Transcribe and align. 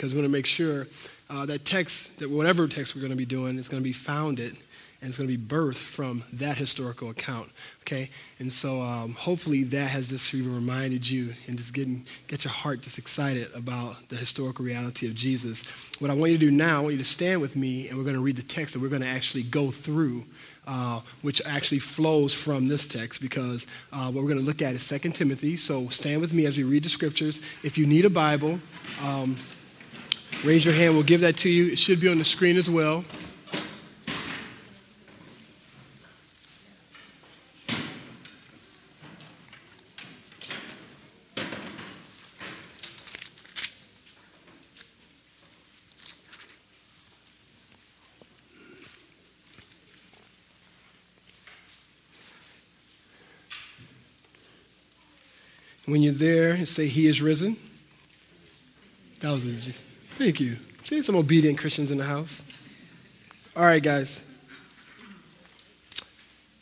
because 0.00 0.14
we 0.14 0.18
want 0.18 0.24
to 0.24 0.32
make 0.32 0.46
sure 0.46 0.86
uh, 1.28 1.44
that 1.44 1.66
text, 1.66 2.20
that 2.20 2.30
whatever 2.30 2.66
text 2.66 2.94
we're 2.94 3.02
going 3.02 3.10
to 3.10 3.18
be 3.18 3.26
doing, 3.26 3.58
is 3.58 3.68
going 3.68 3.82
to 3.82 3.86
be 3.86 3.92
founded 3.92 4.56
and 5.02 5.08
it's 5.08 5.18
going 5.18 5.28
to 5.28 5.36
be 5.36 5.42
birthed 5.42 5.76
from 5.76 6.24
that 6.32 6.56
historical 6.56 7.10
account. 7.10 7.50
Okay, 7.82 8.08
and 8.38 8.50
so 8.50 8.80
um, 8.80 9.12
hopefully 9.12 9.62
that 9.64 9.90
has 9.90 10.08
just 10.08 10.32
even 10.32 10.54
reminded 10.54 11.08
you 11.08 11.34
and 11.48 11.58
just 11.58 11.74
getting 11.74 12.06
get 12.28 12.44
your 12.44 12.52
heart 12.52 12.80
just 12.80 12.96
excited 12.96 13.48
about 13.54 14.08
the 14.08 14.16
historical 14.16 14.64
reality 14.64 15.06
of 15.06 15.14
Jesus. 15.14 15.66
What 16.00 16.10
I 16.10 16.14
want 16.14 16.32
you 16.32 16.38
to 16.38 16.46
do 16.46 16.50
now, 16.50 16.78
I 16.78 16.80
want 16.80 16.92
you 16.92 16.98
to 16.98 17.04
stand 17.04 17.42
with 17.42 17.54
me, 17.54 17.88
and 17.88 17.98
we're 17.98 18.04
going 18.04 18.16
to 18.16 18.22
read 18.22 18.36
the 18.36 18.42
text 18.42 18.72
that 18.72 18.80
we're 18.80 18.88
going 18.88 19.02
to 19.02 19.08
actually 19.08 19.42
go 19.42 19.70
through. 19.70 20.24
Uh, 20.66 21.00
which 21.22 21.42
actually 21.46 21.80
flows 21.80 22.32
from 22.32 22.68
this 22.68 22.86
text 22.86 23.20
because 23.20 23.66
uh, 23.92 24.04
what 24.04 24.22
we're 24.22 24.28
going 24.28 24.38
to 24.38 24.44
look 24.44 24.62
at 24.62 24.72
is 24.74 24.86
2 24.86 24.98
Timothy. 25.10 25.56
So 25.56 25.88
stand 25.88 26.20
with 26.20 26.32
me 26.32 26.46
as 26.46 26.56
we 26.56 26.62
read 26.62 26.84
the 26.84 26.88
scriptures. 26.88 27.40
If 27.64 27.76
you 27.76 27.86
need 27.86 28.04
a 28.04 28.10
Bible, 28.10 28.60
um, 29.02 29.36
raise 30.44 30.64
your 30.64 30.74
hand. 30.74 30.94
We'll 30.94 31.02
give 31.02 31.20
that 31.20 31.36
to 31.38 31.50
you. 31.50 31.72
It 31.72 31.78
should 31.78 32.00
be 32.00 32.08
on 32.08 32.18
the 32.18 32.24
screen 32.24 32.56
as 32.56 32.68
well. 32.68 33.04
When 55.86 56.02
you're 56.02 56.12
there 56.12 56.52
and 56.52 56.68
say, 56.68 56.86
He 56.86 57.08
is 57.08 57.20
risen. 57.20 57.56
That 59.20 59.32
was 59.32 59.44
a, 59.44 59.72
thank 60.16 60.40
you. 60.40 60.56
See 60.82 61.02
some 61.02 61.16
obedient 61.16 61.58
Christians 61.58 61.90
in 61.90 61.98
the 61.98 62.04
house. 62.04 62.44
All 63.56 63.64
right, 63.64 63.82
guys. 63.82 64.24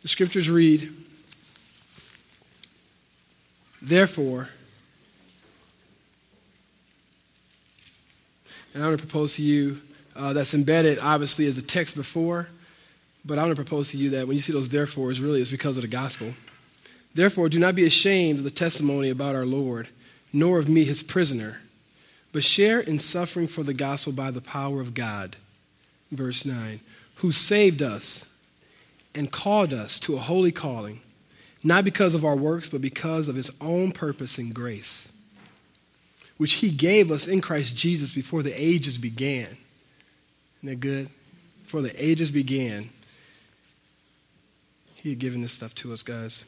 The 0.02 0.08
scriptures 0.08 0.48
read, 0.48 0.92
Therefore, 3.82 4.48
and 8.74 8.82
I 8.82 8.86
want 8.86 8.98
to 8.98 9.06
propose 9.06 9.34
to 9.36 9.42
you 9.42 9.78
uh, 10.16 10.32
that's 10.32 10.54
embedded 10.54 10.98
obviously 10.98 11.46
as 11.46 11.58
a 11.58 11.62
text 11.62 11.94
before, 11.94 12.48
but 13.24 13.38
I 13.38 13.42
want 13.42 13.56
to 13.56 13.62
propose 13.62 13.90
to 13.92 13.96
you 13.96 14.10
that 14.10 14.26
when 14.26 14.36
you 14.36 14.42
see 14.42 14.52
those 14.52 14.68
therefores, 14.68 15.20
really 15.20 15.40
it's 15.40 15.50
because 15.50 15.76
of 15.76 15.82
the 15.82 15.88
gospel. 15.88 16.34
Therefore, 17.14 17.48
do 17.48 17.58
not 17.58 17.74
be 17.74 17.86
ashamed 17.86 18.38
of 18.38 18.44
the 18.44 18.50
testimony 18.50 19.10
about 19.10 19.34
our 19.34 19.46
Lord, 19.46 19.88
nor 20.32 20.58
of 20.58 20.68
me, 20.68 20.84
his 20.84 21.02
prisoner, 21.02 21.60
but 22.32 22.44
share 22.44 22.80
in 22.80 22.98
suffering 22.98 23.46
for 23.46 23.62
the 23.62 23.74
gospel 23.74 24.12
by 24.12 24.30
the 24.30 24.40
power 24.40 24.80
of 24.80 24.94
God. 24.94 25.36
Verse 26.10 26.44
9, 26.44 26.80
who 27.16 27.32
saved 27.32 27.82
us 27.82 28.32
and 29.14 29.30
called 29.30 29.72
us 29.72 29.98
to 30.00 30.14
a 30.14 30.20
holy 30.20 30.52
calling, 30.52 31.00
not 31.62 31.84
because 31.84 32.14
of 32.14 32.24
our 32.24 32.36
works, 32.36 32.68
but 32.68 32.80
because 32.80 33.28
of 33.28 33.36
his 33.36 33.50
own 33.60 33.92
purpose 33.92 34.38
and 34.38 34.54
grace, 34.54 35.16
which 36.36 36.54
he 36.54 36.70
gave 36.70 37.10
us 37.10 37.26
in 37.26 37.40
Christ 37.40 37.76
Jesus 37.76 38.14
before 38.14 38.42
the 38.42 38.52
ages 38.52 38.96
began. 38.96 39.56
Isn't 40.58 40.64
that 40.64 40.80
good? 40.80 41.08
Before 41.64 41.82
the 41.82 41.92
ages 42.02 42.30
began, 42.30 42.88
he 44.94 45.10
had 45.10 45.18
given 45.18 45.42
this 45.42 45.52
stuff 45.52 45.74
to 45.76 45.92
us, 45.92 46.02
guys 46.02 46.44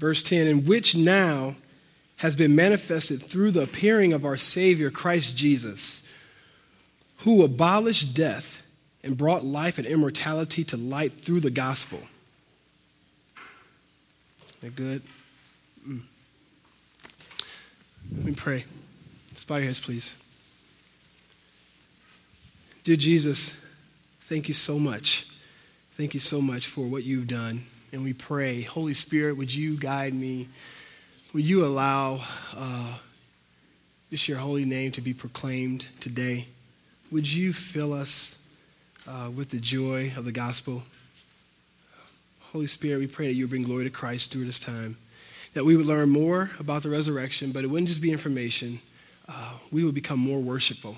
verse 0.00 0.22
10, 0.22 0.48
in 0.48 0.64
which 0.64 0.96
now 0.96 1.54
has 2.20 2.36
been 2.36 2.54
manifested 2.54 3.22
through 3.22 3.50
the 3.50 3.62
appearing 3.62 4.12
of 4.12 4.24
our 4.24 4.36
Savior, 4.36 4.90
Christ 4.90 5.36
Jesus, 5.36 6.06
who 7.18 7.42
abolished 7.42 8.14
death 8.14 8.62
and 9.02 9.16
brought 9.16 9.44
life 9.44 9.78
and 9.78 9.86
immortality 9.86 10.62
to 10.64 10.76
light 10.76 11.12
through 11.12 11.40
the 11.40 11.50
gospel. 11.50 12.00
That 14.60 14.76
good? 14.76 15.02
Mm. 15.88 16.02
Let 18.14 18.24
me 18.26 18.32
pray. 18.32 18.64
Just 19.32 19.48
bow 19.48 19.56
your 19.56 19.66
heads, 19.66 19.80
please. 19.80 20.16
Dear 22.84 22.96
Jesus, 22.96 23.64
thank 24.22 24.48
you 24.48 24.54
so 24.54 24.78
much. 24.78 25.26
Thank 25.92 26.12
you 26.12 26.20
so 26.20 26.42
much 26.42 26.66
for 26.66 26.86
what 26.86 27.02
you've 27.04 27.28
done 27.28 27.64
and 27.92 28.04
we 28.04 28.12
pray, 28.12 28.62
Holy 28.62 28.94
Spirit, 28.94 29.36
would 29.36 29.52
you 29.52 29.76
guide 29.76 30.14
me? 30.14 30.48
Would 31.32 31.48
you 31.48 31.64
allow 31.64 32.20
uh, 32.56 32.94
just 34.10 34.26
your 34.26 34.38
holy 34.38 34.64
name 34.64 34.90
to 34.92 35.00
be 35.00 35.14
proclaimed 35.14 35.86
today? 36.00 36.48
Would 37.12 37.32
you 37.32 37.52
fill 37.52 37.92
us 37.92 38.44
uh, 39.06 39.30
with 39.32 39.50
the 39.50 39.60
joy 39.60 40.12
of 40.16 40.24
the 40.24 40.32
gospel? 40.32 40.82
Holy 42.52 42.66
Spirit, 42.66 42.98
we 42.98 43.06
pray 43.06 43.28
that 43.28 43.34
you 43.34 43.46
bring 43.46 43.62
glory 43.62 43.84
to 43.84 43.90
Christ 43.90 44.32
through 44.32 44.44
this 44.44 44.58
time, 44.58 44.96
that 45.54 45.64
we 45.64 45.76
would 45.76 45.86
learn 45.86 46.08
more 46.08 46.50
about 46.58 46.82
the 46.82 46.90
resurrection, 46.90 47.52
but 47.52 47.62
it 47.62 47.68
wouldn't 47.68 47.86
just 47.86 48.02
be 48.02 48.10
information. 48.10 48.80
Uh, 49.28 49.52
we 49.70 49.84
would 49.84 49.94
become 49.94 50.18
more 50.18 50.40
worshipful. 50.40 50.96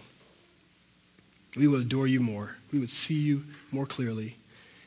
We 1.56 1.68
would 1.68 1.82
adore 1.82 2.06
you 2.06 2.20
more. 2.20 2.56
We 2.72 2.78
would 2.78 2.88
see 2.88 3.20
you 3.20 3.44
more 3.70 3.84
clearly 3.84 4.36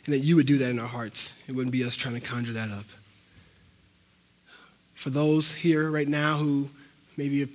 and 0.05 0.13
that 0.15 0.19
you 0.19 0.37
would 0.37 0.47
do 0.47 0.57
that 0.57 0.71
in 0.71 0.79
our 0.79 0.87
hearts. 0.87 1.39
It 1.47 1.51
wouldn't 1.51 1.71
be 1.71 1.83
us 1.83 1.95
trying 1.95 2.15
to 2.15 2.21
conjure 2.21 2.53
that 2.53 2.71
up. 2.71 2.85
For 5.05 5.11
those 5.11 5.53
here 5.53 5.91
right 5.91 6.07
now 6.07 6.37
who 6.37 6.67
maybe 7.15 7.41
have 7.41 7.51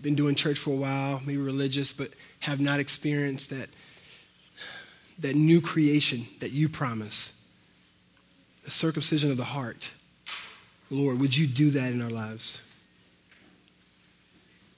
been 0.00 0.14
doing 0.14 0.34
church 0.34 0.58
for 0.58 0.70
a 0.70 0.74
while, 0.74 1.20
maybe 1.26 1.36
religious, 1.36 1.92
but 1.92 2.08
have 2.40 2.60
not 2.60 2.80
experienced 2.80 3.50
that, 3.50 3.68
that 5.18 5.36
new 5.36 5.60
creation 5.60 6.24
that 6.40 6.52
you 6.52 6.66
promise, 6.66 7.46
the 8.62 8.70
circumcision 8.70 9.30
of 9.30 9.36
the 9.36 9.44
heart, 9.44 9.90
Lord, 10.88 11.20
would 11.20 11.36
you 11.36 11.46
do 11.46 11.68
that 11.72 11.92
in 11.92 12.00
our 12.00 12.08
lives? 12.08 12.62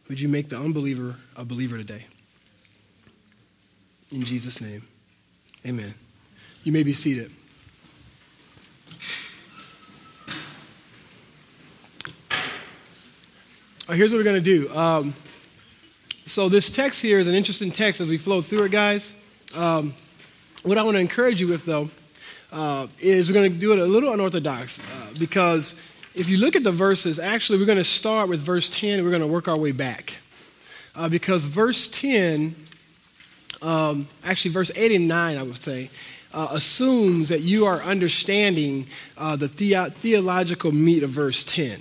Would 0.09 0.21
you 0.21 0.29
make 0.29 0.49
the 0.49 0.57
unbeliever 0.57 1.15
a 1.37 1.45
believer 1.45 1.79
today? 1.79 2.07
In 4.11 4.25
Jesus' 4.25 4.61
name, 4.61 4.83
amen. 5.65 5.95
You 6.65 6.73
may 6.73 6.83
be 6.83 6.93
seated. 6.93 7.31
Here's 13.95 14.13
what 14.13 14.19
we're 14.19 14.25
going 14.25 14.43
to 14.43 14.59
do. 14.59 14.75
Um, 14.77 15.15
so, 16.25 16.49
this 16.49 16.71
text 16.71 17.01
here 17.03 17.19
is 17.21 17.29
an 17.29 17.35
interesting 17.35 17.71
text 17.71 18.01
as 18.01 18.09
we 18.09 18.19
flow 18.19 18.43
through 18.43 18.65
it, 18.65 18.73
guys. 18.73 19.15
Um, 19.55 19.95
what 20.65 20.77
I 20.77 20.83
want 20.83 20.97
to 20.97 21.01
encourage 21.01 21.41
you 21.41 21.47
with, 21.47 21.65
though, 21.65 21.89
uh, 22.51 22.89
is 22.99 23.29
we're 23.29 23.35
going 23.35 23.53
to 23.53 23.59
do 23.59 23.73
it 23.73 23.79
a 23.79 23.85
little 23.85 24.13
unorthodox 24.13 24.81
uh, 24.81 25.13
because 25.21 25.81
if 26.17 26.29
you 26.29 26.39
look 26.39 26.57
at 26.57 26.65
the 26.65 26.73
verses, 26.73 27.19
actually, 27.21 27.59
we're 27.59 27.67
going 27.67 27.79
to 27.79 27.85
start 27.85 28.29
with 28.29 28.41
verse 28.41 28.69
10 28.69 28.99
and 28.99 29.05
we're 29.05 29.11
going 29.11 29.23
to 29.23 29.29
work 29.29 29.47
our 29.47 29.57
way 29.57 29.73
back. 29.73 30.15
Uh, 30.97 31.09
because 31.09 31.45
verse 31.45 31.89
10, 31.89 32.57
um, 33.63 34.09
actually, 34.25 34.51
verse 34.51 34.71
8 34.75 34.93
and 34.93 35.07
9, 35.07 35.37
I 35.37 35.43
would 35.43 35.63
say, 35.63 35.91
uh, 36.33 36.49
assumes 36.51 37.29
that 37.29 37.43
you 37.43 37.67
are 37.67 37.83
understanding 37.83 38.89
uh, 39.17 39.37
the, 39.37 39.47
the- 39.47 39.91
theological 39.91 40.73
meat 40.73 41.03
of 41.03 41.11
verse 41.11 41.45
10. 41.45 41.81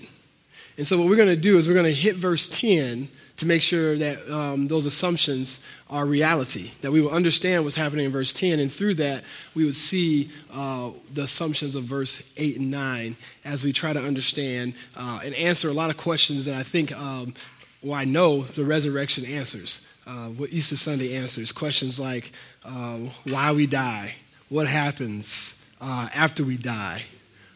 And 0.77 0.85
so, 0.85 0.97
what 0.97 1.07
we're 1.07 1.15
going 1.15 1.29
to 1.29 1.35
do 1.35 1.57
is 1.57 1.67
we're 1.67 1.73
going 1.73 1.85
to 1.85 1.93
hit 1.93 2.15
verse 2.15 2.49
10 2.49 3.07
to 3.37 3.45
make 3.45 3.61
sure 3.61 3.97
that 3.97 4.29
um, 4.29 4.67
those 4.67 4.85
assumptions 4.85 5.63
are 5.89 6.05
reality, 6.05 6.71
that 6.81 6.91
we 6.91 7.01
will 7.01 7.11
understand 7.11 7.63
what's 7.63 7.75
happening 7.75 8.05
in 8.05 8.11
verse 8.11 8.31
10, 8.33 8.59
and 8.59 8.71
through 8.71 8.95
that, 8.95 9.23
we 9.53 9.65
would 9.65 9.75
see 9.75 10.29
uh, 10.53 10.91
the 11.11 11.23
assumptions 11.23 11.75
of 11.75 11.83
verse 11.83 12.33
8 12.37 12.59
and 12.59 12.71
9 12.71 13.15
as 13.43 13.63
we 13.63 13.73
try 13.73 13.93
to 13.93 13.99
understand 13.99 14.73
uh, 14.95 15.19
and 15.23 15.35
answer 15.35 15.69
a 15.69 15.73
lot 15.73 15.89
of 15.89 15.97
questions 15.97 16.45
that 16.45 16.55
I 16.55 16.63
think, 16.63 16.97
um, 16.97 17.33
well, 17.81 17.93
I 17.93 18.05
know 18.05 18.43
the 18.43 18.65
resurrection 18.65 19.25
answers. 19.25 19.91
Uh, 20.07 20.29
what 20.29 20.51
Easter 20.51 20.77
Sunday 20.77 21.15
answers 21.15 21.51
questions 21.51 21.99
like 21.99 22.31
uh, 22.63 22.97
why 23.25 23.51
we 23.51 23.65
die, 23.65 24.15
what 24.49 24.67
happens 24.67 25.65
uh, 25.81 26.09
after 26.13 26.43
we 26.43 26.57
die. 26.57 27.03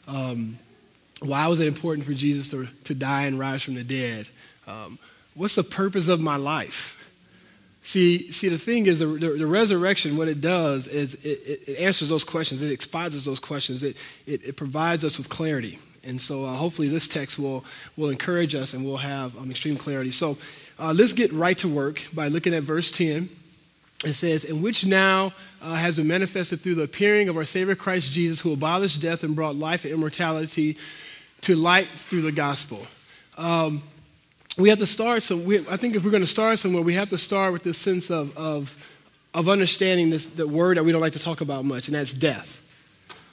Um, 0.07 0.57
why 1.21 1.47
was 1.47 1.59
it 1.59 1.67
important 1.67 2.05
for 2.05 2.13
Jesus 2.13 2.49
to, 2.49 2.67
to 2.85 2.95
die 2.95 3.23
and 3.23 3.37
rise 3.37 3.63
from 3.63 3.75
the 3.75 3.83
dead? 3.83 4.27
Um, 4.67 4.99
what's 5.35 5.55
the 5.55 5.63
purpose 5.63 6.07
of 6.07 6.19
my 6.19 6.37
life? 6.37 6.95
See, 7.81 8.31
see, 8.31 8.49
the 8.49 8.57
thing 8.57 8.87
is, 8.87 8.99
the, 8.99 9.05
the, 9.05 9.29
the 9.29 9.47
resurrection, 9.47 10.17
what 10.17 10.27
it 10.27 10.41
does 10.41 10.87
is 10.87 11.15
it, 11.25 11.67
it, 11.67 11.79
answers 11.79 12.09
those 12.09 12.23
questions. 12.23 12.61
It 12.61 12.71
exposes 12.71 13.25
those 13.25 13.39
questions. 13.39 13.83
It, 13.83 13.95
it, 14.25 14.43
it 14.43 14.55
provides 14.57 15.03
us 15.03 15.17
with 15.17 15.29
clarity. 15.29 15.79
And 16.03 16.21
so 16.21 16.45
uh, 16.45 16.53
hopefully 16.53 16.87
this 16.87 17.07
text 17.07 17.39
will, 17.39 17.65
will 17.97 18.09
encourage 18.09 18.55
us 18.55 18.73
and 18.73 18.85
we'll 18.85 18.97
have 18.97 19.37
um, 19.37 19.49
extreme 19.49 19.77
clarity. 19.77 20.11
So 20.11 20.37
uh, 20.77 20.93
let's 20.95 21.13
get 21.13 21.31
right 21.31 21.57
to 21.59 21.67
work 21.67 22.01
by 22.13 22.27
looking 22.27 22.53
at 22.53 22.63
verse 22.63 22.91
10 22.91 23.29
it 24.05 24.13
says, 24.13 24.45
in 24.45 24.61
which 24.61 24.85
now 24.85 25.33
uh, 25.61 25.75
has 25.75 25.97
been 25.97 26.07
manifested 26.07 26.61
through 26.61 26.75
the 26.75 26.83
appearing 26.83 27.27
of 27.27 27.35
our 27.35 27.43
Savior 27.43 27.75
Christ 27.75 28.13
Jesus, 28.13 28.39
who 28.39 28.53
abolished 28.53 29.01
death 29.01 29.23
and 29.23 29.35
brought 29.35 29.55
life 29.55 29.83
and 29.83 29.93
immortality 29.93 30.77
to 31.41 31.55
light 31.55 31.87
through 31.87 32.21
the 32.21 32.31
gospel. 32.31 32.85
Um, 33.37 33.81
we 34.57 34.69
have 34.69 34.79
to 34.79 34.87
start 34.87 35.23
so 35.23 35.37
we, 35.37 35.59
I 35.67 35.77
think 35.77 35.95
if 35.95 36.03
we're 36.03 36.11
going 36.11 36.23
to 36.23 36.27
start 36.27 36.59
somewhere, 36.59 36.81
we 36.83 36.93
have 36.95 37.09
to 37.09 37.17
start 37.17 37.53
with 37.53 37.63
this 37.63 37.77
sense 37.77 38.09
of, 38.11 38.37
of, 38.37 38.77
of 39.33 39.47
understanding 39.47 40.09
this 40.09 40.25
the 40.25 40.47
word 40.47 40.77
that 40.77 40.83
we 40.83 40.91
don't 40.91 41.01
like 41.01 41.13
to 41.13 41.19
talk 41.19 41.41
about 41.41 41.65
much, 41.65 41.87
and 41.87 41.95
that's 41.95 42.13
death. 42.13 42.59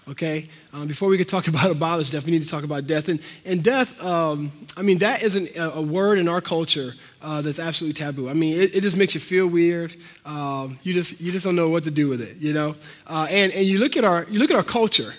Okay? 0.08 0.48
Um, 0.72 0.86
before 0.86 1.08
we 1.08 1.18
could 1.18 1.28
talk 1.28 1.48
about 1.48 1.70
abolish 1.70 2.10
death, 2.10 2.24
we 2.24 2.32
need 2.32 2.42
to 2.42 2.48
talk 2.48 2.64
about 2.64 2.86
death. 2.86 3.08
And, 3.08 3.20
and 3.44 3.62
death, 3.62 4.00
um, 4.02 4.52
I 4.76 4.82
mean, 4.82 4.98
that 4.98 5.22
isn't 5.22 5.56
a, 5.56 5.74
a 5.74 5.82
word 5.82 6.18
in 6.18 6.28
our 6.28 6.40
culture 6.40 6.92
uh, 7.22 7.42
that's 7.42 7.58
absolutely 7.58 7.94
taboo. 7.94 8.28
I 8.28 8.34
mean, 8.34 8.58
it, 8.60 8.76
it, 8.76 8.80
just 8.82 8.96
makes 8.96 9.14
you 9.14 9.20
feel 9.20 9.48
weird. 9.48 9.94
Um, 10.24 10.78
you, 10.84 10.94
just, 10.94 11.20
you 11.20 11.32
just 11.32 11.44
don't 11.44 11.56
know 11.56 11.68
what 11.68 11.84
to 11.84 11.90
do 11.90 12.08
with 12.08 12.20
it, 12.20 12.36
you 12.36 12.52
know? 12.52 12.76
Uh, 13.06 13.26
and, 13.30 13.52
and 13.52 13.66
you 13.66 13.78
look 13.78 13.96
at 13.96 14.04
our, 14.04 14.26
you 14.30 14.38
look 14.38 14.50
at 14.50 14.56
our 14.56 14.62
culture. 14.62 15.12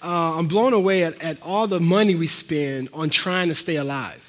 Uh, 0.00 0.38
I'm 0.38 0.46
blown 0.46 0.72
away 0.72 1.02
at, 1.02 1.20
at 1.20 1.42
all 1.42 1.66
the 1.66 1.80
money 1.80 2.14
we 2.14 2.28
spend 2.28 2.88
on 2.92 3.10
trying 3.10 3.48
to 3.48 3.54
stay 3.54 3.76
alive. 3.76 4.24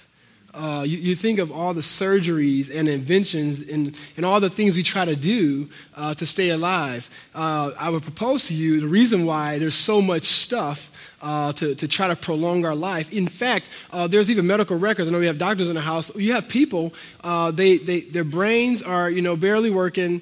Uh, 0.52 0.84
you, 0.86 0.98
you, 0.98 1.16
think 1.16 1.38
of 1.38 1.52
all 1.52 1.76
the 1.76 1.82
surgeries 1.82 2.76
and 2.76 2.90
inventions 2.90 3.70
and, 3.70 3.98
and 4.18 4.26
all 4.26 4.40
the 4.40 4.50
things 4.50 4.76
we 4.76 4.82
try 4.82 5.06
to 5.06 5.16
do 5.16 5.70
uh, 5.96 6.14
to 6.16 6.26
stay 6.26 6.50
alive. 6.50 7.08
Uh, 7.36 7.72
I 7.80 7.92
would 7.92 8.02
propose 8.02 8.48
to 8.48 8.56
you 8.56 8.82
the 8.82 8.88
reason 8.88 9.28
why 9.28 9.60
there's 9.60 9.76
so 9.76 10.02
much 10.02 10.24
stuff 10.24 10.92
uh, 11.22 11.54
to, 11.54 11.76
to 11.76 11.88
try 11.88 12.08
to 12.08 12.16
prolong 12.16 12.66
our 12.66 12.74
life. 12.74 13.14
In 13.14 13.28
fact, 13.28 13.70
uh, 13.92 14.08
there's 14.08 14.32
even 14.32 14.48
medical 14.48 14.76
records. 14.76 15.08
I 15.08 15.12
know 15.12 15.20
we 15.20 15.28
have 15.28 15.38
doctors 15.38 15.70
in 15.70 15.76
the 15.76 15.82
house. 15.82 16.16
You 16.16 16.34
have 16.34 16.50
people, 16.50 16.96
uh, 17.24 17.52
they, 17.52 17.78
they, 17.78 18.00
their 18.00 18.24
brains 18.24 18.82
are 18.82 19.08
you 19.10 19.22
know, 19.22 19.36
barely 19.36 19.70
working, 19.70 20.22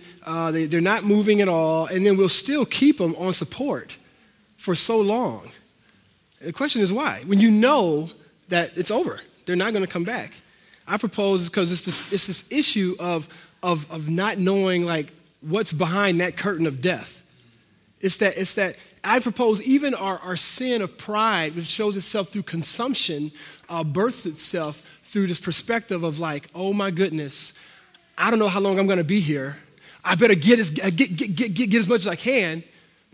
they, 0.52 0.66
they're 0.66 0.82
not 0.82 1.06
moving 1.06 1.40
at 1.40 1.48
all, 1.48 1.86
and 1.86 2.06
then 2.06 2.18
we'll 2.18 2.28
still 2.28 2.66
keep 2.66 2.98
them 2.98 3.16
on 3.16 3.32
support 3.32 3.98
for 4.68 4.76
so 4.76 5.00
long. 5.00 5.50
The 6.42 6.52
question 6.52 6.82
is 6.82 6.92
why? 6.92 7.24
When 7.26 7.40
you 7.40 7.50
know 7.50 8.12
that 8.50 8.78
it's 8.78 8.92
over 8.92 9.22
they're 9.46 9.56
not 9.56 9.72
going 9.72 9.86
to 9.86 9.90
come 9.92 10.04
back. 10.04 10.34
I 10.86 10.98
propose 10.98 11.48
because 11.48 11.72
it's 11.72 11.86
this, 11.86 12.12
it's 12.12 12.28
this 12.28 12.52
issue 12.52 12.98
of, 13.00 13.30
of, 13.64 13.90
of 13.90 14.10
not 14.10 14.38
knowing 14.38 14.84
like 14.84 15.14
what's 15.40 15.72
behind 15.72 16.20
that 16.20 16.36
curtain 16.36 16.68
of 16.68 16.82
death. 16.82 17.24
It's 18.02 18.18
that, 18.18 18.38
it's 18.38 18.56
that 18.56 18.76
I 19.06 19.22
propose 19.22 19.62
even 19.62 19.94
our, 19.94 20.20
our 20.20 20.36
sin 20.36 20.82
of 20.82 20.98
pride, 20.98 21.56
which 21.56 21.68
shows 21.68 21.96
itself 21.96 22.28
through 22.28 22.44
consumption, 22.44 23.32
uh, 23.70 23.86
births 23.86 24.26
itself 24.26 24.84
through 25.06 25.28
this 25.28 25.40
perspective 25.40 26.04
of 26.04 26.20
like, 26.20 26.50
oh 26.54 26.74
my 26.74 26.92
goodness, 26.92 27.54
I 28.18 28.30
don't 28.30 28.40
know 28.40 28.50
how 28.50 28.60
long 28.60 28.80
I'm 28.80 28.86
going 28.86 28.98
to 28.98 29.06
be 29.06 29.22
here. 29.22 29.56
I 30.04 30.16
better 30.16 30.36
get 30.36 30.60
as, 30.60 30.72
get, 30.72 30.94
get, 30.94 31.16
get, 31.16 31.36
get, 31.36 31.70
get 31.70 31.76
as 31.76 31.88
much 31.88 32.02
as 32.02 32.08
I 32.10 32.18
can 32.18 32.64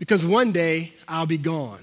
because 0.04 0.22
one 0.22 0.52
day 0.52 0.92
I'll 1.08 1.24
be 1.24 1.38
gone. 1.38 1.82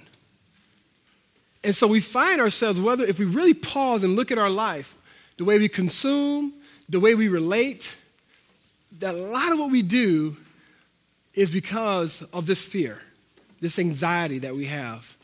And 1.64 1.76
so 1.76 1.88
we 1.88 2.00
find 2.00 2.40
ourselves, 2.40 2.80
whether 2.80 3.04
if 3.04 3.18
we 3.18 3.26
really 3.26 3.56
pause 3.56 4.04
and 4.04 4.16
look 4.16 4.32
at 4.32 4.38
our 4.38 4.48
life, 4.48 4.94
the 5.38 5.44
way 5.44 5.58
we 5.58 5.68
consume, 5.68 6.54
the 6.88 7.00
way 7.00 7.16
we 7.16 7.30
relate, 7.30 7.98
that 9.00 9.16
a 9.16 9.18
lot 9.18 9.52
of 9.52 9.58
what 9.58 9.72
we 9.72 9.82
do 9.82 10.38
is 11.34 11.50
because 11.50 12.22
of 12.32 12.46
this 12.46 12.64
fear, 12.64 13.02
this 13.60 13.80
anxiety 13.80 14.38
that 14.38 14.54
we 14.56 14.68
have 14.68 15.18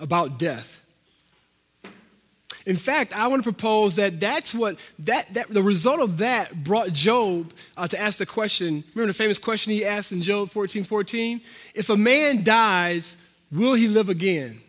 about 0.00 0.38
death. 0.38 0.80
In 2.66 2.76
fact, 2.76 3.14
I 3.14 3.26
want 3.28 3.44
to 3.44 3.52
propose 3.52 3.96
that 3.96 4.20
that's 4.20 4.54
what 4.54 4.76
that, 5.00 5.32
that 5.34 5.48
the 5.48 5.62
result 5.62 6.00
of 6.00 6.18
that 6.18 6.64
brought 6.64 6.92
Job 6.92 7.52
uh, 7.76 7.86
to 7.86 8.00
ask 8.00 8.18
the 8.18 8.26
question. 8.26 8.84
Remember 8.94 9.12
the 9.12 9.18
famous 9.18 9.38
question 9.38 9.72
he 9.72 9.84
asked 9.84 10.12
in 10.12 10.22
Job 10.22 10.50
14, 10.50 10.84
14? 10.84 11.40
If 11.74 11.90
a 11.90 11.96
man 11.96 12.42
dies, 12.42 13.18
will 13.52 13.74
he 13.74 13.86
live 13.86 14.08
again? 14.08 14.60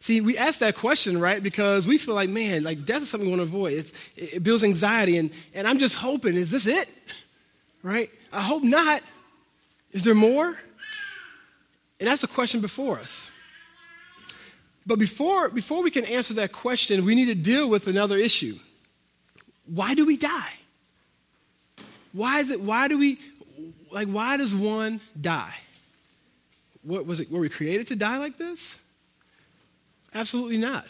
See, 0.00 0.20
we 0.20 0.38
ask 0.38 0.60
that 0.60 0.76
question, 0.76 1.20
right? 1.20 1.42
Because 1.42 1.86
we 1.86 1.98
feel 1.98 2.14
like, 2.14 2.30
man, 2.30 2.62
like 2.62 2.84
death 2.84 3.02
is 3.02 3.10
something 3.10 3.28
we 3.28 3.36
want 3.36 3.40
to 3.40 3.56
avoid. 3.56 3.72
It's, 3.74 3.92
it 4.16 4.42
builds 4.42 4.62
anxiety. 4.62 5.18
And, 5.18 5.30
and 5.54 5.66
I'm 5.66 5.78
just 5.78 5.96
hoping, 5.96 6.34
is 6.34 6.50
this 6.50 6.66
it? 6.66 6.88
Right? 7.80 8.10
I 8.32 8.40
hope 8.40 8.64
not. 8.64 9.02
Is 9.92 10.02
there 10.02 10.14
more? 10.14 10.58
And 12.00 12.08
that's 12.08 12.22
the 12.22 12.26
question 12.26 12.60
before 12.60 12.98
us. 12.98 13.30
But 14.88 14.98
before, 14.98 15.50
before 15.50 15.82
we 15.82 15.90
can 15.90 16.06
answer 16.06 16.32
that 16.34 16.50
question, 16.50 17.04
we 17.04 17.14
need 17.14 17.26
to 17.26 17.34
deal 17.34 17.68
with 17.68 17.86
another 17.88 18.16
issue. 18.16 18.58
Why 19.66 19.94
do 19.94 20.06
we 20.06 20.16
die? 20.16 20.54
Why 22.14 22.40
is 22.40 22.50
it, 22.50 22.62
why 22.62 22.88
do 22.88 22.98
we, 22.98 23.18
like, 23.92 24.08
why 24.08 24.38
does 24.38 24.54
one 24.54 25.02
die? 25.20 25.54
What 26.82 27.04
was 27.04 27.20
it, 27.20 27.30
were 27.30 27.40
we 27.40 27.50
created 27.50 27.86
to 27.88 27.96
die 27.96 28.16
like 28.16 28.38
this? 28.38 28.80
Absolutely 30.14 30.56
not. 30.56 30.86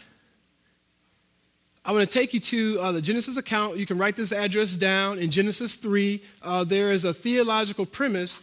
I 1.85 1.91
want 1.91 2.09
to 2.09 2.19
take 2.19 2.33
you 2.33 2.39
to 2.39 2.81
uh, 2.81 2.93
the 2.93 3.03
Genesis 3.03 3.37
account. 3.37 3.79
You 3.79 3.87
can 3.87 3.99
write 3.99 4.15
this 4.15 4.31
address 4.31 4.77
down. 4.77 5.19
In 5.19 5.33
Genesis 5.33 5.75
3, 5.75 6.23
uh, 6.43 6.63
there 6.63 6.93
is 6.93 7.05
a 7.05 7.13
theological 7.13 7.85
premise 7.85 8.39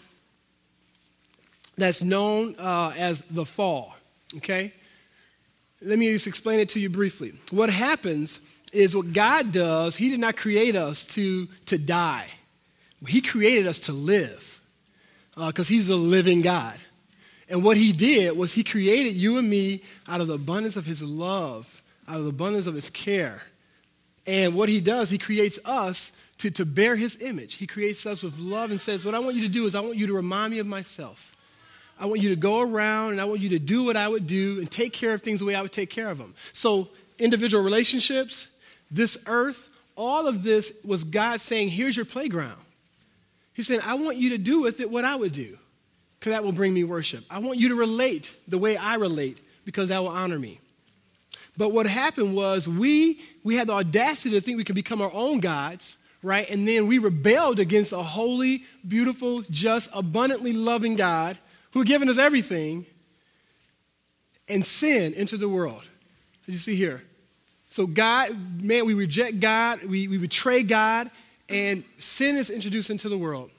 that's 1.78 2.04
known 2.04 2.56
uh, 2.58 2.94
as 2.98 3.22
the 3.22 3.46
fall. 3.46 3.96
Okay? 4.36 4.74
Let 5.86 6.00
me 6.00 6.12
just 6.12 6.28
explain 6.28 6.60
it 6.60 6.70
to 6.70 6.80
you 6.80 6.90
briefly. 6.90 7.34
What 7.52 7.70
happens 7.70 8.42
is 8.74 8.96
what 8.96 9.14
God 9.14 9.52
does, 9.52 9.96
He 9.96 10.10
did 10.10 10.20
not 10.20 10.36
create 10.36 10.76
us 10.76 11.06
to, 11.06 11.48
to 11.68 11.78
die, 11.78 12.28
He 13.08 13.22
created 13.22 13.68
us 13.68 13.80
to 13.82 13.94
live 13.94 14.60
because 15.36 15.70
uh, 15.70 15.74
He's 15.74 15.90
a 15.90 15.96
living 15.96 16.42
God. 16.42 16.78
And 17.50 17.64
what 17.64 17.78
he 17.78 17.92
did 17.92 18.36
was 18.36 18.54
he 18.54 18.64
created 18.64 19.14
you 19.14 19.38
and 19.38 19.50
me 19.50 19.84
out 20.08 20.22
of 20.22 20.28
the 20.28 20.34
abundance 20.34 20.76
of 20.76 20.86
his 20.86 21.04
love, 21.04 21.84
out 22.08 22.18
of 22.18 22.24
the 22.24 22.30
abundance 22.30 22.68
of 22.68 22.74
his 22.74 22.90
care. 22.90 23.44
And 24.26 24.56
what 24.56 24.70
he 24.70 24.82
does, 24.82 25.10
he 25.10 25.20
creates 25.20 25.60
us 25.66 26.18
to, 26.40 26.50
to 26.52 26.66
bear 26.66 26.96
his 26.96 27.22
image. 27.22 27.56
He 27.56 27.68
creates 27.68 28.06
us 28.08 28.24
with 28.24 28.40
love 28.40 28.72
and 28.72 28.82
says, 28.82 29.06
What 29.06 29.14
I 29.14 29.20
want 29.20 29.36
you 29.36 29.44
to 29.44 29.50
do 29.50 29.68
is 29.68 29.76
I 29.76 29.80
want 29.80 29.98
you 29.98 30.08
to 30.08 30.14
remind 30.14 30.52
me 30.52 30.60
of 30.60 30.66
myself. 30.66 31.32
I 32.00 32.08
want 32.08 32.22
you 32.22 32.30
to 32.30 32.36
go 32.36 32.62
around 32.62 33.14
and 33.14 33.22
I 33.22 33.26
want 33.26 33.42
you 33.42 33.50
to 33.50 33.60
do 33.60 33.84
what 33.84 33.96
I 33.96 34.08
would 34.08 34.28
do 34.28 34.60
and 34.60 34.70
take 34.70 34.94
care 34.94 35.14
of 35.14 35.22
things 35.22 35.40
the 35.40 35.46
way 35.46 35.56
I 35.56 35.62
would 35.62 35.72
take 35.72 35.90
care 35.90 36.10
of 36.10 36.18
them. 36.18 36.34
So, 36.52 36.90
individual 37.18 37.64
relationships, 37.64 38.50
this 38.92 39.18
earth, 39.28 39.70
all 39.96 40.28
of 40.28 40.44
this 40.44 40.74
was 40.84 41.04
God 41.04 41.40
saying, 41.40 41.70
Here's 41.70 41.96
your 41.96 42.06
playground. 42.06 42.60
He's 43.54 43.68
saying, 43.68 43.82
I 43.84 43.94
want 43.94 44.18
you 44.18 44.32
to 44.32 44.38
do 44.38 44.62
with 44.62 44.82
it 44.82 44.90
what 44.90 45.06
I 45.06 45.16
would 45.16 45.32
do 45.32 45.58
because 46.20 46.32
that 46.32 46.44
will 46.44 46.52
bring 46.52 46.74
me 46.74 46.84
worship. 46.84 47.24
I 47.30 47.40
want 47.40 47.60
you 47.60 47.70
to 47.70 47.76
relate 47.76 48.36
the 48.48 48.58
way 48.58 48.76
I 48.76 48.96
relate 48.96 49.38
because 49.64 49.90
that 49.90 50.00
will 50.00 50.10
honor 50.10 50.38
me. 50.38 50.60
But 51.58 51.72
what 51.72 51.88
happened 51.88 52.36
was 52.36 52.68
we, 52.68 53.22
we 53.44 53.56
had 53.56 53.68
the 53.68 53.74
audacity 53.74 54.32
to 54.32 54.42
think 54.42 54.58
we 54.58 54.66
could 54.66 54.76
become 54.76 55.02
our 55.02 55.14
own 55.14 55.40
gods, 55.40 55.98
right? 56.22 56.50
And 56.50 56.68
then 56.68 56.88
we 56.88 56.98
rebelled 56.98 57.60
against 57.60 57.94
a 57.94 58.04
holy, 58.04 58.66
beautiful, 58.86 59.44
just, 59.50 59.90
abundantly 59.94 60.52
loving 60.52 60.98
God 60.98 61.38
who 61.76 61.82
had 61.82 61.90
given 61.90 62.08
us 62.08 62.18
everything, 62.18 62.86
and 64.48 64.66
sin 64.66 65.14
entered 65.14 65.42
the 65.42 65.50
world. 65.50 65.84
As 66.48 66.54
you 66.54 66.60
see 66.60 66.76
here. 66.78 67.04
So, 67.70 67.86
God, 67.86 68.64
man, 68.64 68.86
we 68.86 68.94
reject 68.94 69.42
God, 69.42 69.84
we, 69.84 70.08
we 70.08 70.18
betray 70.18 70.64
God, 70.64 71.12
and 71.50 71.84
sin 71.98 72.38
is 72.38 72.50
introduced 72.50 72.90
into 72.90 73.10
the 73.10 73.18
world. 73.18 73.52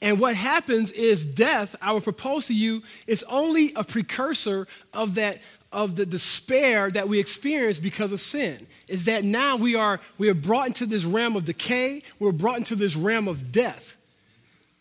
And 0.00 0.20
what 0.20 0.36
happens 0.36 0.92
is 0.92 1.24
death, 1.24 1.74
I 1.82 1.92
would 1.92 2.04
propose 2.04 2.46
to 2.46 2.54
you, 2.54 2.84
is 3.08 3.24
only 3.24 3.72
a 3.74 3.82
precursor 3.82 4.68
of 4.92 5.16
that 5.16 5.40
of 5.72 5.96
the 5.96 6.06
despair 6.06 6.88
that 6.92 7.08
we 7.08 7.18
experience 7.18 7.80
because 7.80 8.12
of 8.12 8.20
sin. 8.20 8.68
Is 8.86 9.06
that 9.06 9.24
now 9.24 9.56
we 9.56 9.74
are 9.74 9.98
we 10.16 10.28
are 10.28 10.34
brought 10.34 10.68
into 10.68 10.86
this 10.86 11.04
realm 11.04 11.34
of 11.34 11.44
decay, 11.44 12.04
we're 12.20 12.30
brought 12.30 12.58
into 12.58 12.76
this 12.76 12.94
realm 12.94 13.26
of 13.26 13.50
death. 13.50 13.96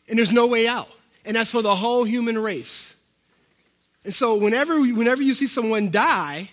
And 0.07 0.19
there's 0.19 0.31
no 0.31 0.45
way 0.45 0.67
out. 0.67 0.89
And 1.25 1.35
that's 1.35 1.51
for 1.51 1.61
the 1.61 1.75
whole 1.75 2.03
human 2.03 2.37
race. 2.37 2.95
And 4.03 4.13
so 4.13 4.35
whenever 4.35 4.81
whenever 4.81 5.21
you 5.21 5.33
see 5.33 5.47
someone 5.47 5.89
die, 5.89 6.49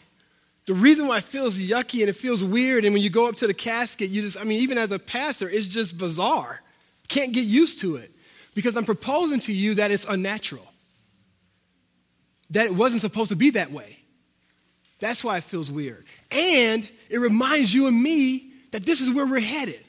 the 0.66 0.74
reason 0.74 1.08
why 1.08 1.18
it 1.18 1.24
feels 1.24 1.58
yucky 1.58 2.00
and 2.00 2.08
it 2.08 2.16
feels 2.16 2.44
weird, 2.44 2.84
and 2.84 2.94
when 2.94 3.02
you 3.02 3.10
go 3.10 3.26
up 3.26 3.36
to 3.36 3.46
the 3.46 3.54
casket, 3.54 4.10
you 4.10 4.22
just, 4.22 4.38
I 4.38 4.44
mean, 4.44 4.60
even 4.60 4.78
as 4.78 4.92
a 4.92 4.98
pastor, 4.98 5.50
it's 5.50 5.66
just 5.66 5.98
bizarre. 5.98 6.60
Can't 7.08 7.32
get 7.32 7.44
used 7.44 7.80
to 7.80 7.96
it 7.96 8.12
because 8.54 8.76
I'm 8.76 8.84
proposing 8.84 9.40
to 9.40 9.52
you 9.52 9.74
that 9.74 9.90
it's 9.90 10.04
unnatural, 10.04 10.66
that 12.50 12.66
it 12.66 12.74
wasn't 12.74 13.00
supposed 13.00 13.30
to 13.30 13.36
be 13.36 13.50
that 13.50 13.72
way. 13.72 13.98
That's 15.00 15.24
why 15.24 15.38
it 15.38 15.44
feels 15.44 15.70
weird. 15.70 16.04
And 16.30 16.88
it 17.08 17.18
reminds 17.18 17.74
you 17.74 17.88
and 17.88 18.00
me 18.00 18.52
that 18.70 18.84
this 18.84 19.00
is 19.00 19.10
where 19.10 19.26
we're 19.26 19.40
headed. 19.40 19.84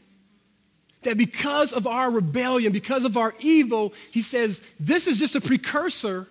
That 1.04 1.18
because 1.18 1.74
of 1.74 1.88
our 1.88 2.12
rebellion, 2.12 2.72
because 2.72 3.06
of 3.06 3.18
our 3.18 3.34
evil, 3.40 3.94
he 4.12 4.22
says 4.22 4.62
this 4.80 5.08
is 5.08 5.18
just 5.18 5.36
a 5.36 5.42
precursor 5.42 6.28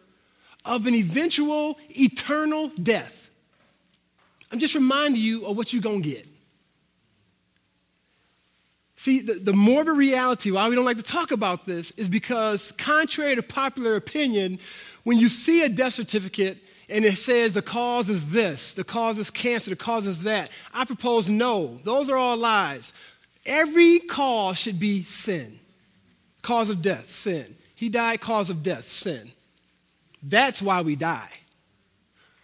of 0.65 0.87
an 0.87 0.95
eventual 0.95 1.79
eternal 1.91 2.69
death. 2.81 3.31
I'm 4.53 4.59
just 4.59 4.75
reminding 4.75 5.21
you 5.21 5.47
of 5.47 5.57
what 5.57 5.73
you're 5.73 5.83
going 5.83 6.03
to 6.03 6.09
get. 6.09 6.27
See, 8.97 9.21
the, 9.21 9.35
the 9.35 9.55
morbid 9.55 9.97
reality, 9.97 10.51
why 10.51 10.69
we 10.69 10.75
don't 10.75 10.85
like 10.85 10.99
to 10.99 11.03
talk 11.03 11.31
about 11.31 11.65
this, 11.65 11.91
is 11.93 12.09
because, 12.09 12.73
contrary 12.73 13.35
to 13.35 13.43
popular 13.43 13.97
opinion, 13.97 14.59
when 15.05 15.19
you 15.19 15.31
see 15.31 15.65
a 15.65 15.71
death 15.71 15.95
certificate, 15.95 16.59
and 16.91 17.05
it 17.05 17.17
says 17.17 17.55
the 17.55 17.63
cause 17.63 18.11
is 18.11 18.31
this, 18.31 18.75
the 18.75 18.85
cause 18.85 19.19
is 19.19 19.31
cancer, 19.31 19.71
the 19.71 19.77
cause 19.77 20.07
is 20.07 20.25
that. 20.25 20.51
I 20.75 20.85
propose 20.85 21.31
no, 21.31 21.79
those 21.83 22.11
are 22.11 22.17
all 22.19 22.37
lies. 22.37 22.93
Every 23.47 24.01
cause 24.01 24.59
should 24.59 24.79
be 24.79 25.05
sin. 25.05 25.59
Cause 26.43 26.71
of 26.71 26.83
death, 26.83 27.13
sin. 27.13 27.57
He 27.75 27.89
died, 27.89 28.21
cause 28.21 28.51
of 28.51 28.63
death, 28.63 28.89
sin. 28.89 29.31
That's 30.23 30.61
why 30.61 30.83
we 30.83 30.97
die. 30.97 31.31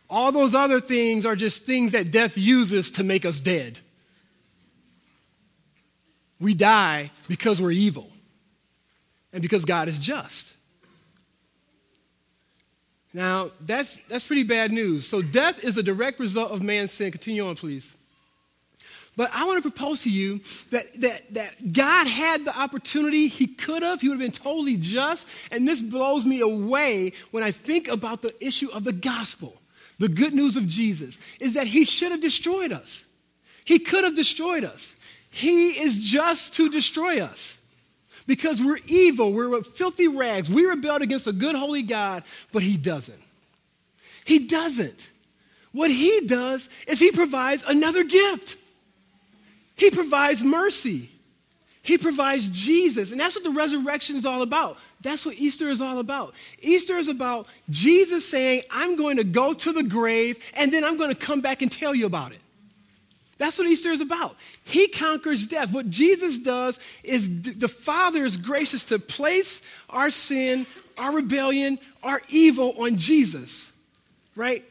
All 0.08 0.32
those 0.32 0.54
other 0.54 0.80
things 0.80 1.26
are 1.26 1.36
just 1.36 1.64
things 1.64 1.92
that 1.92 2.10
death 2.10 2.38
uses 2.38 2.92
to 2.92 3.04
make 3.04 3.24
us 3.24 3.40
dead. 3.40 3.78
We 6.38 6.54
die 6.54 7.10
because 7.28 7.60
we're 7.60 7.72
evil 7.72 8.10
and 9.32 9.42
because 9.42 9.64
God 9.64 9.88
is 9.88 9.98
just. 9.98 10.54
Now, 13.12 13.50
that's, 13.60 14.00
that's 14.02 14.26
pretty 14.26 14.42
bad 14.42 14.70
news. 14.72 15.08
So, 15.08 15.22
death 15.22 15.64
is 15.64 15.78
a 15.78 15.82
direct 15.82 16.20
result 16.20 16.50
of 16.52 16.62
man's 16.62 16.92
sin. 16.92 17.10
Continue 17.10 17.46
on, 17.48 17.56
please. 17.56 17.96
But 19.16 19.30
I 19.32 19.46
want 19.46 19.62
to 19.62 19.70
propose 19.70 20.02
to 20.02 20.10
you 20.10 20.40
that, 20.70 21.00
that, 21.00 21.32
that 21.34 21.72
God 21.72 22.06
had 22.06 22.44
the 22.44 22.58
opportunity. 22.58 23.28
He 23.28 23.46
could 23.46 23.82
have. 23.82 24.02
He 24.02 24.08
would 24.08 24.20
have 24.20 24.20
been 24.20 24.30
totally 24.30 24.76
just. 24.76 25.26
And 25.50 25.66
this 25.66 25.80
blows 25.80 26.26
me 26.26 26.40
away 26.40 27.14
when 27.30 27.42
I 27.42 27.50
think 27.50 27.88
about 27.88 28.20
the 28.20 28.34
issue 28.44 28.70
of 28.72 28.84
the 28.84 28.92
gospel, 28.92 29.56
the 29.98 30.08
good 30.08 30.34
news 30.34 30.56
of 30.56 30.66
Jesus, 30.66 31.18
is 31.40 31.54
that 31.54 31.66
He 31.66 31.84
should 31.84 32.12
have 32.12 32.20
destroyed 32.20 32.72
us. 32.72 33.08
He 33.64 33.78
could 33.78 34.04
have 34.04 34.14
destroyed 34.14 34.64
us. 34.64 34.94
He 35.30 35.70
is 35.70 36.04
just 36.04 36.54
to 36.54 36.68
destroy 36.68 37.20
us 37.20 37.62
because 38.26 38.60
we're 38.60 38.80
evil, 38.86 39.32
we're 39.32 39.62
filthy 39.62 40.08
rags. 40.08 40.50
We 40.50 40.66
rebelled 40.66 41.02
against 41.02 41.26
a 41.26 41.32
good, 41.32 41.56
holy 41.56 41.82
God, 41.82 42.22
but 42.52 42.62
He 42.62 42.76
doesn't. 42.76 43.20
He 44.26 44.46
doesn't. 44.46 45.08
What 45.72 45.90
He 45.90 46.26
does 46.26 46.68
is 46.86 46.98
He 46.98 47.12
provides 47.12 47.64
another 47.66 48.04
gift. 48.04 48.58
He 49.76 49.90
provides 49.90 50.42
mercy. 50.42 51.10
He 51.82 51.98
provides 51.98 52.48
Jesus. 52.48 53.12
And 53.12 53.20
that's 53.20 53.36
what 53.36 53.44
the 53.44 53.50
resurrection 53.50 54.16
is 54.16 54.26
all 54.26 54.42
about. 54.42 54.76
That's 55.02 55.24
what 55.24 55.36
Easter 55.36 55.68
is 55.68 55.80
all 55.80 55.98
about. 55.98 56.34
Easter 56.60 56.96
is 56.96 57.06
about 57.06 57.46
Jesus 57.70 58.28
saying, 58.28 58.62
I'm 58.72 58.96
going 58.96 59.18
to 59.18 59.24
go 59.24 59.52
to 59.54 59.72
the 59.72 59.84
grave 59.84 60.42
and 60.54 60.72
then 60.72 60.82
I'm 60.82 60.96
going 60.96 61.10
to 61.10 61.16
come 61.16 61.40
back 61.40 61.62
and 61.62 61.70
tell 61.70 61.94
you 61.94 62.06
about 62.06 62.32
it. 62.32 62.40
That's 63.38 63.58
what 63.58 63.66
Easter 63.66 63.90
is 63.90 64.00
about. 64.00 64.34
He 64.64 64.88
conquers 64.88 65.46
death. 65.46 65.72
What 65.72 65.90
Jesus 65.90 66.38
does 66.38 66.80
is 67.04 67.42
the 67.42 67.68
Father 67.68 68.24
is 68.24 68.36
gracious 68.36 68.84
to 68.86 68.98
place 68.98 69.62
our 69.90 70.10
sin, 70.10 70.66
our 70.96 71.14
rebellion, 71.14 71.78
our 72.02 72.22
evil 72.28 72.74
on 72.82 72.96
Jesus, 72.96 73.70
right? 74.34 74.64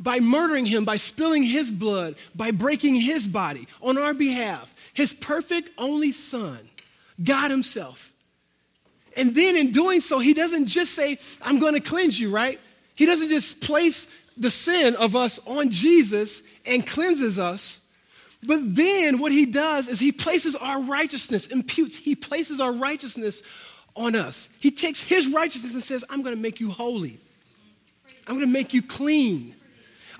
By 0.00 0.18
murdering 0.18 0.66
him, 0.66 0.84
by 0.84 0.96
spilling 0.96 1.42
his 1.42 1.70
blood, 1.70 2.16
by 2.34 2.50
breaking 2.50 2.94
his 2.96 3.28
body 3.28 3.68
on 3.82 3.98
our 3.98 4.14
behalf. 4.14 4.74
His 4.94 5.12
perfect 5.12 5.68
only 5.78 6.10
Son, 6.10 6.58
God 7.22 7.50
Himself. 7.50 8.10
And 9.16 9.34
then 9.34 9.56
in 9.56 9.72
doing 9.72 10.00
so, 10.00 10.18
He 10.18 10.34
doesn't 10.34 10.66
just 10.66 10.94
say, 10.94 11.18
I'm 11.42 11.58
going 11.58 11.74
to 11.74 11.80
cleanse 11.80 12.18
you, 12.18 12.30
right? 12.30 12.58
He 12.94 13.06
doesn't 13.06 13.28
just 13.28 13.60
place 13.60 14.08
the 14.36 14.50
sin 14.50 14.96
of 14.96 15.14
us 15.14 15.38
on 15.46 15.70
Jesus 15.70 16.42
and 16.64 16.86
cleanses 16.86 17.38
us 17.38 17.80
but 18.46 18.74
then 18.74 19.18
what 19.18 19.32
he 19.32 19.46
does 19.46 19.88
is 19.88 20.00
he 20.00 20.12
places 20.12 20.56
our 20.56 20.80
righteousness, 20.80 21.48
imputes, 21.48 21.96
he 21.96 22.14
places 22.14 22.60
our 22.60 22.72
righteousness 22.72 23.42
on 23.94 24.16
us. 24.16 24.48
He 24.60 24.70
takes 24.70 25.02
his 25.02 25.28
righteousness 25.28 25.74
and 25.74 25.82
says, 25.82 26.04
I'm 26.08 26.22
going 26.22 26.34
to 26.34 26.40
make 26.40 26.60
you 26.60 26.70
holy. 26.70 27.18
I'm 28.26 28.36
going 28.36 28.46
to 28.46 28.52
make 28.52 28.72
you 28.72 28.82
clean. 28.82 29.54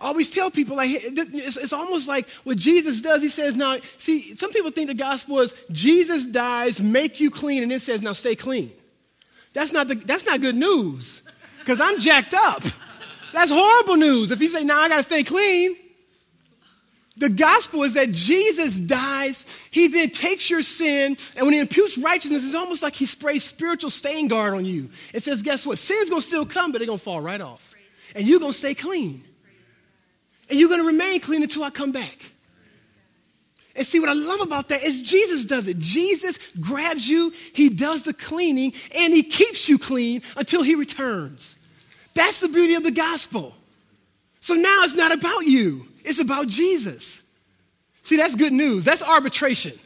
Always 0.00 0.30
tell 0.30 0.50
people, 0.50 0.76
like, 0.76 0.90
it's, 0.90 1.57
it's 1.57 1.73
almost 1.73 2.09
like 2.09 2.26
what 2.45 2.57
Jesus 2.57 3.00
does. 3.00 3.21
He 3.21 3.28
says, 3.28 3.54
now, 3.54 3.78
see, 3.99 4.35
some 4.35 4.50
people 4.50 4.71
think 4.71 4.88
the 4.88 4.95
gospel 4.95 5.40
is 5.40 5.54
Jesus 5.71 6.25
dies, 6.25 6.80
make 6.80 7.21
you 7.21 7.30
clean, 7.30 7.62
and 7.62 7.71
then 7.71 7.80
says, 7.80 8.00
now 8.00 8.14
stay 8.14 8.35
clean. 8.35 8.71
That's 9.52 9.73
not, 9.73 9.88
the, 9.88 9.97
that's 9.97 10.25
not 10.25 10.40
good 10.40 10.57
news 10.57 11.23
because 11.59 11.80
I'm 11.80 12.00
jacked 12.00 12.35
up. 12.35 12.62
That's 13.33 13.50
horrible 13.50 13.97
news. 13.97 14.30
If 14.30 14.40
you 14.40 14.49
say, 14.49 14.64
now 14.64 14.80
I 14.80 14.88
got 14.88 14.99
to 14.99 15.02
stay 15.02 15.23
clean, 15.23 15.76
the 17.16 17.28
gospel 17.28 17.83
is 17.83 17.95
that 17.95 18.11
Jesus 18.12 18.78
dies, 18.78 19.45
he 19.71 19.88
then 19.88 20.09
takes 20.09 20.49
your 20.49 20.62
sin, 20.62 21.19
and 21.37 21.45
when 21.45 21.52
he 21.52 21.61
imputes 21.61 21.99
righteousness, 21.99 22.45
it's 22.45 22.54
almost 22.54 22.83
like 22.83 22.95
he 22.95 23.04
sprays 23.04 23.45
spiritual 23.45 23.90
stain 23.90 24.28
guard 24.28 24.54
on 24.54 24.64
you. 24.64 24.88
It 25.12 25.23
says, 25.23 25.42
guess 25.42 25.66
what? 25.66 25.76
Sin's 25.76 26.09
gonna 26.09 26.23
still 26.23 26.47
come, 26.47 26.73
but 26.73 26.78
they're 26.78 26.87
gonna 26.87 26.99
fall 26.99 27.21
right 27.21 27.40
off. 27.40 27.75
And 28.14 28.26
you're 28.26 28.40
gonna 28.40 28.54
stay 28.54 28.75
clean. 28.75 29.25
And 30.50 30.59
you're 30.59 30.69
gonna 30.69 30.85
remain 30.85 31.21
clean 31.21 31.42
until 31.42 31.62
I 31.64 31.71
come 31.71 31.92
back. 31.92 32.33
And 33.76 33.87
see, 33.87 34.00
what 34.00 34.09
I 34.09 34.14
love 34.14 34.40
about 34.40 34.69
that 34.69 34.83
is 34.83 35.00
Jesus 35.00 35.45
does 35.45 35.69
it. 35.69 35.78
Jesus 35.78 36.38
grabs 36.61 37.09
you, 37.09 37.33
he 37.54 37.69
does 37.69 38.02
the 38.02 38.12
cleaning, 38.12 38.75
and 38.97 39.14
he 39.14 39.23
keeps 39.23 39.69
you 39.69 39.78
clean 39.78 40.23
until 40.37 40.62
he 40.62 40.75
returns. 40.75 41.57
That's 42.14 42.40
the 42.40 42.49
beauty 42.49 42.75
of 42.75 42.83
the 42.83 42.90
gospel. 42.90 43.54
So 44.40 44.54
now 44.54 44.83
it's 44.83 44.95
not 44.95 45.12
about 45.12 45.47
you. 45.47 45.87
It's 46.04 46.19
about 46.19 46.49
Jesus. 46.49 47.23
See, 48.02 48.16
that's 48.16 48.35
good 48.35 48.52
news. 48.52 48.85
That's 48.85 49.02
arbitration. 49.02 49.78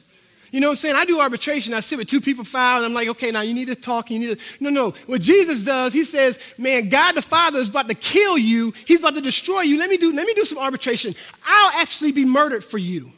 You 0.54 0.61
know 0.61 0.68
what 0.68 0.75
I'm 0.75 0.76
saying? 0.76 0.94
I 0.94 1.04
do 1.04 1.18
arbitration. 1.18 1.75
I 1.75 1.80
sit 1.80 1.99
with 1.99 2.06
two 2.06 2.20
people 2.20 2.44
file, 2.44 2.76
and 2.76 2.84
I'm 2.84 2.94
like, 2.94 3.08
okay, 3.08 3.32
now 3.32 3.40
you 3.40 3.52
need 3.52 3.64
to 3.64 3.75
talk. 3.75 4.08
You 4.08 4.20
need 4.20 4.38
to. 4.38 4.44
No, 4.61 4.70
no. 4.70 4.94
What 5.06 5.20
Jesus 5.20 5.64
does, 5.64 5.92
he 5.92 6.04
says, 6.04 6.38
man, 6.56 6.90
God 6.90 7.16
the 7.16 7.23
Father 7.23 7.58
is 7.58 7.68
about 7.68 7.88
to 7.88 7.96
kill 7.96 8.38
you. 8.38 8.73
He's 8.87 9.00
about 9.00 9.16
to 9.16 9.20
destroy 9.20 9.62
you. 9.62 9.80
Let 9.80 9.90
me 9.90 9.96
do, 9.96 10.14
let 10.14 10.28
me 10.28 10.32
do 10.32 10.44
some 10.44 10.58
arbitration. 10.58 11.16
I'll 11.44 11.73
actually 11.80 12.12
be 12.12 12.25
murdered 12.25 12.62
for 12.62 12.78
you. 12.78 13.11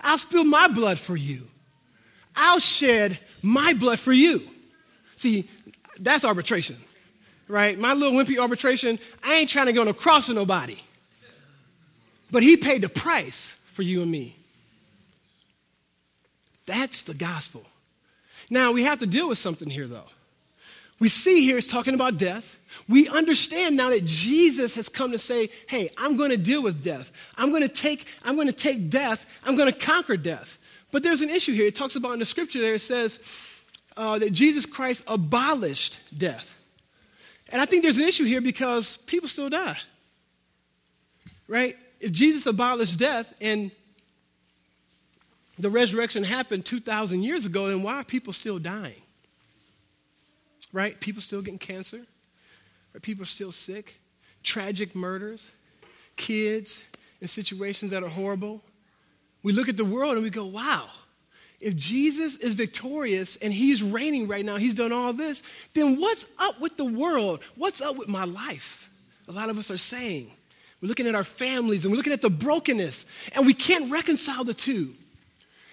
I'll 0.00 0.16
spill 0.16 0.44
my 0.44 0.66
blood 0.66 0.98
for 0.98 1.14
you. 1.14 1.46
I'll 2.34 2.58
shed 2.58 3.18
my 3.42 3.74
blood 3.74 3.98
for 3.98 4.14
you. 4.14 4.40
See, 5.14 5.46
that's 6.00 6.24
arbitration, 6.24 6.76
right? 7.48 7.78
My 7.78 7.92
little 7.92 8.18
wimpy 8.18 8.38
arbitration, 8.38 8.98
I 9.22 9.34
ain't 9.34 9.50
trying 9.50 9.66
to 9.66 9.74
go 9.74 9.82
on 9.82 9.88
a 9.88 9.92
cross 9.92 10.28
with 10.28 10.38
nobody. 10.38 10.80
But 12.30 12.42
he 12.42 12.56
paid 12.56 12.80
the 12.80 12.88
price 12.88 13.54
for 13.74 13.82
you 13.82 14.00
and 14.00 14.10
me. 14.10 14.36
That's 16.66 17.02
the 17.02 17.14
gospel. 17.14 17.64
Now, 18.50 18.72
we 18.72 18.84
have 18.84 18.98
to 19.00 19.06
deal 19.06 19.28
with 19.28 19.38
something 19.38 19.68
here, 19.68 19.86
though. 19.86 20.08
We 20.98 21.08
see 21.08 21.44
here 21.44 21.58
it's 21.58 21.66
talking 21.66 21.94
about 21.94 22.16
death. 22.16 22.56
We 22.88 23.08
understand 23.08 23.76
now 23.76 23.90
that 23.90 24.04
Jesus 24.04 24.74
has 24.76 24.88
come 24.88 25.12
to 25.12 25.18
say, 25.18 25.50
hey, 25.68 25.90
I'm 25.98 26.16
going 26.16 26.30
to 26.30 26.36
deal 26.36 26.62
with 26.62 26.84
death. 26.84 27.10
I'm 27.36 27.50
going 27.50 27.62
to 27.62 27.68
take, 27.68 28.06
I'm 28.22 28.36
going 28.36 28.46
to 28.46 28.52
take 28.52 28.88
death. 28.88 29.40
I'm 29.44 29.56
going 29.56 29.72
to 29.72 29.78
conquer 29.78 30.16
death. 30.16 30.58
But 30.92 31.02
there's 31.02 31.20
an 31.20 31.30
issue 31.30 31.54
here. 31.54 31.66
It 31.66 31.74
talks 31.74 31.96
about 31.96 32.12
in 32.12 32.18
the 32.20 32.26
scripture 32.26 32.60
there, 32.60 32.74
it 32.74 32.80
says 32.80 33.20
uh, 33.96 34.18
that 34.18 34.32
Jesus 34.32 34.66
Christ 34.66 35.02
abolished 35.08 35.98
death. 36.16 36.54
And 37.50 37.60
I 37.60 37.66
think 37.66 37.82
there's 37.82 37.98
an 37.98 38.06
issue 38.06 38.24
here 38.24 38.40
because 38.40 38.96
people 38.98 39.28
still 39.28 39.50
die. 39.50 39.78
Right? 41.48 41.76
if 42.02 42.10
Jesus 42.10 42.46
abolished 42.46 42.98
death 42.98 43.32
and 43.40 43.70
the 45.58 45.70
resurrection 45.70 46.24
happened 46.24 46.64
2,000 46.64 47.22
years 47.22 47.44
ago, 47.44 47.68
then 47.68 47.82
why 47.82 47.94
are 47.94 48.04
people 48.04 48.32
still 48.32 48.58
dying? 48.58 49.02
Right? 50.72 50.98
People 50.98 51.20
still 51.20 51.42
getting 51.42 51.58
cancer. 51.58 52.00
People 53.02 53.22
are 53.22 53.26
still 53.26 53.52
sick. 53.52 54.00
Tragic 54.42 54.94
murders. 54.94 55.50
Kids 56.16 56.82
in 57.20 57.28
situations 57.28 57.90
that 57.90 58.02
are 58.02 58.08
horrible. 58.08 58.62
We 59.42 59.52
look 59.52 59.68
at 59.68 59.76
the 59.76 59.84
world 59.84 60.14
and 60.14 60.22
we 60.22 60.30
go, 60.30 60.44
wow, 60.44 60.88
if 61.60 61.76
Jesus 61.76 62.36
is 62.36 62.54
victorious 62.54 63.36
and 63.36 63.52
he's 63.52 63.82
reigning 63.82 64.26
right 64.28 64.44
now, 64.44 64.56
he's 64.56 64.74
done 64.74 64.92
all 64.92 65.12
this, 65.12 65.42
then 65.74 66.00
what's 66.00 66.26
up 66.38 66.60
with 66.60 66.76
the 66.76 66.84
world? 66.84 67.40
What's 67.54 67.80
up 67.80 67.96
with 67.96 68.08
my 68.08 68.24
life? 68.24 68.90
A 69.28 69.32
lot 69.32 69.48
of 69.48 69.58
us 69.58 69.70
are 69.70 69.78
saying, 69.78 70.30
we're 70.80 70.88
looking 70.88 71.06
at 71.06 71.14
our 71.14 71.24
families 71.24 71.84
and 71.84 71.92
we're 71.92 71.96
looking 71.96 72.12
at 72.12 72.22
the 72.22 72.30
brokenness, 72.30 73.06
and 73.34 73.46
we 73.46 73.54
can't 73.54 73.90
reconcile 73.92 74.42
the 74.42 74.54
two. 74.54 74.94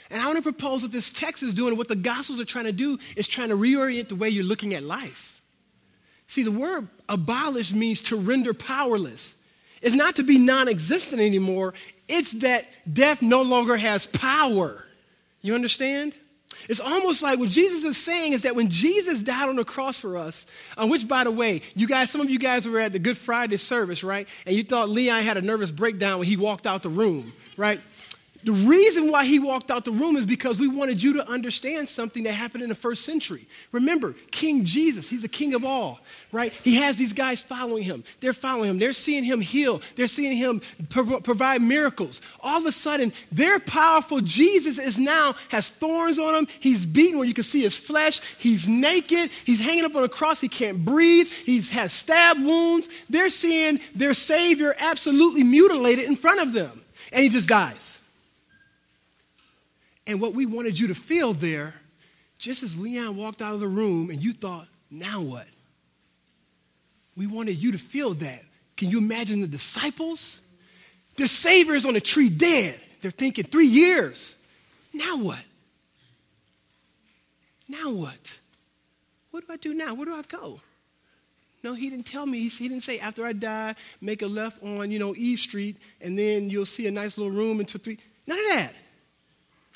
And 0.09 0.21
I 0.21 0.25
want 0.25 0.37
to 0.37 0.43
propose 0.43 0.81
what 0.81 0.91
this 0.91 1.11
text 1.11 1.43
is 1.43 1.53
doing, 1.53 1.77
what 1.77 1.87
the 1.87 1.95
Gospels 1.95 2.39
are 2.39 2.45
trying 2.45 2.65
to 2.65 2.71
do, 2.71 2.97
is 3.15 3.27
trying 3.27 3.49
to 3.49 3.55
reorient 3.55 4.07
the 4.07 4.15
way 4.15 4.29
you're 4.29 4.43
looking 4.43 4.73
at 4.73 4.83
life. 4.83 5.41
See, 6.27 6.43
the 6.43 6.51
word 6.51 6.87
abolish 7.07 7.73
means 7.73 8.01
to 8.03 8.15
render 8.15 8.53
powerless. 8.53 9.35
It's 9.81 9.95
not 9.95 10.17
to 10.17 10.23
be 10.23 10.37
non 10.37 10.67
existent 10.67 11.21
anymore, 11.21 11.73
it's 12.07 12.33
that 12.33 12.65
death 12.91 13.21
no 13.21 13.41
longer 13.41 13.77
has 13.77 14.05
power. 14.05 14.85
You 15.41 15.55
understand? 15.55 16.13
It's 16.67 16.79
almost 16.79 17.23
like 17.23 17.39
what 17.39 17.49
Jesus 17.49 17.83
is 17.83 17.97
saying 17.97 18.33
is 18.33 18.41
that 18.41 18.55
when 18.55 18.69
Jesus 18.69 19.21
died 19.21 19.49
on 19.49 19.55
the 19.55 19.63
cross 19.63 19.99
for 19.99 20.17
us, 20.17 20.45
on 20.77 20.89
which, 20.89 21.07
by 21.07 21.23
the 21.23 21.31
way, 21.31 21.61
you 21.73 21.87
guys, 21.87 22.09
some 22.09 22.21
of 22.21 22.29
you 22.29 22.37
guys 22.37 22.67
were 22.67 22.79
at 22.79 22.91
the 22.91 22.99
Good 22.99 23.17
Friday 23.17 23.57
service, 23.57 24.03
right? 24.03 24.27
And 24.45 24.55
you 24.55 24.63
thought 24.63 24.89
Leon 24.89 25.23
had 25.23 25.37
a 25.37 25.41
nervous 25.41 25.71
breakdown 25.71 26.19
when 26.19 26.27
he 26.27 26.35
walked 26.35 26.67
out 26.67 26.83
the 26.83 26.89
room, 26.89 27.33
right? 27.55 27.79
The 28.43 28.53
reason 28.53 29.11
why 29.11 29.25
he 29.25 29.37
walked 29.37 29.69
out 29.69 29.83
the 29.83 29.91
room 29.91 30.15
is 30.15 30.25
because 30.25 30.59
we 30.59 30.69
wanted 30.69 31.03
you 31.03 31.13
to 31.13 31.27
understand 31.27 31.89
something 31.89 32.23
that 32.23 32.31
happened 32.31 32.63
in 32.63 32.69
the 32.69 32.75
first 32.75 33.03
century. 33.03 33.45
Remember, 33.73 34.15
King 34.31 34.63
Jesus, 34.63 35.09
he's 35.09 35.23
the 35.23 35.27
king 35.27 35.53
of 35.53 35.65
all, 35.65 35.99
right? 36.31 36.53
He 36.63 36.75
has 36.75 36.95
these 36.95 37.11
guys 37.11 37.41
following 37.41 37.83
him. 37.83 38.05
They're 38.21 38.31
following 38.31 38.69
him. 38.69 38.79
They're 38.79 38.93
seeing 38.93 39.25
him 39.25 39.41
heal. 39.41 39.81
They're 39.97 40.07
seeing 40.07 40.37
him 40.37 40.61
pro- 40.87 41.19
provide 41.19 41.61
miracles. 41.61 42.21
All 42.41 42.59
of 42.59 42.65
a 42.65 42.71
sudden, 42.71 43.11
their 43.29 43.59
powerful 43.59 44.21
Jesus 44.21 44.79
is 44.79 44.97
now 44.97 45.35
has 45.49 45.67
thorns 45.67 46.17
on 46.17 46.33
him. 46.33 46.47
He's 46.61 46.85
beaten 46.85 47.17
where 47.17 47.27
you 47.27 47.33
can 47.33 47.43
see 47.43 47.63
his 47.63 47.75
flesh. 47.75 48.21
He's 48.37 48.69
naked. 48.69 49.31
He's 49.43 49.59
hanging 49.59 49.83
up 49.83 49.95
on 49.95 50.05
a 50.05 50.09
cross. 50.09 50.39
He 50.39 50.47
can't 50.47 50.85
breathe. 50.85 51.27
He 51.27 51.59
has 51.59 51.91
stab 51.91 52.37
wounds. 52.37 52.87
They're 53.09 53.29
seeing 53.29 53.81
their 53.93 54.13
Savior 54.13 54.75
absolutely 54.79 55.43
mutilated 55.43 56.05
in 56.05 56.15
front 56.15 56.39
of 56.39 56.53
them. 56.53 56.85
And 57.11 57.21
he 57.21 57.27
just 57.27 57.49
dies. 57.49 57.98
And 60.09 60.19
what 60.19 60.33
we 60.33 60.47
wanted 60.47 60.79
you 60.79 60.87
to 60.87 60.95
feel 60.95 61.33
there, 61.33 61.75
just 62.39 62.63
as 62.63 62.79
Leon 62.79 63.15
walked 63.15 63.43
out 63.43 63.53
of 63.53 63.59
the 63.59 63.67
room 63.67 64.09
and 64.09 64.19
you 64.19 64.33
thought, 64.33 64.67
now 64.89 65.21
what? 65.21 65.45
We 67.15 67.27
wanted 67.27 67.61
you 67.61 67.73
to 67.73 67.77
feel 67.77 68.15
that. 68.15 68.43
Can 68.75 68.89
you 68.89 68.97
imagine 68.97 69.41
the 69.41 69.47
disciples? 69.47 70.41
Their 71.15 71.27
Savior 71.27 71.75
is 71.75 71.85
on 71.85 71.95
a 71.95 71.99
tree 71.99 72.27
dead. 72.27 72.79
They're 73.01 73.11
thinking, 73.11 73.45
three 73.45 73.67
years. 73.67 74.35
Now 74.95 75.17
what? 75.17 75.43
Now 77.67 77.91
what? 77.91 78.39
What 79.29 79.45
do 79.45 79.53
I 79.53 79.57
do 79.57 79.75
now? 79.75 79.93
Where 79.93 80.07
do 80.07 80.15
I 80.15 80.23
go? 80.23 80.59
No, 81.63 81.75
he 81.75 81.91
didn't 81.91 82.07
tell 82.07 82.25
me. 82.25 82.47
He 82.47 82.67
didn't 82.67 82.81
say 82.81 82.97
after 82.97 83.27
I 83.27 83.33
die, 83.33 83.75
make 84.01 84.23
a 84.23 84.27
left 84.27 84.63
on, 84.63 84.89
you 84.89 84.97
know, 84.97 85.13
Eve 85.15 85.37
Street, 85.37 85.77
and 86.01 86.17
then 86.17 86.49
you'll 86.49 86.65
see 86.65 86.87
a 86.87 86.91
nice 86.91 87.15
little 87.15 87.31
room 87.31 87.59
into 87.59 87.77
three. 87.77 87.99
None 88.25 88.39
of 88.39 88.45
that. 88.53 88.73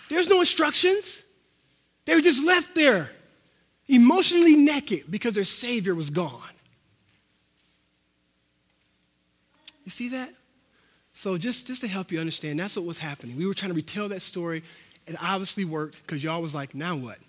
There's 0.10 0.28
no 0.28 0.40
instructions. 0.40 1.22
They 2.06 2.16
were 2.16 2.22
just 2.22 2.44
left 2.46 2.76
there, 2.76 3.10
emotionally 3.88 4.56
naked 4.56 5.06
because 5.10 5.34
their 5.34 5.46
Savior 5.46 5.96
was 5.96 6.10
gone. 6.10 6.42
You 9.86 9.92
see 9.92 10.10
that? 10.10 10.30
So, 11.14 11.38
just, 11.38 11.68
just 11.68 11.82
to 11.82 11.88
help 11.88 12.12
you 12.12 12.20
understand, 12.20 12.60
that's 12.60 12.76
what 12.76 12.86
was 12.86 12.98
happening. 12.98 13.38
We 13.38 13.46
were 13.46 13.54
trying 13.54 13.72
to 13.72 13.76
retell 13.76 14.10
that 14.10 14.22
story. 14.22 14.64
It 15.06 15.16
obviously 15.22 15.66
worked 15.66 16.02
because 16.02 16.24
y'all 16.24 16.42
was 16.42 16.56
like, 16.56 16.74
now 16.74 16.96
what? 16.96 17.20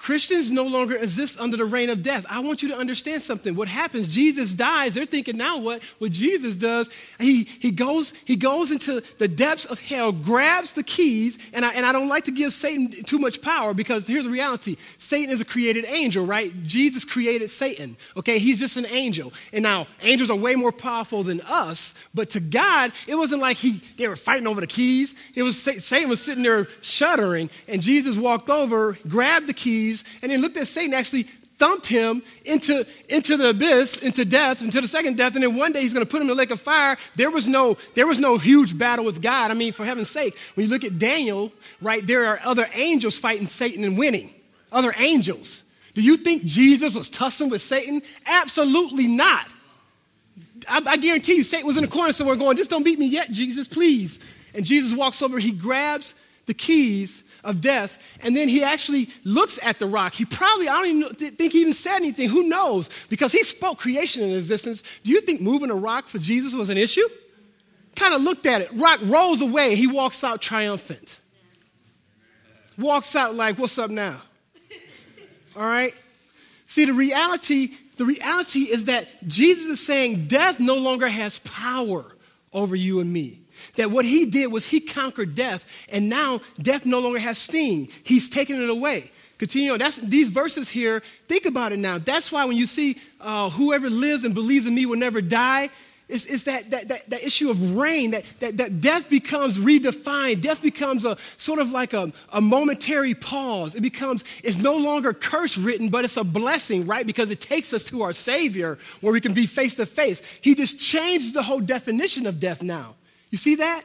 Christians 0.00 0.50
no 0.50 0.64
longer 0.64 0.96
exist 0.96 1.38
under 1.38 1.58
the 1.58 1.66
reign 1.66 1.90
of 1.90 2.02
death. 2.02 2.24
I 2.30 2.38
want 2.38 2.62
you 2.62 2.70
to 2.70 2.76
understand 2.76 3.20
something. 3.20 3.54
What 3.54 3.68
happens? 3.68 4.08
Jesus 4.08 4.54
dies. 4.54 4.94
They're 4.94 5.04
thinking 5.04 5.36
now 5.36 5.58
what? 5.58 5.82
What 5.98 6.10
Jesus 6.10 6.54
does, 6.54 6.88
he, 7.18 7.44
he, 7.44 7.70
goes, 7.70 8.14
he 8.24 8.34
goes 8.34 8.70
into 8.70 9.02
the 9.18 9.28
depths 9.28 9.66
of 9.66 9.78
hell, 9.78 10.10
grabs 10.10 10.72
the 10.72 10.82
keys, 10.82 11.38
and 11.52 11.66
I, 11.66 11.74
and 11.74 11.84
I 11.84 11.92
don't 11.92 12.08
like 12.08 12.24
to 12.24 12.30
give 12.30 12.54
Satan 12.54 12.90
too 12.90 13.18
much 13.18 13.42
power 13.42 13.74
because 13.74 14.06
here's 14.06 14.24
the 14.24 14.30
reality 14.30 14.78
Satan 14.96 15.28
is 15.28 15.42
a 15.42 15.44
created 15.44 15.84
angel, 15.84 16.24
right? 16.24 16.50
Jesus 16.64 17.04
created 17.04 17.50
Satan, 17.50 17.98
okay? 18.16 18.38
He's 18.38 18.58
just 18.58 18.78
an 18.78 18.86
angel. 18.86 19.34
And 19.52 19.62
now, 19.62 19.86
angels 20.00 20.30
are 20.30 20.36
way 20.36 20.54
more 20.54 20.72
powerful 20.72 21.22
than 21.22 21.42
us, 21.42 21.94
but 22.14 22.30
to 22.30 22.40
God, 22.40 22.92
it 23.06 23.16
wasn't 23.16 23.42
like 23.42 23.58
he, 23.58 23.82
they 23.98 24.08
were 24.08 24.16
fighting 24.16 24.46
over 24.46 24.62
the 24.62 24.66
keys. 24.66 25.14
It 25.34 25.42
was 25.42 25.60
Satan 25.60 26.08
was 26.08 26.22
sitting 26.22 26.42
there 26.42 26.68
shuddering, 26.80 27.50
and 27.68 27.82
Jesus 27.82 28.16
walked 28.16 28.48
over, 28.48 28.96
grabbed 29.06 29.46
the 29.46 29.52
keys, 29.52 29.89
and 30.22 30.30
he 30.32 30.38
looked 30.38 30.56
at 30.56 30.68
Satan, 30.68 30.94
actually 30.94 31.26
thumped 31.60 31.86
him 31.86 32.22
into, 32.46 32.86
into 33.10 33.36
the 33.36 33.50
abyss, 33.50 33.98
into 34.02 34.24
death, 34.24 34.62
into 34.62 34.80
the 34.80 34.88
second 34.88 35.18
death, 35.18 35.34
and 35.34 35.44
then 35.44 35.54
one 35.56 35.72
day 35.72 35.82
he's 35.82 35.92
going 35.92 36.04
to 36.04 36.10
put 36.10 36.16
him 36.16 36.22
in 36.22 36.28
the 36.28 36.34
lake 36.34 36.50
of 36.50 36.58
fire. 36.58 36.96
There 37.16 37.30
was 37.30 37.46
no, 37.46 37.76
there 37.94 38.06
was 38.06 38.18
no 38.18 38.38
huge 38.38 38.78
battle 38.78 39.04
with 39.04 39.20
God. 39.20 39.50
I 39.50 39.54
mean, 39.54 39.74
for 39.74 39.84
heaven's 39.84 40.08
sake, 40.08 40.36
when 40.54 40.66
you 40.66 40.72
look 40.72 40.84
at 40.84 40.98
Daniel, 40.98 41.52
right, 41.82 42.04
there 42.04 42.24
are 42.26 42.40
other 42.44 42.66
angels 42.72 43.18
fighting 43.18 43.46
Satan 43.46 43.84
and 43.84 43.98
winning. 43.98 44.32
Other 44.72 44.94
angels. 44.96 45.64
Do 45.94 46.00
you 46.00 46.16
think 46.16 46.44
Jesus 46.46 46.94
was 46.94 47.10
tussling 47.10 47.50
with 47.50 47.60
Satan? 47.60 48.00
Absolutely 48.24 49.06
not. 49.06 49.46
I, 50.66 50.82
I 50.86 50.96
guarantee 50.96 51.36
you, 51.36 51.42
Satan 51.42 51.66
was 51.66 51.76
in 51.76 51.82
the 51.82 51.90
corner 51.90 52.12
somewhere 52.12 52.36
going, 52.36 52.56
Just 52.56 52.70
don't 52.70 52.84
beat 52.84 52.98
me 52.98 53.06
yet, 53.06 53.30
Jesus, 53.32 53.68
please. 53.68 54.18
And 54.54 54.64
Jesus 54.64 54.96
walks 54.96 55.20
over, 55.20 55.38
he 55.38 55.52
grabs 55.52 56.14
the 56.46 56.54
keys 56.54 57.22
of 57.44 57.60
death. 57.60 57.98
And 58.22 58.36
then 58.36 58.48
he 58.48 58.62
actually 58.62 59.08
looks 59.24 59.58
at 59.62 59.78
the 59.78 59.86
rock. 59.86 60.14
He 60.14 60.24
probably, 60.24 60.68
I 60.68 60.76
don't 60.78 61.02
even 61.02 61.14
think 61.14 61.52
he 61.52 61.60
even 61.60 61.72
said 61.72 61.96
anything. 61.96 62.28
Who 62.28 62.48
knows? 62.48 62.90
Because 63.08 63.32
he 63.32 63.42
spoke 63.42 63.78
creation 63.78 64.22
in 64.22 64.32
existence. 64.32 64.82
Do 65.04 65.10
you 65.10 65.20
think 65.20 65.40
moving 65.40 65.70
a 65.70 65.74
rock 65.74 66.08
for 66.08 66.18
Jesus 66.18 66.54
was 66.54 66.70
an 66.70 66.76
issue? 66.76 67.08
Kind 67.96 68.14
of 68.14 68.22
looked 68.22 68.46
at 68.46 68.62
it. 68.62 68.70
Rock 68.72 69.00
rolls 69.02 69.42
away. 69.42 69.74
He 69.74 69.86
walks 69.86 70.22
out 70.22 70.40
triumphant. 70.40 71.18
Walks 72.78 73.14
out 73.16 73.34
like, 73.34 73.58
what's 73.58 73.78
up 73.78 73.90
now? 73.90 74.22
All 75.56 75.62
right? 75.62 75.94
See, 76.66 76.84
the 76.84 76.92
reality, 76.92 77.72
the 77.96 78.04
reality 78.04 78.60
is 78.60 78.84
that 78.84 79.26
Jesus 79.26 79.66
is 79.66 79.84
saying 79.84 80.28
death 80.28 80.60
no 80.60 80.76
longer 80.76 81.08
has 81.08 81.40
power 81.40 82.16
over 82.52 82.76
you 82.76 83.00
and 83.00 83.12
me. 83.12 83.39
That 83.80 83.90
what 83.90 84.04
he 84.04 84.26
did 84.26 84.52
was 84.52 84.66
he 84.66 84.78
conquered 84.78 85.34
death, 85.34 85.64
and 85.90 86.10
now 86.10 86.42
death 86.60 86.84
no 86.84 86.98
longer 86.98 87.18
has 87.18 87.38
sting. 87.38 87.88
He's 88.04 88.28
taken 88.28 88.62
it 88.62 88.68
away. 88.68 89.10
Continue 89.38 89.72
on. 89.72 89.78
That's, 89.78 89.96
these 89.96 90.28
verses 90.28 90.68
here, 90.68 91.02
think 91.28 91.46
about 91.46 91.72
it 91.72 91.78
now. 91.78 91.96
That's 91.96 92.30
why 92.30 92.44
when 92.44 92.58
you 92.58 92.66
see 92.66 93.00
uh, 93.22 93.48
whoever 93.48 93.88
lives 93.88 94.24
and 94.24 94.34
believes 94.34 94.66
in 94.66 94.74
me 94.74 94.84
will 94.84 94.98
never 94.98 95.22
die, 95.22 95.70
it's, 96.08 96.26
it's 96.26 96.42
that, 96.42 96.70
that, 96.72 96.88
that, 96.88 97.08
that, 97.08 97.24
issue 97.24 97.48
of 97.48 97.78
reign, 97.78 98.10
that, 98.10 98.24
that, 98.40 98.58
that 98.58 98.82
death 98.82 99.08
becomes 99.08 99.56
redefined. 99.56 100.42
Death 100.42 100.60
becomes 100.60 101.06
a 101.06 101.16
sort 101.38 101.58
of 101.58 101.70
like 101.70 101.94
a, 101.94 102.12
a 102.34 102.40
momentary 102.42 103.14
pause. 103.14 103.74
It 103.74 103.80
becomes, 103.80 104.24
it's 104.44 104.58
no 104.58 104.76
longer 104.76 105.14
curse 105.14 105.56
written, 105.56 105.88
but 105.88 106.04
it's 106.04 106.18
a 106.18 106.24
blessing, 106.24 106.86
right? 106.86 107.06
Because 107.06 107.30
it 107.30 107.40
takes 107.40 107.72
us 107.72 107.84
to 107.84 108.02
our 108.02 108.12
Savior 108.12 108.76
where 109.00 109.14
we 109.14 109.22
can 109.22 109.32
be 109.32 109.46
face 109.46 109.76
to 109.76 109.86
face. 109.86 110.20
He 110.42 110.54
just 110.54 110.78
changed 110.78 111.32
the 111.32 111.44
whole 111.44 111.60
definition 111.60 112.26
of 112.26 112.40
death 112.40 112.62
now. 112.62 112.96
You 113.30 113.38
see 113.38 113.56
that? 113.56 113.82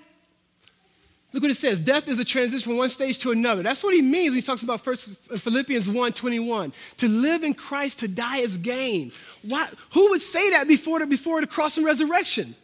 Look 1.35 1.41
what 1.41 1.51
it 1.51 1.55
says. 1.55 1.81
Death 1.81 2.07
is 2.07 2.17
a 2.17 2.23
transition 2.23 2.69
from 2.69 2.77
one 2.77 2.89
stage 2.89 3.19
to 3.19 3.31
another. 3.31 3.61
That's 3.61 3.83
what 3.83 3.93
he 3.93 4.01
means 4.01 4.29
when 4.29 4.35
he 4.35 4.41
talks 4.41 4.63
about 4.63 4.79
First 4.79 5.09
uh, 5.29 5.35
Philippians 5.35 5.89
1 5.89 6.13
21. 6.13 6.71
To 6.99 7.09
live 7.09 7.43
in 7.43 7.53
Christ, 7.53 7.99
to 7.99 8.07
die 8.07 8.37
is 8.37 8.57
gain. 8.57 9.11
Why, 9.41 9.67
who 9.91 10.11
would 10.11 10.21
say 10.21 10.51
that 10.51 10.65
before 10.65 10.99
the, 10.99 11.07
before 11.07 11.41
the 11.41 11.47
cross 11.47 11.75
and 11.75 11.85
resurrection? 11.85 12.55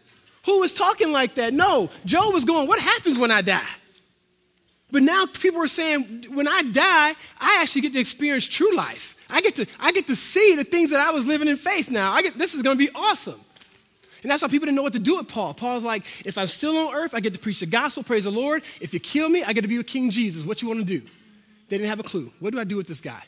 Who 0.45 0.61
was 0.61 0.73
talking 0.73 1.11
like 1.11 1.35
that? 1.35 1.53
No. 1.53 1.89
Job 2.05 2.33
was 2.33 2.45
going, 2.45 2.69
What 2.69 2.79
happens 2.79 3.19
when 3.19 3.29
I 3.29 3.41
die? 3.41 3.67
But 4.89 5.03
now 5.03 5.25
people 5.25 5.61
are 5.61 5.67
saying, 5.67 6.27
When 6.29 6.47
I 6.47 6.61
die, 6.63 7.13
I 7.41 7.59
actually 7.61 7.81
get 7.81 7.91
to 7.91 7.99
experience 7.99 8.47
true 8.47 8.73
life. 8.73 9.17
I 9.29 9.41
get 9.41 9.55
to, 9.55 9.65
I 9.81 9.91
get 9.91 10.07
to 10.07 10.15
see 10.15 10.55
the 10.55 10.63
things 10.63 10.91
that 10.91 11.01
I 11.01 11.11
was 11.11 11.25
living 11.25 11.49
in 11.49 11.57
faith 11.57 11.91
now. 11.91 12.13
I 12.13 12.21
get, 12.21 12.37
this 12.37 12.53
is 12.53 12.61
going 12.61 12.77
to 12.77 12.85
be 12.85 12.91
awesome. 12.95 13.39
And 14.21 14.29
that's 14.29 14.41
why 14.41 14.47
people 14.47 14.65
didn't 14.65 14.75
know 14.75 14.83
what 14.83 14.93
to 14.93 14.99
do 14.99 15.17
with 15.17 15.27
Paul. 15.27 15.53
Paul's 15.53 15.83
like, 15.83 16.03
if 16.25 16.37
I'm 16.37 16.47
still 16.47 16.77
on 16.77 16.93
earth, 16.93 17.15
I 17.15 17.19
get 17.19 17.33
to 17.33 17.39
preach 17.39 17.59
the 17.59 17.65
gospel, 17.65 18.03
praise 18.03 18.25
the 18.25 18.31
Lord. 18.31 18.63
If 18.79 18.93
you 18.93 18.99
kill 18.99 19.29
me, 19.29 19.43
I 19.43 19.53
get 19.53 19.61
to 19.61 19.67
be 19.67 19.77
with 19.77 19.87
King 19.87 20.11
Jesus. 20.11 20.45
What 20.45 20.61
you 20.61 20.67
want 20.67 20.79
to 20.79 20.85
do? 20.85 20.99
They 21.69 21.77
didn't 21.77 21.89
have 21.89 21.99
a 21.99 22.03
clue. 22.03 22.31
What 22.39 22.53
do 22.53 22.59
I 22.59 22.63
do 22.63 22.77
with 22.77 22.87
this 22.87 23.01
guy? 23.01 23.23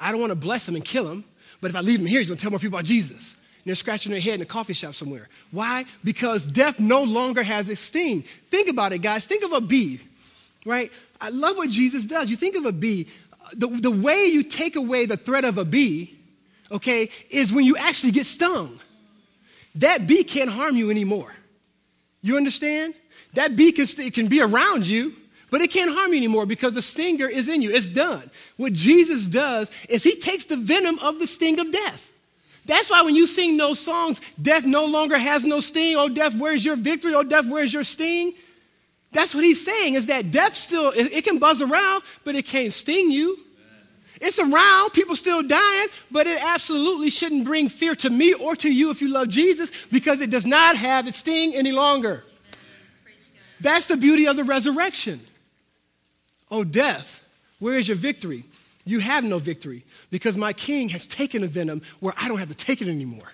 I 0.00 0.12
don't 0.12 0.20
want 0.20 0.30
to 0.30 0.36
bless 0.36 0.68
him 0.68 0.76
and 0.76 0.84
kill 0.84 1.10
him, 1.10 1.24
but 1.60 1.70
if 1.70 1.76
I 1.76 1.80
leave 1.80 1.98
him 1.98 2.06
here, 2.06 2.20
he's 2.20 2.28
going 2.28 2.36
to 2.36 2.42
tell 2.42 2.50
more 2.50 2.60
people 2.60 2.78
about 2.78 2.84
Jesus. 2.84 3.34
And 3.34 3.64
they're 3.64 3.74
scratching 3.74 4.12
their 4.12 4.20
head 4.20 4.34
in 4.34 4.42
a 4.42 4.46
coffee 4.46 4.74
shop 4.74 4.94
somewhere. 4.94 5.28
Why? 5.50 5.86
Because 6.04 6.46
death 6.46 6.78
no 6.78 7.02
longer 7.02 7.42
has 7.42 7.68
its 7.68 7.80
sting. 7.80 8.22
Think 8.50 8.68
about 8.68 8.92
it, 8.92 8.98
guys. 8.98 9.26
Think 9.26 9.42
of 9.42 9.52
a 9.52 9.60
bee, 9.60 10.00
right? 10.64 10.92
I 11.20 11.30
love 11.30 11.56
what 11.56 11.70
Jesus 11.70 12.04
does. 12.04 12.30
You 12.30 12.36
think 12.36 12.54
of 12.56 12.66
a 12.66 12.72
bee, 12.72 13.08
the, 13.54 13.66
the 13.66 13.90
way 13.90 14.26
you 14.26 14.44
take 14.44 14.76
away 14.76 15.06
the 15.06 15.16
threat 15.16 15.44
of 15.44 15.58
a 15.58 15.64
bee, 15.64 16.16
okay, 16.70 17.10
is 17.30 17.52
when 17.52 17.64
you 17.64 17.76
actually 17.76 18.12
get 18.12 18.26
stung 18.26 18.78
that 19.76 20.06
bee 20.06 20.24
can't 20.24 20.50
harm 20.50 20.76
you 20.76 20.90
anymore. 20.90 21.32
You 22.22 22.36
understand? 22.36 22.94
That 23.34 23.56
bee 23.56 23.72
can, 23.72 23.86
it 23.98 24.14
can 24.14 24.28
be 24.28 24.40
around 24.40 24.86
you, 24.86 25.14
but 25.50 25.60
it 25.60 25.70
can't 25.70 25.92
harm 25.92 26.12
you 26.12 26.16
anymore 26.16 26.46
because 26.46 26.72
the 26.72 26.82
stinger 26.82 27.28
is 27.28 27.48
in 27.48 27.62
you. 27.62 27.70
It's 27.70 27.86
done. 27.86 28.30
What 28.56 28.72
Jesus 28.72 29.26
does 29.26 29.70
is 29.88 30.02
he 30.02 30.16
takes 30.16 30.46
the 30.46 30.56
venom 30.56 30.98
of 31.00 31.18
the 31.18 31.26
sting 31.26 31.58
of 31.60 31.70
death. 31.70 32.12
That's 32.64 32.90
why 32.90 33.02
when 33.02 33.14
you 33.14 33.26
sing 33.26 33.56
those 33.56 33.78
songs, 33.78 34.20
death 34.40 34.64
no 34.64 34.86
longer 34.86 35.16
has 35.16 35.44
no 35.44 35.60
sting. 35.60 35.96
Oh, 35.96 36.08
death, 36.08 36.34
where's 36.36 36.64
your 36.64 36.76
victory? 36.76 37.14
Oh, 37.14 37.22
death, 37.22 37.46
where's 37.48 37.72
your 37.72 37.84
sting? 37.84 38.34
That's 39.12 39.34
what 39.34 39.44
he's 39.44 39.64
saying 39.64 39.94
is 39.94 40.06
that 40.06 40.32
death 40.32 40.56
still, 40.56 40.92
it 40.94 41.24
can 41.24 41.38
buzz 41.38 41.62
around, 41.62 42.02
but 42.24 42.34
it 42.34 42.44
can't 42.46 42.72
sting 42.72 43.12
you. 43.12 43.38
It's 44.20 44.38
around, 44.38 44.90
people 44.92 45.16
still 45.16 45.42
dying, 45.42 45.88
but 46.10 46.26
it 46.26 46.42
absolutely 46.42 47.10
shouldn't 47.10 47.44
bring 47.44 47.68
fear 47.68 47.94
to 47.96 48.10
me 48.10 48.32
or 48.32 48.56
to 48.56 48.72
you 48.72 48.90
if 48.90 49.02
you 49.02 49.08
love 49.08 49.28
Jesus 49.28 49.70
because 49.92 50.20
it 50.20 50.30
does 50.30 50.46
not 50.46 50.76
have 50.76 51.06
its 51.06 51.18
sting 51.18 51.54
any 51.54 51.72
longer. 51.72 52.24
That's 53.60 53.86
the 53.86 53.96
beauty 53.96 54.26
of 54.26 54.36
the 54.36 54.44
resurrection. 54.44 55.20
Oh, 56.50 56.64
death, 56.64 57.22
where 57.58 57.78
is 57.78 57.88
your 57.88 57.96
victory? 57.96 58.44
You 58.84 59.00
have 59.00 59.24
no 59.24 59.38
victory 59.38 59.84
because 60.10 60.36
my 60.36 60.52
king 60.52 60.90
has 60.90 61.06
taken 61.06 61.42
a 61.42 61.48
venom 61.48 61.82
where 62.00 62.14
I 62.16 62.28
don't 62.28 62.38
have 62.38 62.48
to 62.48 62.54
take 62.54 62.80
it 62.80 62.88
anymore. 62.88 63.32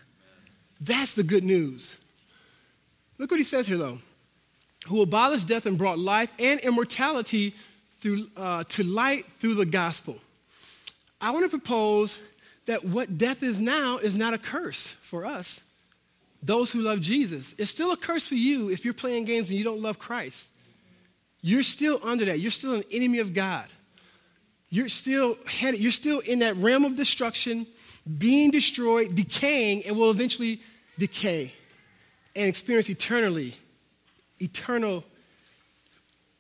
That's 0.81 1.13
the 1.15 1.23
good 1.23 1.45
news. 1.45 1.97
Look 3.19 3.31
what 3.31 3.39
he 3.39 3.45
says 3.45 3.69
here, 3.69 3.77
though. 3.77 3.99
who 4.89 5.03
abolished 5.03 5.47
death 5.47 5.67
and 5.67 5.79
brought 5.79 5.99
life 5.99 6.33
and 6.39 6.61
immortality 6.61 7.55
through, 8.01 8.27
uh, 8.37 8.65
to 8.65 8.83
light 8.83 9.27
through 9.39 9.55
the 9.55 9.67
gospel. 9.67 10.19
I 11.23 11.31
want 11.31 11.45
to 11.45 11.49
propose 11.49 12.19
that 12.67 12.85
what 12.85 13.17
death 13.17 13.45
is 13.45 13.61
now 13.61 13.99
is 13.99 14.17
not 14.17 14.35
a 14.35 14.39
curse 14.39 14.89
for 14.89 15.25
us, 15.25 15.65
those 16.43 16.73
who 16.73 16.81
love 16.81 17.01
Jesus. 17.01 17.55
It's 17.59 17.71
still 17.71 17.93
a 17.93 17.97
curse 17.97 18.27
for 18.27 18.35
you 18.35 18.71
if 18.71 18.85
you're 18.85 18.93
playing 18.93 19.25
games 19.25 19.49
and 19.49 19.57
you 19.57 19.65
don't 19.65 19.81
love 19.81 20.01
Christ. 20.01 20.51
You're 21.41 21.63
still 21.63 22.01
under 22.03 22.25
that. 22.25 22.41
You're 22.41 22.51
still 22.51 22.75
an 22.75 22.85
enemy 22.91 23.21
of 23.21 23.35
God. 23.35 23.67
You're 24.69 24.89
still 24.89 25.37
headed, 25.47 25.81
you're 25.81 25.93
still 25.93 26.21
in 26.21 26.41
that 26.41 26.57
realm 26.57 26.85
of 26.85 26.97
destruction, 26.97 27.67
being 28.19 28.51
destroyed, 28.51 29.15
decaying, 29.15 29.85
and 29.87 29.97
will 29.97 30.11
eventually 30.11 30.61
decay 30.99 31.53
and 32.35 32.49
experience 32.49 32.89
eternally, 32.89 33.55
eternal 34.41 35.05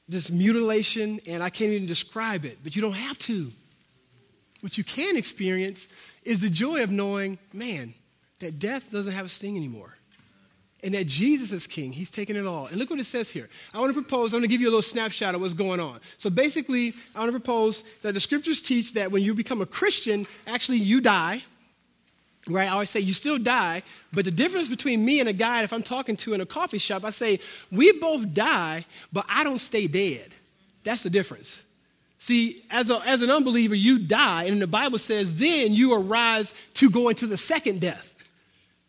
this 0.09 0.31
mutilation, 0.31 1.21
and 1.27 1.43
I 1.43 1.51
can't 1.51 1.71
even 1.73 1.87
describe 1.87 2.45
it, 2.45 2.59
but 2.63 2.75
you 2.75 2.83
don't 2.83 2.93
have 2.93 3.19
to. 3.21 3.53
What 4.63 4.79
you 4.79 4.85
can 4.85 5.17
experience 5.17 5.89
is 6.23 6.41
the 6.41 6.49
joy 6.49 6.83
of 6.83 6.91
knowing, 6.91 7.39
man, 7.53 7.95
that 8.39 8.59
death 8.59 8.91
doesn't 8.91 9.13
have 9.13 9.27
a 9.27 9.29
sting 9.29 9.57
anymore. 9.57 9.97
And 10.85 10.95
that 10.95 11.07
Jesus 11.07 11.53
is 11.53 11.67
king. 11.67 11.93
He's 11.93 12.11
taken 12.11 12.37
it 12.37 12.47
all. 12.47 12.67
And 12.67 12.77
look 12.77 12.91
what 12.91 12.99
it 12.99 13.05
says 13.05 13.29
here. 13.29 13.49
I 13.75 13.79
want 13.79 13.95
to 13.95 14.01
propose, 14.01 14.33
I'm 14.33 14.41
going 14.41 14.49
to 14.49 14.53
give 14.53 14.61
you 14.61 14.69
a 14.69 14.71
little 14.71 14.83
snapshot 14.83 15.35
of 15.35 15.41
what's 15.41 15.55
going 15.55 15.79
on. 15.79 16.01
So 16.19 16.31
basically, 16.31 16.95
I 17.15 17.21
want 17.21 17.33
to 17.33 17.39
propose 17.39 17.83
that 18.03 18.15
the 18.15 18.21
scriptures 18.21 18.61
teach 18.61 18.95
that 18.95 19.11
when 19.11 19.23
you 19.23 19.35
become 19.35 19.61
a 19.61 19.67
Christian, 19.67 20.27
actually 20.47 20.79
you 20.79 21.01
die. 21.01 21.45
Right? 22.49 22.69
I 22.69 22.73
always 22.73 22.91
say 22.91 22.99
you 22.99 23.13
still 23.13 23.39
die, 23.39 23.83
but 24.13 24.25
the 24.25 24.33
difference 24.33 24.69
between 24.69 25.05
me 25.05 25.21
and 25.21 25.29
a 25.29 25.33
guy, 25.33 25.63
if 25.63 25.73
I'm 25.73 25.85
talking 25.85 26.17
to 26.19 26.35
in 26.35 26.41
a 26.41 26.47
coffee 26.47 26.79
shop, 26.79 27.05
I 27.05 27.11
say, 27.11 27.39
we 27.71 27.93
both 27.93 28.35
die, 28.35 28.85
but 29.13 29.25
I 29.29 29.45
don't 29.45 29.59
stay 29.59 29.87
dead. 29.87 30.31
That's 30.83 31.05
the 31.05 31.11
difference. 31.11 31.63
See, 32.23 32.63
as, 32.71 32.89
a, 32.89 33.01
as 33.05 33.23
an 33.23 33.33
unbeliever, 33.33 33.75
you 33.75 33.99
die, 33.99 34.45
and 34.45 34.63
the 34.63 34.69
Bible 34.69 35.01
says, 35.01 35.39
then 35.39 35.73
you 35.73 35.93
arise 35.93 36.55
to 36.75 36.89
go 36.89 37.09
into 37.09 37.27
the 37.27 37.37
second 37.37 37.81
death. 37.81 38.15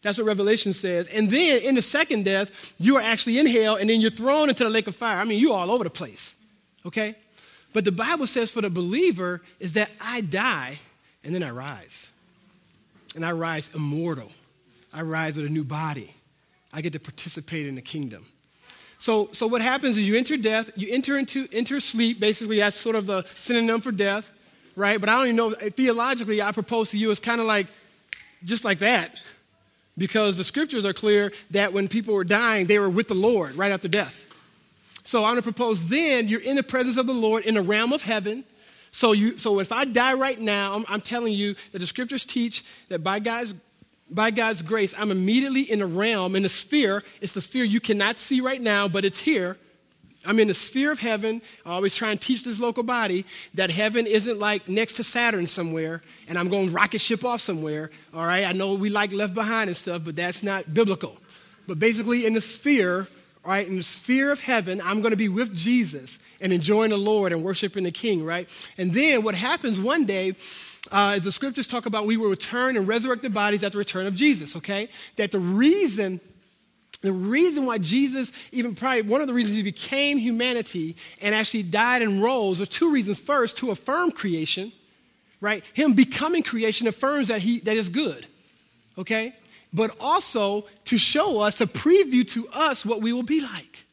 That's 0.03 0.19
what 0.19 0.27
Revelation 0.27 0.71
says. 0.71 1.07
And 1.07 1.31
then 1.31 1.63
in 1.63 1.73
the 1.73 1.81
second 1.81 2.25
death, 2.25 2.75
you 2.79 2.95
are 2.97 3.01
actually 3.01 3.39
in 3.39 3.47
hell, 3.47 3.73
and 3.75 3.89
then 3.89 4.01
you're 4.01 4.11
thrown 4.11 4.49
into 4.49 4.63
the 4.63 4.69
lake 4.69 4.85
of 4.85 4.95
fire. 4.95 5.17
I 5.17 5.23
mean, 5.23 5.39
you're 5.39 5.57
all 5.57 5.71
over 5.71 5.83
the 5.83 5.89
place, 5.89 6.35
okay? 6.85 7.15
But 7.73 7.85
the 7.85 7.91
Bible 7.91 8.27
says 8.27 8.51
for 8.51 8.61
the 8.61 8.69
believer 8.69 9.41
is 9.59 9.73
that 9.73 9.89
I 9.99 10.21
die, 10.21 10.77
and 11.23 11.33
then 11.33 11.41
I 11.41 11.49
rise. 11.49 12.11
And 13.15 13.25
I 13.25 13.31
rise 13.31 13.73
immortal. 13.73 14.31
I 14.93 15.01
rise 15.01 15.37
with 15.37 15.47
a 15.47 15.49
new 15.49 15.65
body. 15.65 16.13
I 16.71 16.81
get 16.81 16.93
to 16.93 16.99
participate 16.99 17.65
in 17.65 17.73
the 17.73 17.81
kingdom. 17.81 18.27
So, 19.03 19.27
so 19.33 19.47
what 19.47 19.61
happens 19.61 19.97
is 19.97 20.07
you 20.07 20.15
enter 20.15 20.37
death, 20.37 20.71
you 20.77 20.87
enter 20.89 21.17
into 21.17 21.45
enter 21.51 21.81
sleep. 21.81 22.21
Basically, 22.21 22.59
that's 22.59 22.77
sort 22.77 22.95
of 22.95 23.05
the 23.05 23.25
synonym 23.35 23.81
for 23.81 23.91
death, 23.91 24.31
right? 24.77 24.97
But 24.97 25.09
I 25.09 25.17
don't 25.17 25.25
even 25.25 25.35
know 25.35 25.51
theologically. 25.51 26.41
I 26.41 26.53
propose 26.53 26.91
to 26.91 26.97
you 26.97 27.11
it's 27.11 27.19
kind 27.19 27.41
of 27.41 27.45
like 27.45 27.67
just 28.45 28.63
like 28.63 28.79
that, 28.79 29.13
because 29.97 30.37
the 30.37 30.45
scriptures 30.45 30.85
are 30.85 30.93
clear 30.93 31.33
that 31.51 31.73
when 31.73 31.89
people 31.89 32.13
were 32.13 32.23
dying, 32.23 32.65
they 32.65 32.79
were 32.79 32.89
with 32.89 33.09
the 33.09 33.13
Lord 33.13 33.55
right 33.55 33.73
after 33.73 33.89
death. 33.89 34.25
So 35.03 35.25
I'm 35.25 35.31
going 35.31 35.35
to 35.35 35.41
propose 35.41 35.89
then 35.89 36.29
you're 36.29 36.39
in 36.39 36.55
the 36.55 36.63
presence 36.63 36.95
of 36.95 37.05
the 37.05 37.13
Lord 37.13 37.43
in 37.43 37.55
the 37.55 37.61
realm 37.61 37.91
of 37.91 38.03
heaven. 38.03 38.45
So, 38.91 39.11
you, 39.11 39.37
so 39.37 39.59
if 39.59 39.73
I 39.73 39.83
die 39.83 40.13
right 40.13 40.39
now, 40.39 40.75
I'm, 40.75 40.85
I'm 40.87 41.01
telling 41.01 41.33
you 41.33 41.55
that 41.73 41.79
the 41.79 41.87
scriptures 41.87 42.23
teach 42.23 42.63
that 42.87 43.03
by 43.03 43.19
God's 43.19 43.53
by 44.09 44.31
God's 44.31 44.61
grace, 44.61 44.93
I'm 44.97 45.11
immediately 45.11 45.61
in 45.61 45.81
a 45.81 45.85
realm, 45.87 46.35
in 46.35 46.45
a 46.45 46.49
sphere. 46.49 47.03
It's 47.21 47.33
the 47.33 47.41
sphere 47.41 47.63
you 47.63 47.79
cannot 47.79 48.19
see 48.19 48.41
right 48.41 48.61
now, 48.61 48.87
but 48.87 49.05
it's 49.05 49.19
here. 49.19 49.57
I'm 50.25 50.39
in 50.39 50.47
the 50.47 50.53
sphere 50.53 50.91
of 50.91 50.99
heaven. 50.99 51.41
I 51.65 51.71
always 51.71 51.95
try 51.95 52.11
and 52.11 52.21
teach 52.21 52.43
this 52.43 52.59
local 52.59 52.83
body 52.83 53.25
that 53.55 53.69
heaven 53.69 54.07
isn't 54.07 54.39
like 54.39 54.69
next 54.69 54.93
to 54.93 55.03
Saturn 55.03 55.47
somewhere, 55.47 56.01
and 56.27 56.37
I'm 56.37 56.47
going 56.47 56.71
rocket 56.71 57.01
ship 57.01 57.25
off 57.25 57.41
somewhere. 57.41 57.91
All 58.13 58.25
right, 58.25 58.45
I 58.45 58.53
know 58.53 58.73
we 58.75 58.89
like 58.89 59.11
left 59.11 59.33
behind 59.33 59.69
and 59.69 59.75
stuff, 59.75 60.03
but 60.05 60.15
that's 60.15 60.43
not 60.43 60.73
biblical. 60.73 61.17
But 61.67 61.79
basically, 61.79 62.25
in 62.25 62.33
the 62.33 62.41
sphere, 62.41 63.07
all 63.43 63.51
right, 63.51 63.67
in 63.67 63.77
the 63.77 63.83
sphere 63.83 64.31
of 64.31 64.39
heaven, 64.39 64.81
I'm 64.81 65.01
going 65.01 65.11
to 65.11 65.17
be 65.17 65.29
with 65.29 65.53
Jesus 65.53 66.19
and 66.39 66.53
enjoying 66.53 66.91
the 66.91 66.97
Lord 66.97 67.33
and 67.33 67.43
worshiping 67.43 67.83
the 67.83 67.91
King, 67.91 68.23
right? 68.23 68.47
And 68.77 68.93
then 68.93 69.23
what 69.23 69.35
happens 69.35 69.79
one 69.79 70.05
day 70.05 70.35
uh, 70.91 71.13
as 71.15 71.21
the 71.21 71.31
scriptures 71.31 71.67
talk 71.67 71.85
about, 71.85 72.05
we 72.05 72.17
will 72.17 72.29
return 72.29 72.77
and 72.77 72.87
resurrect 72.87 73.23
the 73.23 73.29
bodies 73.29 73.63
at 73.63 73.71
the 73.71 73.77
return 73.77 74.05
of 74.05 74.15
Jesus, 74.15 74.55
okay? 74.55 74.89
That 75.15 75.31
the 75.31 75.39
reason 75.39 76.19
the 77.03 77.11
reason 77.11 77.65
why 77.65 77.79
Jesus, 77.79 78.31
even 78.53 78.75
probably 78.75 79.01
one 79.01 79.19
of 79.19 79.27
the 79.27 79.33
reasons 79.33 79.57
he 79.57 79.63
became 79.63 80.17
humanity 80.17 80.95
and 81.21 81.35
actually 81.35 81.63
died 81.63 82.01
and 82.01 82.23
rose, 82.23 82.61
are 82.61 82.65
two 82.65 82.91
reasons. 82.91 83.19
First, 83.19 83.57
to 83.57 83.71
affirm 83.71 84.11
creation, 84.11 84.71
right? 85.41 85.65
Him 85.73 85.93
becoming 85.93 86.43
creation 86.43 86.87
affirms 86.87 87.27
that 87.27 87.41
he 87.41 87.59
that 87.59 87.75
is 87.75 87.89
good, 87.89 88.25
okay? 88.97 89.33
But 89.73 89.93
also 89.99 90.65
to 90.85 90.97
show 90.97 91.41
us, 91.41 91.57
to 91.57 91.67
preview 91.67 92.25
to 92.29 92.47
us 92.53 92.85
what 92.85 93.01
we 93.01 93.11
will 93.11 93.23
be 93.23 93.41
like. 93.41 93.85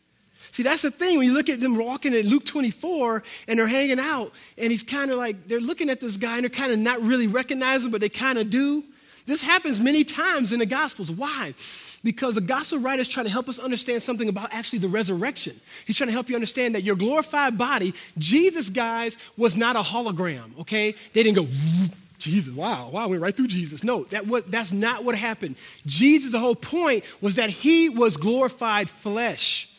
See, 0.53 0.63
that's 0.63 0.83
the 0.83 0.91
thing 0.91 1.19
when 1.19 1.27
you 1.27 1.35
look 1.35 1.49
at 1.49 1.61
them 1.61 1.77
walking 1.77 2.15
in 2.15 2.29
Luke 2.29 2.45
24 2.45 3.23
and 3.47 3.59
they're 3.59 3.67
hanging 3.67 4.01
out, 4.01 4.33
and 4.59 4.71
he's 4.71 4.83
kind 4.83 5.11
of 5.11 5.19
like, 5.19 5.47
they're 5.47 5.61
looking 5.61 5.91
at 5.91 6.01
this 6.01 6.17
guy 6.17 6.35
and 6.35 6.43
they're 6.43 6.51
kind 6.51 6.73
of 6.73 6.79
not 6.79 7.01
really 7.03 7.27
recognizing, 7.27 7.91
but 7.91 8.01
they 8.01 8.09
kind 8.09 8.39
of 8.39 8.51
do. 8.51 8.85
This 9.27 9.41
happens 9.41 9.79
many 9.79 10.03
times 10.03 10.51
in 10.51 10.59
the 10.59 10.67
Gospels. 10.67 11.11
Why? 11.11 11.55
Because 12.03 12.35
the 12.35 12.41
gospel 12.41 12.79
writer 12.79 13.03
is 13.03 13.09
trying 13.09 13.27
to 13.27 13.33
help 13.33 13.49
us 13.49 13.59
understand 13.59 14.03
something 14.03 14.29
about 14.29 14.53
actually 14.53 14.79
the 14.79 14.89
resurrection. 14.89 15.55
He's 15.87 15.97
trying 15.97 16.09
to 16.09 16.13
help 16.13 16.31
you 16.31 16.35
understand 16.35 16.75
that 16.75 16.83
your 16.83 16.97
glorified 16.97 17.59
body, 17.59 17.95
Jesus, 18.17 18.71
guys, 18.71 19.19
was 19.37 19.57
not 19.57 19.77
a 19.77 19.81
hologram, 19.81 20.59
okay? 20.61 20.95
They 21.13 21.23
didn't 21.23 21.37
go, 21.37 21.47
Jesus, 22.19 22.55
wow, 22.55 22.89
wow, 22.89 23.09
went 23.09 23.21
right 23.21 23.37
through 23.37 23.49
Jesus. 23.49 23.85
No, 23.85 24.05
that 24.05 24.27
was, 24.27 24.45
that's 24.45 24.73
not 24.73 25.05
what 25.05 25.15
happened. 25.15 25.57
Jesus, 25.85 26.33
the 26.33 26.39
whole 26.39 26.55
point 26.55 27.05
was 27.21 27.35
that 27.37 27.51
he 27.51 27.91
was 27.91 28.17
glorified 28.17 28.89
flesh 28.89 29.70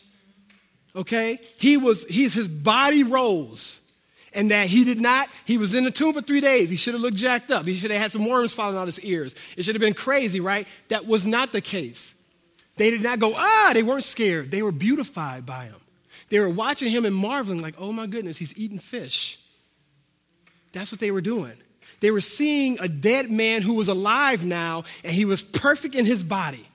okay? 0.94 1.40
He 1.56 1.76
was, 1.76 2.04
he's, 2.06 2.34
his 2.34 2.48
body 2.48 3.02
rose. 3.02 3.78
And 4.34 4.50
that 4.50 4.66
he 4.66 4.84
did 4.84 4.98
not, 4.98 5.28
he 5.44 5.58
was 5.58 5.74
in 5.74 5.84
the 5.84 5.90
tomb 5.90 6.14
for 6.14 6.22
three 6.22 6.40
days. 6.40 6.70
He 6.70 6.76
should 6.76 6.94
have 6.94 7.02
looked 7.02 7.18
jacked 7.18 7.50
up. 7.50 7.66
He 7.66 7.74
should 7.74 7.90
have 7.90 8.00
had 8.00 8.12
some 8.12 8.26
worms 8.26 8.52
falling 8.52 8.76
out 8.76 8.82
of 8.82 8.94
his 8.94 9.00
ears. 9.00 9.34
It 9.58 9.64
should 9.64 9.74
have 9.74 9.80
been 9.80 9.92
crazy, 9.92 10.40
right? 10.40 10.66
That 10.88 11.06
was 11.06 11.26
not 11.26 11.52
the 11.52 11.60
case. 11.60 12.18
They 12.76 12.90
did 12.90 13.02
not 13.02 13.18
go, 13.18 13.34
ah, 13.36 13.72
they 13.74 13.82
weren't 13.82 14.04
scared. 14.04 14.50
They 14.50 14.62
were 14.62 14.72
beautified 14.72 15.44
by 15.44 15.64
him. 15.66 15.76
They 16.30 16.40
were 16.40 16.48
watching 16.48 16.90
him 16.90 17.04
and 17.04 17.14
marveling, 17.14 17.60
like, 17.60 17.74
oh 17.76 17.92
my 17.92 18.06
goodness, 18.06 18.38
he's 18.38 18.56
eating 18.56 18.78
fish. 18.78 19.38
That's 20.72 20.90
what 20.90 20.98
they 20.98 21.10
were 21.10 21.20
doing. 21.20 21.52
They 22.00 22.10
were 22.10 22.22
seeing 22.22 22.78
a 22.80 22.88
dead 22.88 23.30
man 23.30 23.60
who 23.60 23.74
was 23.74 23.88
alive 23.88 24.42
now, 24.44 24.84
and 25.04 25.12
he 25.12 25.26
was 25.26 25.42
perfect 25.42 25.94
in 25.94 26.06
his 26.06 26.24
body. 26.24 26.66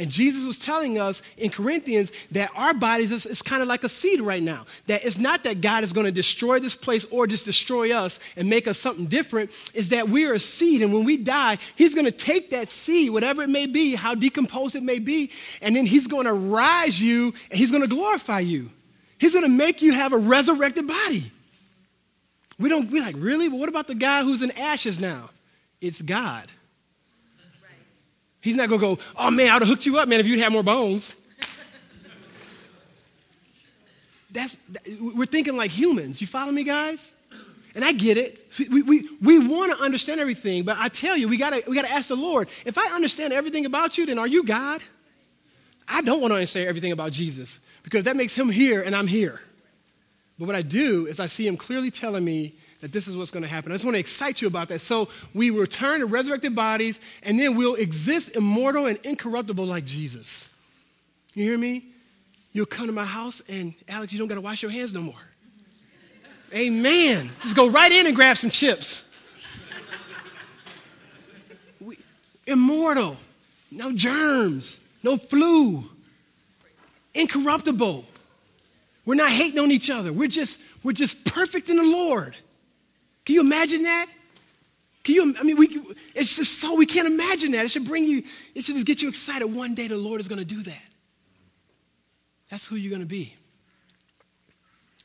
And 0.00 0.10
Jesus 0.10 0.46
was 0.46 0.58
telling 0.58 0.98
us 0.98 1.20
in 1.36 1.50
Corinthians 1.50 2.10
that 2.30 2.50
our 2.56 2.72
bodies 2.72 3.12
is, 3.12 3.26
is 3.26 3.42
kind 3.42 3.60
of 3.60 3.68
like 3.68 3.84
a 3.84 3.88
seed 3.90 4.22
right 4.22 4.42
now. 4.42 4.64
That 4.86 5.04
it's 5.04 5.18
not 5.18 5.44
that 5.44 5.60
God 5.60 5.84
is 5.84 5.92
going 5.92 6.06
to 6.06 6.12
destroy 6.12 6.58
this 6.58 6.74
place 6.74 7.04
or 7.10 7.26
just 7.26 7.44
destroy 7.44 7.94
us 7.94 8.18
and 8.34 8.48
make 8.48 8.66
us 8.66 8.78
something 8.78 9.04
different. 9.04 9.50
Is 9.74 9.90
that 9.90 10.08
we're 10.08 10.32
a 10.32 10.40
seed, 10.40 10.80
and 10.80 10.94
when 10.94 11.04
we 11.04 11.18
die, 11.18 11.58
He's 11.76 11.94
going 11.94 12.06
to 12.06 12.12
take 12.12 12.48
that 12.48 12.70
seed, 12.70 13.10
whatever 13.10 13.42
it 13.42 13.50
may 13.50 13.66
be, 13.66 13.94
how 13.94 14.14
decomposed 14.14 14.74
it 14.74 14.82
may 14.82 15.00
be, 15.00 15.32
and 15.60 15.76
then 15.76 15.84
He's 15.84 16.06
going 16.06 16.24
to 16.24 16.32
rise 16.32 16.98
you 16.98 17.34
and 17.50 17.58
He's 17.58 17.70
going 17.70 17.82
to 17.82 17.88
glorify 17.88 18.40
you. 18.40 18.70
He's 19.18 19.34
going 19.34 19.44
to 19.44 19.50
make 19.50 19.82
you 19.82 19.92
have 19.92 20.14
a 20.14 20.18
resurrected 20.18 20.88
body. 20.88 21.30
We 22.58 22.70
don't, 22.70 22.90
we're 22.90 23.02
like, 23.02 23.16
really? 23.18 23.50
But 23.50 23.58
what 23.58 23.68
about 23.68 23.86
the 23.86 23.94
guy 23.94 24.22
who's 24.22 24.40
in 24.40 24.50
ashes 24.52 24.98
now? 24.98 25.28
It's 25.82 26.00
God. 26.00 26.46
He's 28.40 28.54
not 28.54 28.68
going 28.68 28.80
to 28.80 28.96
go, 28.96 29.02
oh 29.16 29.30
man, 29.30 29.50
I 29.50 29.54
would 29.54 29.62
have 29.62 29.68
hooked 29.68 29.86
you 29.86 29.98
up, 29.98 30.08
man, 30.08 30.20
if 30.20 30.26
you'd 30.26 30.38
had 30.38 30.52
more 30.52 30.62
bones. 30.62 31.14
That's, 34.32 34.56
we're 35.00 35.26
thinking 35.26 35.56
like 35.56 35.70
humans. 35.70 36.20
You 36.20 36.26
follow 36.26 36.52
me, 36.52 36.62
guys? 36.62 37.12
And 37.74 37.84
I 37.84 37.92
get 37.92 38.16
it. 38.16 38.46
We, 38.70 38.82
we, 38.82 39.08
we 39.22 39.38
want 39.46 39.72
to 39.76 39.82
understand 39.82 40.20
everything, 40.20 40.64
but 40.64 40.76
I 40.78 40.88
tell 40.88 41.16
you, 41.16 41.28
we 41.28 41.36
got 41.36 41.66
we 41.68 41.74
got 41.74 41.84
to 41.84 41.90
ask 41.90 42.08
the 42.08 42.16
Lord 42.16 42.48
if 42.64 42.76
I 42.76 42.94
understand 42.94 43.32
everything 43.32 43.64
about 43.64 43.96
you, 43.96 44.06
then 44.06 44.18
are 44.18 44.26
you 44.26 44.44
God? 44.44 44.80
I 45.86 46.02
don't 46.02 46.20
want 46.20 46.32
to 46.32 46.36
understand 46.36 46.68
everything 46.68 46.92
about 46.92 47.12
Jesus 47.12 47.60
because 47.82 48.04
that 48.04 48.16
makes 48.16 48.34
him 48.34 48.48
here 48.48 48.82
and 48.82 48.94
I'm 48.94 49.06
here. 49.06 49.40
But 50.38 50.46
what 50.46 50.56
I 50.56 50.62
do 50.62 51.06
is 51.06 51.20
I 51.20 51.26
see 51.26 51.46
him 51.46 51.56
clearly 51.56 51.90
telling 51.90 52.24
me 52.24 52.54
that 52.80 52.92
this 52.92 53.06
is 53.06 53.16
what's 53.16 53.30
going 53.30 53.42
to 53.42 53.48
happen. 53.48 53.72
I 53.72 53.74
just 53.74 53.84
want 53.84 53.94
to 53.94 54.00
excite 54.00 54.40
you 54.40 54.48
about 54.48 54.68
that. 54.68 54.80
So 54.80 55.08
we 55.34 55.50
return 55.50 56.00
to 56.00 56.06
resurrected 56.06 56.54
bodies, 56.54 57.00
and 57.22 57.38
then 57.38 57.56
we'll 57.56 57.74
exist 57.74 58.36
immortal 58.36 58.86
and 58.86 58.98
incorruptible 59.04 59.66
like 59.66 59.84
Jesus. 59.84 60.48
You 61.34 61.44
hear 61.44 61.58
me? 61.58 61.84
You'll 62.52 62.66
come 62.66 62.86
to 62.86 62.92
my 62.92 63.04
house, 63.04 63.42
and 63.48 63.74
Alex, 63.88 64.12
you 64.12 64.18
don't 64.18 64.28
got 64.28 64.34
to 64.36 64.40
wash 64.40 64.62
your 64.62 64.70
hands 64.70 64.92
no 64.92 65.02
more. 65.02 65.14
Amen. 66.52 67.30
Just 67.42 67.54
go 67.54 67.68
right 67.68 67.92
in 67.92 68.06
and 68.06 68.16
grab 68.16 68.36
some 68.36 68.50
chips. 68.50 69.08
We, 71.80 71.96
immortal, 72.46 73.16
no 73.70 73.92
germs, 73.92 74.80
no 75.02 75.16
flu, 75.16 75.88
incorruptible. 77.14 78.04
We're 79.04 79.14
not 79.14 79.30
hating 79.30 79.60
on 79.60 79.70
each 79.70 79.90
other. 79.90 80.12
We're 80.12 80.28
just, 80.28 80.60
we're 80.82 80.92
just 80.92 81.24
perfect 81.24 81.68
in 81.68 81.76
the 81.76 81.84
Lord. 81.84 82.34
Can 83.30 83.36
you 83.36 83.42
imagine 83.42 83.84
that? 83.84 84.06
Can 85.04 85.14
you, 85.14 85.36
I 85.38 85.44
mean, 85.44 85.56
we, 85.56 85.80
it's 86.16 86.34
just 86.34 86.58
so, 86.58 86.74
we 86.74 86.84
can't 86.84 87.06
imagine 87.06 87.52
that. 87.52 87.64
It 87.64 87.70
should 87.70 87.86
bring 87.86 88.02
you, 88.02 88.24
it 88.56 88.64
should 88.64 88.74
just 88.74 88.88
get 88.88 89.02
you 89.02 89.08
excited. 89.08 89.46
One 89.46 89.72
day 89.72 89.86
the 89.86 89.96
Lord 89.96 90.20
is 90.20 90.26
going 90.26 90.40
to 90.40 90.44
do 90.44 90.60
that. 90.64 90.82
That's 92.50 92.66
who 92.66 92.74
you're 92.74 92.90
going 92.90 93.02
to 93.02 93.06
be. 93.06 93.36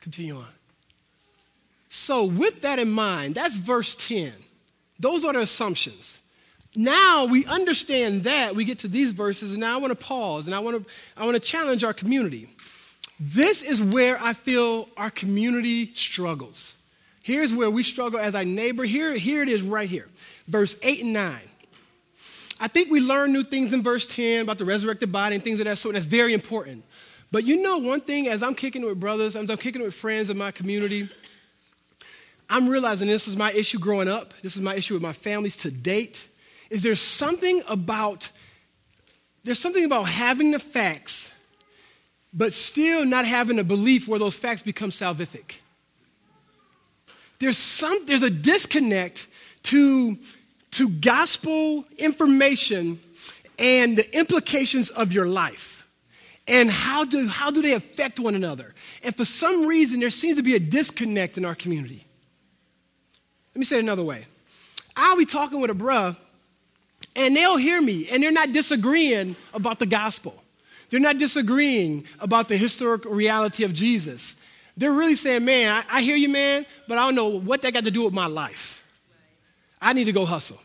Continue 0.02 0.38
on. 0.38 0.48
So, 1.88 2.26
with 2.26 2.64
that 2.64 2.80
in 2.80 2.90
mind, 2.90 3.36
that's 3.36 3.58
verse 3.58 3.94
10. 3.94 4.34
Those 5.00 5.24
are 5.24 5.34
the 5.34 5.42
assumptions. 5.42 6.20
Now 6.76 7.26
we 7.26 7.46
understand 7.46 8.24
that. 8.24 8.56
We 8.56 8.66
get 8.66 8.80
to 8.80 8.88
these 8.88 9.12
verses, 9.12 9.52
and 9.52 9.60
now 9.60 9.76
I 9.76 9.78
want 9.78 9.96
to 9.96 10.04
pause 10.04 10.48
and 10.48 10.56
I 10.56 10.60
want 10.62 10.84
to, 10.84 10.94
I 11.16 11.26
want 11.26 11.36
to 11.36 11.40
challenge 11.40 11.84
our 11.84 11.94
community. 11.94 12.50
This 13.20 13.62
is 13.62 13.80
where 13.80 14.20
I 14.20 14.34
feel 14.34 14.90
our 14.98 15.12
community 15.12 15.94
struggles. 15.94 16.78
Here's 17.26 17.52
where 17.52 17.72
we 17.72 17.82
struggle 17.82 18.20
as 18.20 18.36
our 18.36 18.46
neighbor. 18.46 18.84
Here, 18.84 19.16
here 19.16 19.42
it 19.42 19.50
is 19.50 19.64
right 19.64 19.90
here. 19.90 20.08
Verse 20.48 20.78
8 20.84 21.06
and 21.06 21.14
9. 21.14 21.40
I 22.60 22.68
think 22.68 22.92
we 22.92 23.00
learn 23.00 23.34
new 23.34 23.42
things 23.42 23.74
in 23.74 23.82
verse 23.82 24.06
10 24.06 24.44
about 24.44 24.60
the 24.60 24.66
resurrected 24.66 25.12
body 25.12 25.34
and 25.34 25.44
things 25.44 25.60
of 25.60 25.66
that 25.66 25.80
sort, 25.80 25.96
and 25.96 26.04
that's 26.04 26.06
very 26.06 26.36
important. 26.36 26.84
But 27.32 27.44
you 27.44 27.64
know 27.64 27.80
one 27.80 28.02
thing, 28.02 28.28
as 28.28 28.44
I'm 28.44 28.54
kicking 28.54 28.84
it 28.84 28.86
with 28.86 29.00
brothers, 29.00 29.36
as 29.36 29.50
I'm 29.50 29.58
kicking 29.58 29.82
it 29.82 29.86
with 29.86 29.96
friends 29.96 30.30
in 30.30 30.38
my 30.38 30.52
community, 30.52 31.10
I'm 32.48 32.70
realizing 32.70 33.08
this 33.08 33.26
was 33.26 33.36
my 33.36 33.52
issue 33.54 33.80
growing 33.80 34.08
up, 34.08 34.36
this 34.44 34.56
is 34.56 34.62
my 34.62 34.76
issue 34.76 34.94
with 34.94 35.02
my 35.02 35.12
families 35.12 35.58
to 35.58 35.72
date, 35.72 36.28
is 36.70 36.84
there 36.84 36.96
something 36.96 37.64
about, 37.68 38.30
there's 39.44 39.58
something 39.58 39.84
about 39.84 40.04
having 40.04 40.52
the 40.52 40.60
facts, 40.60 41.34
but 42.32 42.54
still 42.54 43.04
not 43.04 43.26
having 43.26 43.58
a 43.58 43.64
belief 43.64 44.08
where 44.08 44.20
those 44.20 44.38
facts 44.38 44.62
become 44.62 44.92
salvific. 44.92 45.56
There's, 47.46 47.60
some, 47.60 48.08
there's 48.08 48.24
a 48.24 48.32
disconnect 48.32 49.28
to, 49.66 50.18
to 50.72 50.90
gospel 50.90 51.86
information 51.96 53.00
and 53.60 53.96
the 53.96 54.18
implications 54.18 54.90
of 54.90 55.14
your 55.14 55.28
life. 55.28 55.88
And 56.48 56.72
how 56.72 57.06
do, 57.06 57.28
how 57.28 57.52
do 57.52 57.62
they 57.62 57.74
affect 57.74 58.20
one 58.20 58.34
another? 58.34 58.74
And 59.04 59.16
for 59.16 59.26
some 59.26 59.68
reason, 59.68 60.00
there 60.00 60.10
seems 60.10 60.38
to 60.38 60.42
be 60.42 60.56
a 60.56 60.60
disconnect 60.60 61.38
in 61.38 61.46
our 61.46 61.54
community. 61.54 62.04
Let 63.54 63.60
me 63.60 63.66
say 63.66 63.76
it 63.76 63.82
another 63.82 64.04
way. 64.04 64.26
I'll 64.96 65.16
be 65.16 65.28
talking 65.28 65.62
with 65.62 65.70
a 65.70 65.76
bruh, 65.76 66.16
and 67.16 67.36
they'll 67.38 67.58
hear 67.58 67.80
me, 67.80 68.10
and 68.10 68.24
they're 68.24 68.32
not 68.32 68.54
disagreeing 68.54 69.36
about 69.54 69.78
the 69.78 69.86
gospel. 69.86 70.44
They're 70.90 71.00
not 71.00 71.20
disagreeing 71.20 72.06
about 72.20 72.48
the 72.48 72.58
historical 72.58 73.12
reality 73.12 73.64
of 73.64 73.72
Jesus. 73.72 74.36
They're 74.78 74.92
really 74.92 75.16
saying, 75.16 75.46
man, 75.46 75.72
I, 75.72 75.98
I 75.98 76.02
hear 76.02 76.16
you, 76.16 76.30
man, 76.30 76.66
but 76.88 76.98
I 76.98 77.06
don't 77.06 77.16
know 77.16 77.28
what 77.28 77.62
that 77.62 77.74
got 77.74 77.86
to 77.86 77.92
do 77.92 78.04
with 78.04 78.14
my 78.14 78.28
life. 78.28 78.84
I 79.82 79.94
need 79.94 80.06
to 80.06 80.12
go 80.12 80.26
hustle. 80.26 80.60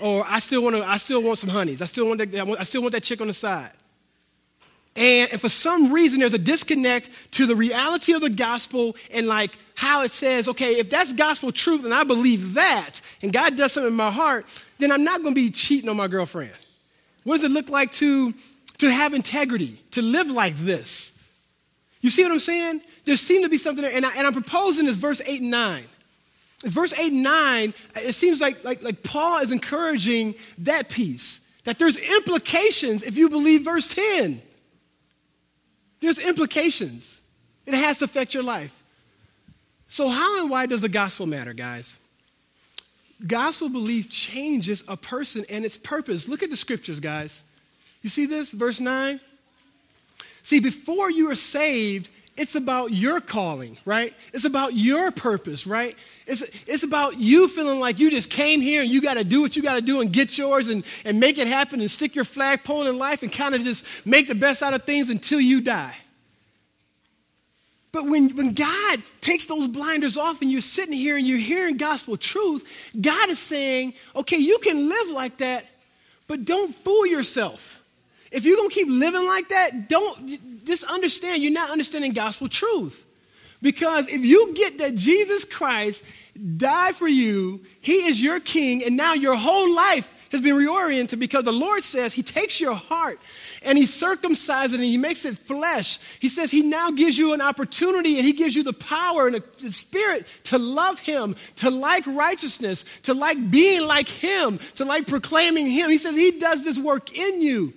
Or 0.00 0.24
I 0.26 0.38
still 0.38 0.62
want 0.62 0.76
to, 0.76 0.84
I 0.84 0.96
still 0.96 1.22
want 1.22 1.38
some 1.38 1.50
honeys. 1.50 1.82
I 1.82 1.86
still 1.86 2.06
want 2.06 2.18
that, 2.18 2.34
I 2.58 2.64
still 2.64 2.80
want 2.80 2.92
that 2.92 3.02
chick 3.02 3.20
on 3.20 3.26
the 3.26 3.34
side. 3.34 3.70
And, 4.96 5.30
and 5.30 5.40
for 5.40 5.48
some 5.48 5.92
reason, 5.92 6.20
there's 6.20 6.34
a 6.34 6.38
disconnect 6.38 7.10
to 7.32 7.46
the 7.46 7.54
reality 7.54 8.12
of 8.12 8.22
the 8.22 8.30
gospel 8.30 8.96
and 9.12 9.26
like 9.26 9.56
how 9.74 10.02
it 10.02 10.10
says, 10.10 10.48
okay, 10.48 10.78
if 10.78 10.90
that's 10.90 11.12
gospel 11.12 11.52
truth 11.52 11.84
and 11.84 11.94
I 11.94 12.04
believe 12.04 12.54
that, 12.54 13.00
and 13.22 13.32
God 13.32 13.56
does 13.56 13.72
something 13.72 13.90
in 13.90 13.96
my 13.96 14.10
heart, 14.10 14.46
then 14.78 14.90
I'm 14.90 15.04
not 15.04 15.22
going 15.22 15.34
to 15.34 15.40
be 15.40 15.50
cheating 15.50 15.88
on 15.88 15.96
my 15.96 16.08
girlfriend. 16.08 16.52
What 17.24 17.36
does 17.36 17.44
it 17.44 17.50
look 17.50 17.68
like 17.68 17.92
to, 17.94 18.34
to 18.78 18.90
have 18.90 19.14
integrity, 19.14 19.80
to 19.92 20.02
live 20.02 20.30
like 20.30 20.56
this? 20.56 21.09
You 22.00 22.10
see 22.10 22.22
what 22.22 22.32
I'm 22.32 22.38
saying? 22.38 22.82
there 23.04 23.16
seemed 23.16 23.44
to 23.44 23.50
be 23.50 23.58
something 23.58 23.82
there. 23.82 23.92
And, 23.92 24.06
I, 24.06 24.22
I'm 24.22 24.32
proposing 24.32 24.86
this 24.86 24.96
verse 24.96 25.20
8 25.24 25.40
and 25.40 25.50
9. 25.50 25.84
It's 26.62 26.74
verse 26.74 26.92
8 26.92 27.12
and 27.12 27.22
9, 27.22 27.74
it 27.96 28.14
seems 28.14 28.40
like, 28.40 28.62
like, 28.64 28.82
like 28.82 29.02
Paul 29.02 29.38
is 29.38 29.50
encouraging 29.50 30.34
that 30.58 30.88
piece, 30.88 31.40
that 31.64 31.78
there's 31.78 31.96
implications 31.96 33.02
if 33.02 33.16
you 33.16 33.28
believe 33.28 33.64
verse 33.64 33.88
10. 33.88 34.42
There's 36.00 36.18
implications. 36.18 37.20
It 37.66 37.74
has 37.74 37.98
to 37.98 38.04
affect 38.04 38.34
your 38.34 38.42
life. 38.42 38.76
So, 39.88 40.08
how 40.08 40.40
and 40.40 40.50
why 40.50 40.66
does 40.66 40.82
the 40.82 40.88
gospel 40.88 41.26
matter, 41.26 41.52
guys? 41.52 41.98
Gospel 43.26 43.68
belief 43.68 44.08
changes 44.08 44.84
a 44.88 44.96
person 44.96 45.44
and 45.50 45.64
its 45.64 45.76
purpose. 45.76 46.28
Look 46.28 46.42
at 46.42 46.50
the 46.50 46.56
scriptures, 46.56 47.00
guys. 47.00 47.42
You 48.00 48.08
see 48.08 48.26
this? 48.26 48.50
Verse 48.52 48.80
9? 48.80 49.20
See, 50.42 50.60
before 50.60 51.10
you 51.10 51.30
are 51.30 51.34
saved, 51.34 52.08
it's 52.36 52.54
about 52.54 52.92
your 52.92 53.20
calling, 53.20 53.76
right? 53.84 54.14
It's 54.32 54.46
about 54.46 54.72
your 54.72 55.10
purpose, 55.10 55.66
right? 55.66 55.94
It's, 56.26 56.42
it's 56.66 56.82
about 56.82 57.18
you 57.18 57.48
feeling 57.48 57.80
like 57.80 57.98
you 57.98 58.10
just 58.10 58.30
came 58.30 58.60
here 58.60 58.80
and 58.80 58.90
you 58.90 59.02
got 59.02 59.14
to 59.14 59.24
do 59.24 59.42
what 59.42 59.56
you 59.56 59.62
got 59.62 59.74
to 59.74 59.82
do 59.82 60.00
and 60.00 60.10
get 60.10 60.38
yours 60.38 60.68
and, 60.68 60.84
and 61.04 61.20
make 61.20 61.36
it 61.36 61.46
happen 61.46 61.80
and 61.80 61.90
stick 61.90 62.14
your 62.14 62.24
flagpole 62.24 62.86
in 62.86 62.96
life 62.96 63.22
and 63.22 63.30
kind 63.30 63.54
of 63.54 63.62
just 63.62 63.84
make 64.06 64.26
the 64.28 64.34
best 64.34 64.62
out 64.62 64.72
of 64.72 64.84
things 64.84 65.10
until 65.10 65.40
you 65.40 65.60
die. 65.60 65.94
But 67.92 68.06
when, 68.06 68.36
when 68.36 68.54
God 68.54 69.02
takes 69.20 69.46
those 69.46 69.66
blinders 69.66 70.16
off 70.16 70.40
and 70.40 70.50
you're 70.50 70.60
sitting 70.60 70.94
here 70.94 71.16
and 71.16 71.26
you're 71.26 71.38
hearing 71.38 71.76
gospel 71.76 72.16
truth, 72.16 72.66
God 72.98 73.28
is 73.28 73.38
saying, 73.38 73.94
okay, 74.14 74.38
you 74.38 74.58
can 74.58 74.88
live 74.88 75.10
like 75.10 75.38
that, 75.38 75.66
but 76.28 76.44
don't 76.44 76.74
fool 76.74 77.06
yourself. 77.06 77.79
If 78.30 78.44
you're 78.44 78.56
going 78.56 78.70
to 78.70 78.74
keep 78.74 78.88
living 78.88 79.26
like 79.26 79.48
that, 79.48 79.88
don't 79.88 80.64
just 80.64 80.84
understand 80.84 81.42
you're 81.42 81.52
not 81.52 81.70
understanding 81.70 82.12
gospel 82.12 82.48
truth. 82.48 83.06
Because 83.62 84.08
if 84.08 84.24
you 84.24 84.54
get 84.54 84.78
that 84.78 84.94
Jesus 84.94 85.44
Christ 85.44 86.02
died 86.56 86.96
for 86.96 87.08
you, 87.08 87.60
he 87.80 88.06
is 88.06 88.22
your 88.22 88.40
king, 88.40 88.84
and 88.84 88.96
now 88.96 89.12
your 89.12 89.36
whole 89.36 89.74
life 89.74 90.10
has 90.30 90.40
been 90.40 90.54
reoriented 90.54 91.18
because 91.18 91.44
the 91.44 91.52
Lord 91.52 91.82
says 91.82 92.12
he 92.12 92.22
takes 92.22 92.60
your 92.60 92.74
heart 92.74 93.18
and 93.62 93.76
he 93.76 93.84
circumcises 93.84 94.66
it 94.66 94.74
and 94.74 94.84
he 94.84 94.96
makes 94.96 95.24
it 95.24 95.36
flesh. 95.36 95.98
He 96.20 96.28
says 96.28 96.52
he 96.52 96.62
now 96.62 96.92
gives 96.92 97.18
you 97.18 97.32
an 97.32 97.40
opportunity 97.40 98.16
and 98.16 98.24
he 98.24 98.32
gives 98.32 98.54
you 98.54 98.62
the 98.62 98.72
power 98.72 99.26
and 99.26 99.42
the 99.60 99.72
spirit 99.72 100.26
to 100.44 100.58
love 100.58 101.00
him, 101.00 101.34
to 101.56 101.70
like 101.70 102.06
righteousness, 102.06 102.84
to 103.02 103.12
like 103.12 103.50
being 103.50 103.86
like 103.86 104.08
him, 104.08 104.60
to 104.76 104.84
like 104.84 105.08
proclaiming 105.08 105.66
him. 105.66 105.90
He 105.90 105.98
says 105.98 106.14
he 106.14 106.38
does 106.38 106.64
this 106.64 106.78
work 106.78 107.12
in 107.12 107.42
you. 107.42 107.74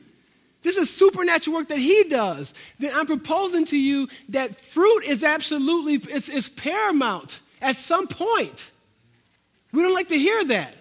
This 0.63 0.77
is 0.77 0.89
supernatural 0.89 1.57
work 1.57 1.67
that 1.67 1.77
he 1.77 2.05
does. 2.05 2.53
Then 2.79 2.93
I'm 2.95 3.05
proposing 3.05 3.65
to 3.65 3.77
you 3.77 4.07
that 4.29 4.55
fruit 4.55 5.03
is 5.03 5.23
absolutely 5.23 5.95
it's, 6.11 6.29
it's 6.29 6.49
paramount 6.49 7.41
at 7.61 7.75
some 7.75 8.07
point. 8.07 8.71
We 9.73 9.81
don't 9.81 9.93
like 9.93 10.09
to 10.09 10.17
hear 10.17 10.43
that. 10.45 10.73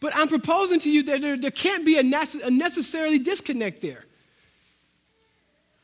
But 0.00 0.16
I'm 0.16 0.28
proposing 0.28 0.80
to 0.80 0.90
you 0.90 1.02
that 1.04 1.20
there, 1.20 1.36
there 1.36 1.50
can't 1.50 1.84
be 1.84 1.96
a, 1.96 2.00
a 2.00 2.50
necessarily 2.50 3.18
disconnect 3.18 3.82
there. 3.82 4.04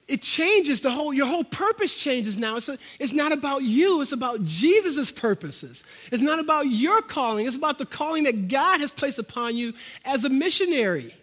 It 0.08 0.22
changes 0.22 0.82
the 0.82 0.90
whole, 0.90 1.12
your 1.12 1.26
whole 1.26 1.44
purpose 1.44 1.96
changes 1.96 2.38
now. 2.38 2.56
It's, 2.56 2.68
a, 2.68 2.78
it's 3.00 3.12
not 3.12 3.32
about 3.32 3.62
you, 3.62 4.00
it's 4.00 4.12
about 4.12 4.44
Jesus' 4.44 5.10
purposes. 5.10 5.84
It's 6.12 6.22
not 6.22 6.38
about 6.38 6.68
your 6.68 7.02
calling, 7.02 7.46
it's 7.46 7.56
about 7.56 7.78
the 7.78 7.86
calling 7.86 8.24
that 8.24 8.48
God 8.48 8.80
has 8.80 8.92
placed 8.92 9.18
upon 9.18 9.56
you 9.56 9.74
as 10.04 10.24
a 10.24 10.28
missionary. 10.28 11.14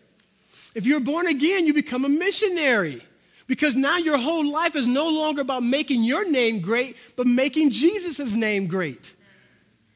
If 0.73 0.85
you're 0.85 0.99
born 0.99 1.27
again, 1.27 1.65
you 1.65 1.73
become 1.73 2.05
a 2.05 2.09
missionary 2.09 3.01
because 3.47 3.75
now 3.75 3.97
your 3.97 4.17
whole 4.17 4.49
life 4.49 4.75
is 4.75 4.87
no 4.87 5.09
longer 5.09 5.41
about 5.41 5.63
making 5.63 6.03
your 6.03 6.29
name 6.29 6.59
great, 6.59 6.97
but 7.15 7.27
making 7.27 7.71
Jesus' 7.71 8.33
name 8.33 8.67
great. 8.67 9.13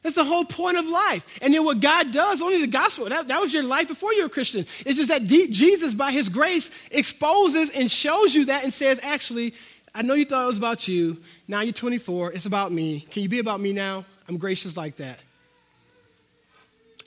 That's 0.03 0.15
the 0.15 0.23
whole 0.23 0.45
point 0.45 0.77
of 0.77 0.85
life. 0.85 1.25
And 1.41 1.53
then 1.53 1.65
what 1.65 1.81
God 1.81 2.11
does, 2.11 2.41
only 2.41 2.61
the 2.61 2.67
gospel, 2.67 3.09
that, 3.09 3.27
that 3.27 3.41
was 3.41 3.53
your 3.53 3.63
life 3.63 3.87
before 3.87 4.13
you 4.13 4.21
were 4.21 4.27
a 4.27 4.29
Christian. 4.29 4.65
It's 4.85 4.97
just 4.97 5.09
that 5.09 5.27
deep 5.27 5.51
Jesus, 5.51 5.93
by 5.93 6.11
his 6.11 6.29
grace, 6.29 6.71
exposes 6.91 7.71
and 7.71 7.89
shows 7.89 8.33
you 8.35 8.45
that 8.45 8.63
and 8.63 8.71
says, 8.71 8.99
actually, 9.01 9.53
I 9.93 10.03
know 10.03 10.13
you 10.13 10.25
thought 10.25 10.43
it 10.43 10.47
was 10.47 10.57
about 10.57 10.87
you. 10.87 11.17
Now 11.47 11.61
you're 11.61 11.73
24. 11.73 12.33
It's 12.33 12.45
about 12.45 12.71
me. 12.71 13.01
Can 13.09 13.23
you 13.23 13.29
be 13.29 13.39
about 13.39 13.59
me 13.59 13.73
now? 13.73 14.05
I'm 14.29 14.37
gracious 14.37 14.77
like 14.77 14.97
that. 14.97 15.19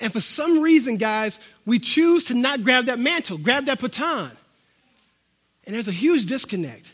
And 0.00 0.12
for 0.12 0.20
some 0.20 0.60
reason, 0.60 0.96
guys, 0.96 1.38
we 1.66 1.78
choose 1.78 2.24
to 2.24 2.34
not 2.34 2.64
grab 2.64 2.86
that 2.86 2.98
mantle, 2.98 3.36
grab 3.36 3.66
that 3.66 3.80
baton. 3.80 4.30
And 5.66 5.74
there's 5.74 5.88
a 5.88 5.92
huge 5.92 6.26
disconnect. 6.26 6.90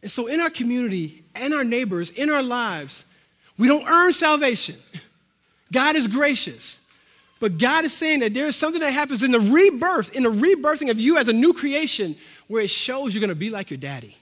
And 0.00 0.10
so, 0.10 0.26
in 0.26 0.40
our 0.40 0.50
community, 0.50 1.22
in 1.40 1.52
our 1.52 1.64
neighbors, 1.64 2.10
in 2.10 2.30
our 2.30 2.42
lives, 2.42 3.04
we 3.58 3.68
don't 3.68 3.86
earn 3.86 4.12
salvation. 4.12 4.76
God 5.72 5.94
is 5.94 6.06
gracious. 6.08 6.80
But 7.38 7.58
God 7.58 7.84
is 7.84 7.92
saying 7.92 8.20
that 8.20 8.34
there 8.34 8.46
is 8.46 8.56
something 8.56 8.80
that 8.80 8.92
happens 8.92 9.22
in 9.22 9.32
the 9.32 9.40
rebirth, 9.40 10.14
in 10.14 10.22
the 10.22 10.30
rebirthing 10.30 10.90
of 10.90 11.00
you 11.00 11.18
as 11.18 11.28
a 11.28 11.32
new 11.32 11.52
creation, 11.52 12.16
where 12.46 12.62
it 12.62 12.70
shows 12.70 13.14
you're 13.14 13.20
going 13.20 13.30
to 13.30 13.34
be 13.34 13.50
like 13.50 13.70
your 13.70 13.78
daddy. 13.78 14.16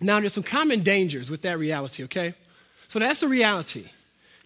Now, 0.00 0.18
there's 0.20 0.32
some 0.32 0.42
common 0.42 0.80
dangers 0.80 1.30
with 1.30 1.42
that 1.42 1.58
reality, 1.58 2.04
okay? 2.04 2.34
So 2.92 2.98
that's 2.98 3.20
the 3.20 3.28
reality. 3.28 3.86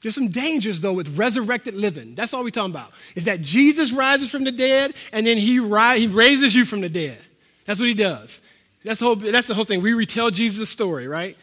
There's 0.03 0.15
some 0.15 0.29
dangers, 0.29 0.81
though, 0.81 0.93
with 0.93 1.19
resurrected 1.19 1.75
living. 1.75 2.15
That's 2.15 2.33
all 2.33 2.45
we're 2.45 2.51
talking 2.51 2.71
about. 2.71 2.93
Is 3.17 3.25
that 3.25 3.43
Jesus 3.43 3.91
rises 3.91 4.31
from 4.31 4.45
the 4.45 4.53
dead 4.53 4.95
and 5.13 5.27
then 5.27 5.37
he, 5.37 5.59
ri- 5.59 5.99
he 5.99 6.07
raises 6.07 6.55
you 6.55 6.65
from 6.65 6.81
the 6.81 6.89
dead. 6.89 7.19
That's 7.65 7.81
what 7.81 7.89
he 7.89 7.95
does. 7.95 8.41
That's 8.85 9.01
the 9.01 9.07
whole, 9.07 9.17
that's 9.17 9.49
the 9.49 9.55
whole 9.55 9.65
thing. 9.65 9.83
We 9.83 9.95
retell 9.95 10.31
Jesus' 10.31 10.71
story, 10.71 11.09
right? 11.09 11.37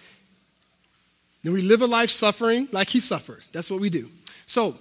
Then 1.43 1.51
we 1.51 1.61
live 1.61 1.81
a 1.81 1.87
life 1.87 2.09
suffering 2.09 2.69
like 2.71 2.87
he 2.87 3.01
suffered. 3.01 3.43
That's 3.51 3.69
what 3.69 3.81
we 3.81 3.89
do. 3.89 4.09
So 4.45 4.77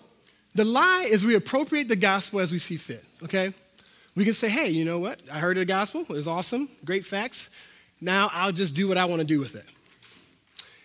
the 0.54 0.64
lie 0.64 1.08
is 1.10 1.24
we 1.24 1.34
appropriate 1.34 1.88
the 1.88 1.96
gospel 1.96 2.38
as 2.38 2.52
we 2.52 2.60
see 2.60 2.76
fit, 2.76 3.04
okay? 3.24 3.52
We 4.14 4.24
can 4.24 4.34
say, 4.34 4.48
hey, 4.48 4.68
you 4.68 4.84
know 4.84 5.00
what? 5.00 5.20
I 5.28 5.40
heard 5.40 5.56
the 5.56 5.64
gospel. 5.64 6.02
It 6.02 6.08
was 6.10 6.28
awesome. 6.28 6.68
Great 6.84 7.04
facts. 7.04 7.50
Now 8.00 8.30
I'll 8.32 8.52
just 8.52 8.76
do 8.76 8.86
what 8.86 8.96
I 8.96 9.06
want 9.06 9.18
to 9.18 9.26
do 9.26 9.40
with 9.40 9.56
it. 9.56 9.66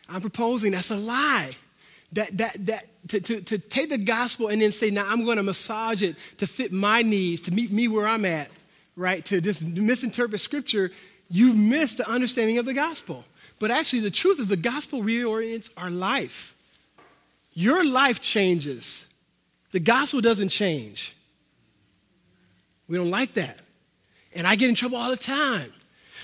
I'm 0.10 0.22
proposing 0.22 0.72
that's 0.72 0.92
a 0.92 0.96
lie. 0.96 1.56
That, 2.14 2.38
that, 2.38 2.66
that, 2.68 2.86
to, 3.10 3.20
to, 3.20 3.42
to 3.42 3.58
take 3.58 3.90
the 3.90 3.98
gospel 3.98 4.48
and 4.48 4.62
then 4.62 4.72
say, 4.72 4.90
now 4.90 5.06
I'm 5.08 5.26
going 5.26 5.38
to 5.38 5.44
massage 5.44 6.04
it 6.04 6.16
to 6.38 6.48
fit 6.48 6.72
my 6.72 7.02
needs, 7.02 7.42
to 7.44 7.54
meet 7.54 7.72
me 7.72 7.88
where 7.88 8.08
I'm 8.08 8.26
at, 8.26 8.50
right? 8.96 9.24
To 9.26 9.42
just 9.42 9.64
misinterpret 9.64 10.40
scripture, 10.40 10.92
you've 11.30 11.58
missed 11.58 11.98
the 11.98 12.10
understanding 12.10 12.58
of 12.58 12.66
the 12.66 12.74
gospel. 12.74 13.26
But 13.60 13.72
actually, 13.72 14.02
the 14.02 14.12
truth 14.12 14.40
is 14.40 14.48
the 14.48 14.56
gospel 14.56 15.02
reorients 15.02 15.70
our 15.76 15.90
life. 15.90 16.56
Your 17.54 17.84
life 17.84 18.22
changes, 18.22 19.08
the 19.72 19.80
gospel 19.80 20.22
doesn't 20.22 20.50
change. 20.50 21.16
We 22.88 22.98
don't 22.98 23.10
like 23.10 23.34
that. 23.34 23.60
And 24.34 24.48
I 24.48 24.56
get 24.56 24.70
in 24.70 24.76
trouble 24.76 24.98
all 24.98 25.10
the 25.10 25.18
time 25.18 25.74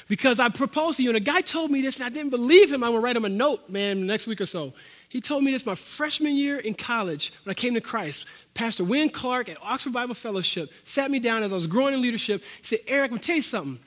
because 0.08 0.40
I 0.40 0.50
proposed 0.50 0.98
to 0.98 1.04
you, 1.04 1.10
and 1.10 1.18
a 1.18 1.22
guy 1.22 1.42
told 1.42 1.72
me 1.72 1.82
this, 1.82 1.98
and 1.98 2.06
I 2.06 2.10
didn't 2.10 2.30
believe 2.30 2.72
him. 2.72 2.84
I'm 2.84 2.92
gonna 2.92 3.02
write 3.02 3.16
him 3.16 3.26
a 3.26 3.30
note, 3.30 3.70
man, 3.70 4.06
next 4.06 4.28
week 4.28 4.42
or 4.42 4.46
so. 4.46 4.74
He 5.10 5.22
told 5.22 5.44
me 5.44 5.52
this 5.52 5.66
my 5.66 5.76
freshman 5.76 6.36
year 6.36 6.58
in 6.58 6.74
college 6.74 7.32
when 7.44 7.52
I 7.52 7.54
came 7.54 7.76
to 7.76 7.82
Christ. 7.82 8.26
Pastor 8.56 8.84
Wynn 8.84 9.10
Clark 9.10 9.48
at 9.48 9.58
Oxford 9.62 9.94
Bible 9.94 10.16
Fellowship 10.16 10.72
sat 10.86 11.12
me 11.12 11.20
down 11.20 11.44
as 11.44 11.52
I 11.52 11.56
was 11.56 11.68
growing 11.68 11.94
in 11.94 12.02
leadership. 12.02 12.42
He 12.62 12.66
said, 12.66 12.80
Eric, 12.88 13.12
I'm 13.12 13.20
tell 13.20 13.36
you 13.36 13.42
something. 13.42 13.80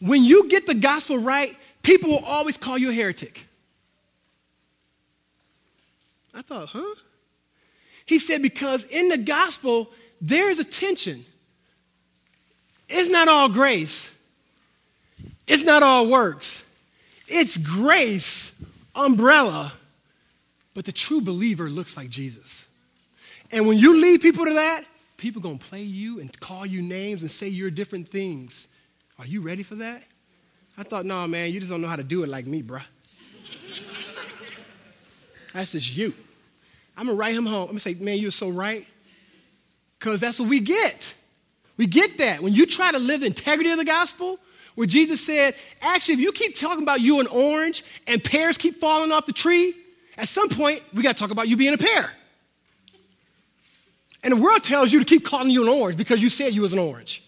When 0.00 0.24
you 0.24 0.48
get 0.48 0.66
the 0.66 0.74
gospel 0.74 1.18
right, 1.18 1.56
people 1.82 2.10
will 2.10 2.24
always 2.24 2.58
call 2.58 2.76
you 2.76 2.90
a 2.90 2.92
heretic. 2.92 3.46
I 6.34 6.42
thought, 6.42 6.68
huh? 6.68 6.94
He 8.04 8.18
said, 8.18 8.42
because 8.42 8.84
in 8.84 9.08
the 9.08 9.18
gospel, 9.18 9.90
there 10.20 10.50
is 10.50 10.58
a 10.58 10.64
tension. 10.64 11.24
It's 12.88 13.08
not 13.08 13.28
all 13.28 13.48
grace, 13.48 14.13
it's 15.46 15.62
not 15.62 15.82
all 15.82 16.06
works. 16.06 16.64
It's 17.28 17.56
grace, 17.56 18.54
umbrella, 18.94 19.72
but 20.74 20.84
the 20.84 20.92
true 20.92 21.20
believer 21.20 21.68
looks 21.70 21.96
like 21.96 22.10
Jesus. 22.10 22.68
And 23.50 23.66
when 23.66 23.78
you 23.78 24.00
lead 24.00 24.20
people 24.20 24.44
to 24.46 24.54
that, 24.54 24.84
people 25.16 25.40
are 25.40 25.44
gonna 25.44 25.58
play 25.58 25.82
you 25.82 26.20
and 26.20 26.38
call 26.40 26.66
you 26.66 26.82
names 26.82 27.22
and 27.22 27.30
say 27.30 27.48
you're 27.48 27.70
different 27.70 28.08
things. 28.08 28.68
Are 29.18 29.26
you 29.26 29.40
ready 29.40 29.62
for 29.62 29.76
that? 29.76 30.02
I 30.76 30.82
thought, 30.82 31.06
no, 31.06 31.26
man, 31.28 31.52
you 31.52 31.60
just 31.60 31.70
don't 31.70 31.80
know 31.80 31.88
how 31.88 31.96
to 31.96 32.02
do 32.02 32.24
it 32.24 32.28
like 32.28 32.46
me, 32.46 32.62
bruh. 32.62 32.82
That's 35.52 35.70
just 35.72 35.96
you. 35.96 36.12
I'm 36.96 37.06
gonna 37.06 37.16
write 37.16 37.34
him 37.34 37.46
home. 37.46 37.62
I'm 37.62 37.68
gonna 37.68 37.80
say, 37.80 37.94
man, 37.94 38.18
you're 38.18 38.32
so 38.32 38.50
right. 38.50 38.86
Because 39.98 40.20
that's 40.20 40.40
what 40.40 40.48
we 40.48 40.60
get. 40.60 41.14
We 41.76 41.86
get 41.86 42.18
that. 42.18 42.40
When 42.40 42.52
you 42.52 42.66
try 42.66 42.92
to 42.92 42.98
live 42.98 43.20
the 43.20 43.26
integrity 43.26 43.70
of 43.70 43.78
the 43.78 43.84
gospel, 43.84 44.38
where 44.74 44.86
Jesus 44.86 45.24
said, 45.24 45.54
actually, 45.80 46.14
if 46.14 46.20
you 46.20 46.32
keep 46.32 46.56
talking 46.56 46.82
about 46.82 47.00
you 47.00 47.20
an 47.20 47.26
orange 47.28 47.84
and 48.06 48.22
pears 48.22 48.58
keep 48.58 48.76
falling 48.76 49.12
off 49.12 49.26
the 49.26 49.32
tree, 49.32 49.74
at 50.16 50.28
some 50.28 50.48
point, 50.48 50.82
we 50.92 51.02
got 51.02 51.16
to 51.16 51.20
talk 51.20 51.30
about 51.30 51.48
you 51.48 51.56
being 51.56 51.74
a 51.74 51.78
pear. 51.78 52.12
And 54.22 54.32
the 54.32 54.36
world 54.36 54.64
tells 54.64 54.92
you 54.92 54.98
to 55.00 55.04
keep 55.04 55.24
calling 55.24 55.50
you 55.50 55.62
an 55.62 55.68
orange 55.68 55.98
because 55.98 56.22
you 56.22 56.30
said 56.30 56.52
you 56.52 56.62
was 56.62 56.72
an 56.72 56.78
orange. 56.78 57.22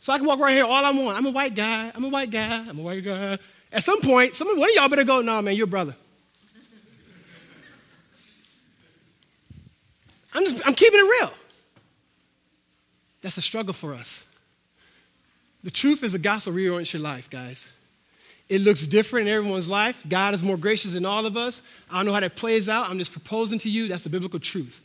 So 0.00 0.12
I 0.12 0.18
can 0.18 0.26
walk 0.26 0.40
around 0.40 0.54
here 0.54 0.64
all 0.64 0.84
I 0.84 0.90
want. 0.90 1.16
I'm 1.16 1.26
a 1.26 1.30
white 1.30 1.54
guy. 1.54 1.92
I'm 1.94 2.04
a 2.04 2.08
white 2.08 2.30
guy. 2.30 2.64
I'm 2.68 2.78
a 2.78 2.82
white 2.82 3.04
guy. 3.04 3.38
At 3.72 3.84
some 3.84 4.00
point, 4.00 4.34
some, 4.34 4.48
one 4.58 4.68
of 4.68 4.74
y'all 4.74 4.88
better 4.88 5.04
go, 5.04 5.20
no, 5.20 5.34
nah, 5.34 5.42
man, 5.42 5.54
you're 5.54 5.64
a 5.64 5.68
brother. 5.68 5.94
I'm, 10.32 10.44
just, 10.44 10.66
I'm 10.66 10.74
keeping 10.74 11.00
it 11.00 11.20
real. 11.20 11.32
That's 13.20 13.36
a 13.36 13.42
struggle 13.42 13.74
for 13.74 13.94
us. 13.94 14.29
The 15.62 15.70
truth 15.70 16.02
is 16.02 16.12
the 16.12 16.18
gospel 16.18 16.52
reorients 16.52 16.92
your 16.92 17.02
life, 17.02 17.28
guys. 17.28 17.68
It 18.48 18.62
looks 18.62 18.86
different 18.86 19.28
in 19.28 19.34
everyone's 19.34 19.68
life. 19.68 20.00
God 20.08 20.34
is 20.34 20.42
more 20.42 20.56
gracious 20.56 20.92
than 20.92 21.06
all 21.06 21.24
of 21.24 21.36
us. 21.36 21.62
I 21.90 21.98
don't 21.98 22.06
know 22.06 22.12
how 22.12 22.20
that 22.20 22.34
plays 22.34 22.68
out. 22.68 22.90
I'm 22.90 22.98
just 22.98 23.12
proposing 23.12 23.58
to 23.60 23.70
you 23.70 23.86
that's 23.86 24.02
the 24.02 24.10
biblical 24.10 24.40
truth. 24.40 24.84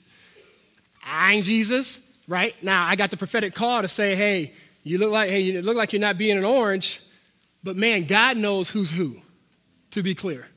I 1.03 1.33
ain't 1.33 1.45
Jesus, 1.45 2.01
right? 2.27 2.55
Now 2.63 2.85
I 2.85 2.95
got 2.95 3.09
the 3.09 3.17
prophetic 3.17 3.55
call 3.55 3.81
to 3.81 3.87
say, 3.87 4.15
hey, 4.15 4.53
you 4.83 4.99
look 4.99 5.11
like, 5.11 5.29
hey, 5.29 5.39
you 5.39 5.61
look 5.63 5.75
like 5.75 5.93
you're 5.93 5.99
not 5.99 6.17
being 6.17 6.37
an 6.37 6.45
orange, 6.45 7.01
but 7.63 7.75
man, 7.75 8.05
God 8.05 8.37
knows 8.37 8.69
who's 8.69 8.91
who, 8.91 9.17
to 9.91 10.03
be 10.03 10.13
clear. 10.13 10.47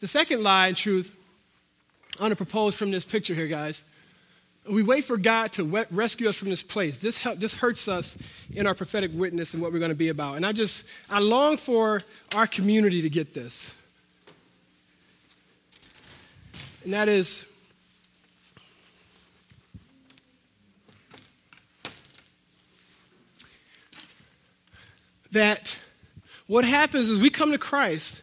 The 0.00 0.08
second 0.08 0.42
lie 0.42 0.68
in 0.68 0.74
truth, 0.74 1.16
I 2.18 2.22
want 2.24 2.32
to 2.32 2.36
propose 2.36 2.74
from 2.74 2.90
this 2.90 3.06
picture 3.06 3.34
here, 3.34 3.46
guys, 3.46 3.84
we 4.68 4.82
wait 4.82 5.04
for 5.04 5.16
God 5.18 5.52
to 5.52 5.64
rescue 5.90 6.28
us 6.28 6.36
from 6.36 6.48
this 6.48 6.62
place. 6.62 6.98
This, 6.98 7.18
help, 7.18 7.38
this 7.38 7.54
hurts 7.54 7.86
us 7.86 8.18
in 8.52 8.66
our 8.66 8.74
prophetic 8.74 9.10
witness 9.12 9.52
and 9.52 9.62
what 9.62 9.72
we're 9.72 9.78
going 9.78 9.90
to 9.90 9.94
be 9.94 10.08
about. 10.08 10.36
And 10.36 10.46
I 10.46 10.52
just, 10.52 10.86
I 11.10 11.20
long 11.20 11.58
for 11.58 12.00
our 12.34 12.46
community 12.46 13.02
to 13.02 13.10
get 13.10 13.34
this. 13.34 13.74
And 16.82 16.92
that 16.94 17.08
is, 17.08 17.50
that 25.32 25.76
what 26.46 26.64
happens 26.64 27.08
is 27.08 27.20
we 27.20 27.30
come 27.30 27.52
to 27.52 27.58
Christ, 27.58 28.22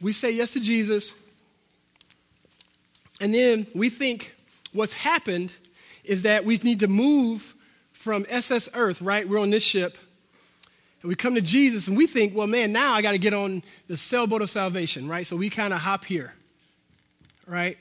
we 0.00 0.12
say 0.12 0.32
yes 0.32 0.52
to 0.54 0.60
Jesus, 0.60 1.14
and 3.20 3.34
then 3.34 3.66
we 3.74 3.90
think 3.90 4.34
what's 4.72 4.92
happened 4.92 5.52
is 6.10 6.22
that 6.22 6.44
we 6.44 6.58
need 6.64 6.80
to 6.80 6.88
move 6.88 7.54
from 7.92 8.26
SS 8.28 8.68
Earth, 8.74 9.00
right? 9.00 9.28
We're 9.28 9.38
on 9.38 9.50
this 9.50 9.62
ship. 9.62 9.96
And 11.02 11.08
we 11.08 11.14
come 11.14 11.36
to 11.36 11.40
Jesus 11.40 11.86
and 11.86 11.96
we 11.96 12.08
think, 12.08 12.34
well, 12.34 12.48
man, 12.48 12.72
now 12.72 12.94
I 12.94 13.00
got 13.00 13.12
to 13.12 13.18
get 13.18 13.32
on 13.32 13.62
the 13.86 13.96
sailboat 13.96 14.42
of 14.42 14.50
salvation, 14.50 15.06
right? 15.06 15.24
So 15.24 15.36
we 15.36 15.50
kind 15.50 15.72
of 15.72 15.78
hop 15.78 16.04
here, 16.04 16.34
right? 17.46 17.78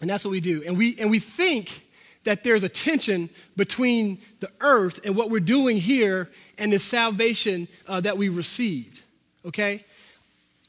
And 0.00 0.08
that's 0.08 0.24
what 0.24 0.30
we 0.30 0.40
do. 0.40 0.62
And 0.66 0.78
we, 0.78 0.96
and 0.98 1.10
we 1.10 1.18
think 1.18 1.86
that 2.24 2.44
there's 2.44 2.64
a 2.64 2.68
tension 2.70 3.28
between 3.58 4.22
the 4.40 4.50
earth 4.62 5.00
and 5.04 5.14
what 5.14 5.28
we're 5.28 5.38
doing 5.38 5.76
here 5.76 6.30
and 6.56 6.72
the 6.72 6.78
salvation 6.78 7.68
uh, 7.86 8.00
that 8.00 8.16
we 8.16 8.30
received, 8.30 9.02
okay? 9.44 9.84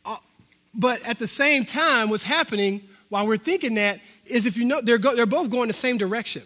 Uh, 0.06 0.18
but 0.74 1.02
at 1.08 1.20
the 1.20 1.28
same 1.28 1.64
time, 1.64 2.10
what's 2.10 2.24
happening 2.24 2.82
while 3.08 3.26
we're 3.26 3.38
thinking 3.38 3.76
that 3.76 4.02
is 4.26 4.46
if 4.46 4.58
you 4.58 4.66
know, 4.66 4.82
they're, 4.82 4.98
go, 4.98 5.16
they're 5.16 5.26
both 5.26 5.50
going 5.50 5.68
the 5.70 5.74
same 5.74 5.98
direction. 5.98 6.44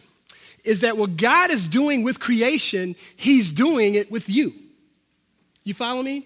Is 0.63 0.81
that 0.81 0.97
what 0.97 1.17
God 1.17 1.51
is 1.51 1.67
doing 1.67 2.03
with 2.03 2.19
creation, 2.19 2.95
He's 3.15 3.51
doing 3.51 3.95
it 3.95 4.11
with 4.11 4.29
you. 4.29 4.53
You 5.63 5.73
follow 5.73 6.01
me? 6.01 6.25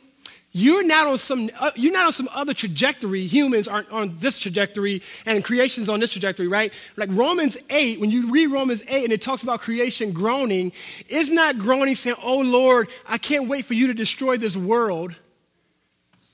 You're 0.56 0.84
not 0.84 1.08
on 1.08 1.18
some, 1.18 1.50
uh, 1.60 1.72
you're 1.76 1.92
not 1.92 2.06
on 2.06 2.12
some 2.12 2.30
other 2.32 2.54
trajectory. 2.54 3.26
Humans 3.26 3.68
aren't 3.68 3.92
on 3.92 4.20
this 4.20 4.38
trajectory, 4.38 5.02
and 5.26 5.44
creation's 5.44 5.90
on 5.90 6.00
this 6.00 6.12
trajectory, 6.12 6.48
right? 6.48 6.72
Like 6.96 7.10
Romans 7.12 7.58
8, 7.72 8.00
when 8.00 8.12
you 8.12 8.32
read 8.32 8.48
Romans 8.48 8.84
8 8.88 9.06
and 9.06 9.12
it 9.12 9.22
talks 9.22 9.42
about 9.42 9.62
creation 9.62 10.12
groaning, 10.12 10.72
it's 11.10 11.32
not 11.32 11.58
groaning 11.58 11.96
saying, 11.96 12.18
Oh 12.22 12.40
Lord, 12.42 12.88
I 13.08 13.18
can't 13.18 13.50
wait 13.50 13.66
for 13.66 13.74
you 13.74 13.88
to 13.88 13.96
destroy 13.96 14.38
this 14.38 14.56
world. 14.56 15.16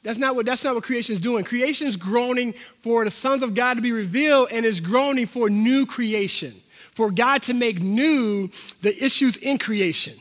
That's 0.04 0.20
not 0.20 0.36
what, 0.36 0.46
that's 0.46 0.66
not 0.66 0.76
what 0.76 0.84
creation 0.84 1.14
is 1.14 1.20
doing. 1.20 1.46
Creation 1.46 1.88
is 1.88 1.96
groaning 1.96 2.54
for 2.82 3.06
the 3.06 3.12
sons 3.12 3.42
of 3.42 3.54
God 3.54 3.76
to 3.76 3.82
be 3.82 3.94
revealed 3.94 4.50
and 4.52 4.66
is 4.66 4.82
groaning 4.82 5.28
for 5.28 5.50
new 5.50 5.86
creation, 5.86 6.54
for 7.00 7.12
God 7.12 7.44
to 7.44 7.54
make 7.54 7.80
new 7.80 8.50
the 8.82 8.94
issues 9.02 9.38
in 9.38 9.58
creation, 9.58 10.16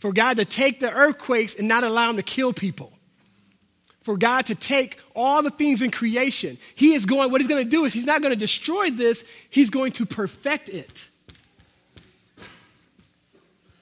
for 0.00 0.12
God 0.12 0.38
to 0.38 0.44
take 0.44 0.80
the 0.80 0.92
earthquakes 0.92 1.54
and 1.54 1.68
not 1.68 1.84
allow 1.84 2.08
them 2.08 2.16
to 2.16 2.24
kill 2.24 2.52
people, 2.52 2.92
for 4.02 4.16
God 4.16 4.46
to 4.46 4.56
take 4.56 4.98
all 5.14 5.44
the 5.44 5.50
things 5.50 5.80
in 5.80 5.92
creation. 5.92 6.58
He 6.74 6.94
is 6.94 7.06
going, 7.06 7.30
what 7.30 7.40
he's 7.40 7.46
going 7.46 7.62
to 7.62 7.70
do 7.70 7.84
is 7.84 7.92
he's 7.92 8.04
not 8.04 8.20
going 8.20 8.32
to 8.32 8.36
destroy 8.36 8.90
this, 8.90 9.24
he's 9.48 9.70
going 9.70 9.92
to 9.92 10.06
perfect 10.06 10.68
it. 10.68 11.08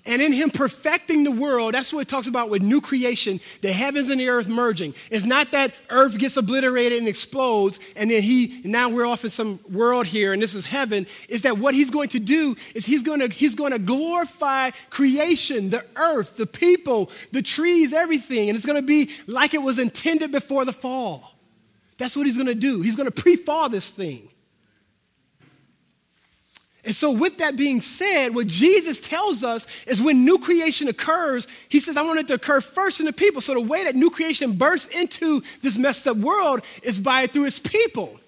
And 0.04 0.20
in 0.20 0.32
him 0.32 0.50
perfecting 0.50 1.22
the 1.22 1.30
world, 1.30 1.74
that's 1.74 1.92
what 1.92 2.00
it 2.00 2.08
talks 2.08 2.26
about 2.26 2.50
with 2.50 2.60
new 2.60 2.80
creation, 2.80 3.38
the 3.60 3.72
heavens 3.72 4.08
and 4.08 4.20
the 4.20 4.28
earth 4.28 4.48
merging. 4.48 4.94
It's 5.10 5.24
not 5.24 5.52
that 5.52 5.72
earth 5.90 6.18
gets 6.18 6.36
obliterated 6.36 6.98
and 6.98 7.06
explodes, 7.06 7.78
and 7.94 8.10
then 8.10 8.20
he, 8.20 8.62
now 8.64 8.88
we're 8.88 9.06
off 9.06 9.22
in 9.22 9.30
some 9.30 9.60
world 9.70 10.06
here, 10.06 10.32
and 10.32 10.42
this 10.42 10.56
is 10.56 10.64
heaven. 10.64 11.06
Is 11.28 11.42
that 11.42 11.56
what 11.56 11.74
he's 11.74 11.88
going 11.88 12.08
to 12.10 12.18
do 12.18 12.56
is 12.74 12.84
he's 12.84 13.04
going 13.04 13.20
to, 13.20 13.28
he's 13.28 13.54
going 13.54 13.70
to 13.70 13.78
glorify 13.78 14.70
creation, 14.90 15.70
the 15.70 15.84
earth, 15.94 16.36
the 16.36 16.48
people, 16.48 17.08
the 17.30 17.42
trees, 17.42 17.92
everything. 17.92 18.48
And 18.48 18.56
it's 18.56 18.66
going 18.66 18.80
to 18.80 18.86
be 18.86 19.10
like 19.28 19.54
it 19.54 19.62
was 19.62 19.78
intended 19.78 20.32
before 20.32 20.64
the 20.64 20.72
fall. 20.72 21.32
That's 21.96 22.16
what 22.16 22.26
he's 22.26 22.36
going 22.36 22.48
to 22.48 22.56
do. 22.56 22.80
He's 22.80 22.96
going 22.96 23.08
to 23.10 23.22
pre 23.22 23.36
fall 23.36 23.68
this 23.68 23.88
thing. 23.88 24.31
And 26.84 26.94
so, 26.94 27.12
with 27.12 27.38
that 27.38 27.56
being 27.56 27.80
said, 27.80 28.34
what 28.34 28.48
Jesus 28.48 28.98
tells 28.98 29.44
us 29.44 29.68
is 29.86 30.02
when 30.02 30.24
new 30.24 30.38
creation 30.38 30.88
occurs, 30.88 31.46
he 31.68 31.78
says, 31.78 31.96
I 31.96 32.02
want 32.02 32.18
it 32.18 32.28
to 32.28 32.34
occur 32.34 32.60
first 32.60 32.98
in 32.98 33.06
the 33.06 33.12
people. 33.12 33.40
So, 33.40 33.54
the 33.54 33.60
way 33.60 33.84
that 33.84 33.94
new 33.94 34.10
creation 34.10 34.52
bursts 34.54 34.88
into 34.88 35.42
this 35.62 35.78
messed 35.78 36.08
up 36.08 36.16
world 36.16 36.62
is 36.82 36.98
by 36.98 37.28
through 37.28 37.44
its 37.44 37.60
people, 37.60 38.18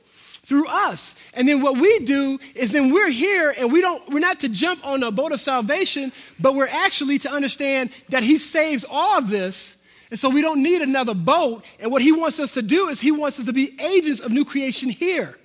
through 0.44 0.68
us. 0.68 1.16
And 1.32 1.48
then 1.48 1.62
what 1.62 1.78
we 1.78 1.98
do 2.00 2.38
is 2.55 2.70
then 2.70 2.92
we're 2.92 3.11
here 3.11 3.52
and 3.59 3.72
we 3.72 3.80
don't, 3.80 4.09
we're 4.09 4.20
not 4.20 4.38
to 4.40 4.48
jump 4.48 4.86
on 4.86 5.00
the 5.00 5.11
boat 5.11 5.32
of 5.32 5.40
salvation, 5.40 6.12
but 6.38 6.55
we're 6.55 6.68
actually 6.68 7.18
to 7.20 7.32
understand 7.32 7.90
that 8.11 8.22
he 8.22 8.38
saves 8.38 8.84
all 8.88 9.18
of 9.18 9.30
this. 9.30 9.76
And 10.12 10.20
so 10.20 10.30
we 10.30 10.42
don't 10.42 10.62
need 10.62 10.80
another 10.80 11.14
boat. 11.14 11.64
And 11.80 11.90
what 11.90 12.02
he 12.02 12.12
wants 12.12 12.38
us 12.38 12.55
to 12.55 12.62
do 12.62 12.86
is 12.86 13.00
he 13.00 13.11
wants 13.11 13.40
us 13.40 13.46
to 13.46 13.52
be 13.52 13.76
agents 13.80 14.20
of 14.20 14.30
new 14.30 14.44
creation 14.44 14.90
here. 14.90 15.36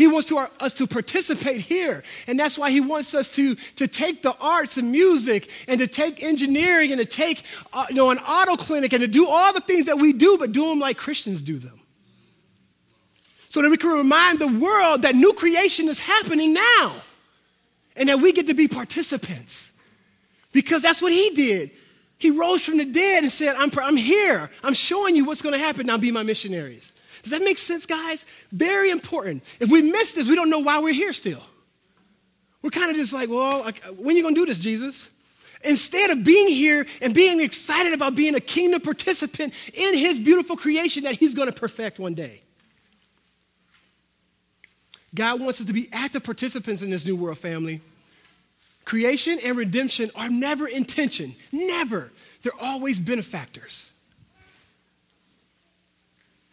He 0.00 0.06
wants 0.06 0.28
to, 0.28 0.48
us 0.60 0.72
to 0.74 0.86
participate 0.86 1.60
here. 1.60 2.02
And 2.26 2.40
that's 2.40 2.56
why 2.56 2.70
he 2.70 2.80
wants 2.80 3.14
us 3.14 3.34
to, 3.34 3.54
to 3.76 3.86
take 3.86 4.22
the 4.22 4.34
arts 4.40 4.78
and 4.78 4.90
music 4.90 5.50
and 5.68 5.78
to 5.78 5.86
take 5.86 6.22
engineering 6.22 6.90
and 6.90 6.98
to 6.98 7.04
take 7.04 7.44
uh, 7.74 7.84
you 7.90 7.96
know, 7.96 8.10
an 8.10 8.16
auto 8.16 8.56
clinic 8.56 8.94
and 8.94 9.02
to 9.02 9.06
do 9.06 9.28
all 9.28 9.52
the 9.52 9.60
things 9.60 9.84
that 9.84 9.98
we 9.98 10.14
do, 10.14 10.38
but 10.38 10.52
do 10.52 10.66
them 10.70 10.78
like 10.78 10.96
Christians 10.96 11.42
do 11.42 11.58
them. 11.58 11.78
So 13.50 13.60
that 13.60 13.68
we 13.68 13.76
can 13.76 13.90
remind 13.90 14.38
the 14.38 14.48
world 14.48 15.02
that 15.02 15.14
new 15.14 15.34
creation 15.34 15.86
is 15.90 15.98
happening 15.98 16.54
now 16.54 16.94
and 17.94 18.08
that 18.08 18.20
we 18.20 18.32
get 18.32 18.46
to 18.46 18.54
be 18.54 18.68
participants. 18.68 19.70
Because 20.52 20.80
that's 20.80 21.02
what 21.02 21.12
he 21.12 21.28
did. 21.34 21.72
He 22.16 22.30
rose 22.30 22.64
from 22.64 22.78
the 22.78 22.86
dead 22.86 23.22
and 23.22 23.30
said, 23.30 23.54
I'm, 23.54 23.70
I'm 23.78 23.98
here. 23.98 24.50
I'm 24.64 24.72
showing 24.72 25.14
you 25.14 25.26
what's 25.26 25.42
going 25.42 25.52
to 25.52 25.58
happen. 25.58 25.84
Now 25.84 25.98
be 25.98 26.10
my 26.10 26.22
missionaries. 26.22 26.90
Does 27.22 27.32
that 27.32 27.42
make 27.42 27.58
sense, 27.58 27.86
guys? 27.86 28.24
Very 28.52 28.90
important. 28.90 29.44
If 29.60 29.70
we 29.70 29.82
miss 29.82 30.12
this, 30.12 30.28
we 30.28 30.34
don't 30.34 30.50
know 30.50 30.60
why 30.60 30.80
we're 30.80 30.92
here 30.92 31.12
still. 31.12 31.42
We're 32.62 32.70
kind 32.70 32.90
of 32.90 32.96
just 32.96 33.12
like, 33.12 33.28
well, 33.28 33.70
when 33.96 34.14
are 34.14 34.16
you 34.16 34.22
going 34.22 34.34
to 34.34 34.40
do 34.40 34.46
this, 34.46 34.58
Jesus? 34.58 35.08
Instead 35.62 36.10
of 36.10 36.24
being 36.24 36.48
here 36.48 36.86
and 37.02 37.14
being 37.14 37.40
excited 37.40 37.92
about 37.92 38.14
being 38.14 38.34
a 38.34 38.40
kingdom 38.40 38.80
participant 38.80 39.52
in 39.74 39.94
his 39.94 40.18
beautiful 40.18 40.56
creation 40.56 41.04
that 41.04 41.16
he's 41.16 41.34
going 41.34 41.48
to 41.48 41.58
perfect 41.58 41.98
one 41.98 42.14
day. 42.14 42.40
God 45.14 45.40
wants 45.40 45.60
us 45.60 45.66
to 45.66 45.72
be 45.72 45.88
active 45.92 46.22
participants 46.22 46.82
in 46.82 46.90
this 46.90 47.04
new 47.04 47.16
world 47.16 47.38
family. 47.38 47.80
Creation 48.84 49.38
and 49.44 49.56
redemption 49.56 50.10
are 50.14 50.30
never 50.30 50.66
intention, 50.66 51.34
never. 51.52 52.10
They're 52.42 52.52
always 52.60 52.98
benefactors. 53.00 53.89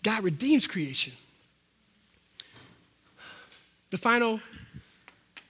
God 0.07 0.23
redeems 0.23 0.65
creation. 0.67 1.11
The 3.89 3.97
final, 3.97 4.39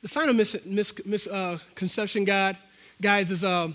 the 0.02 0.08
final 0.08 0.34
misconception, 0.34 1.12
mis, 1.12 1.28
uh, 1.28 1.60
God, 2.26 2.58
guys, 3.00 3.30
is 3.30 3.44
uh, 3.44 3.68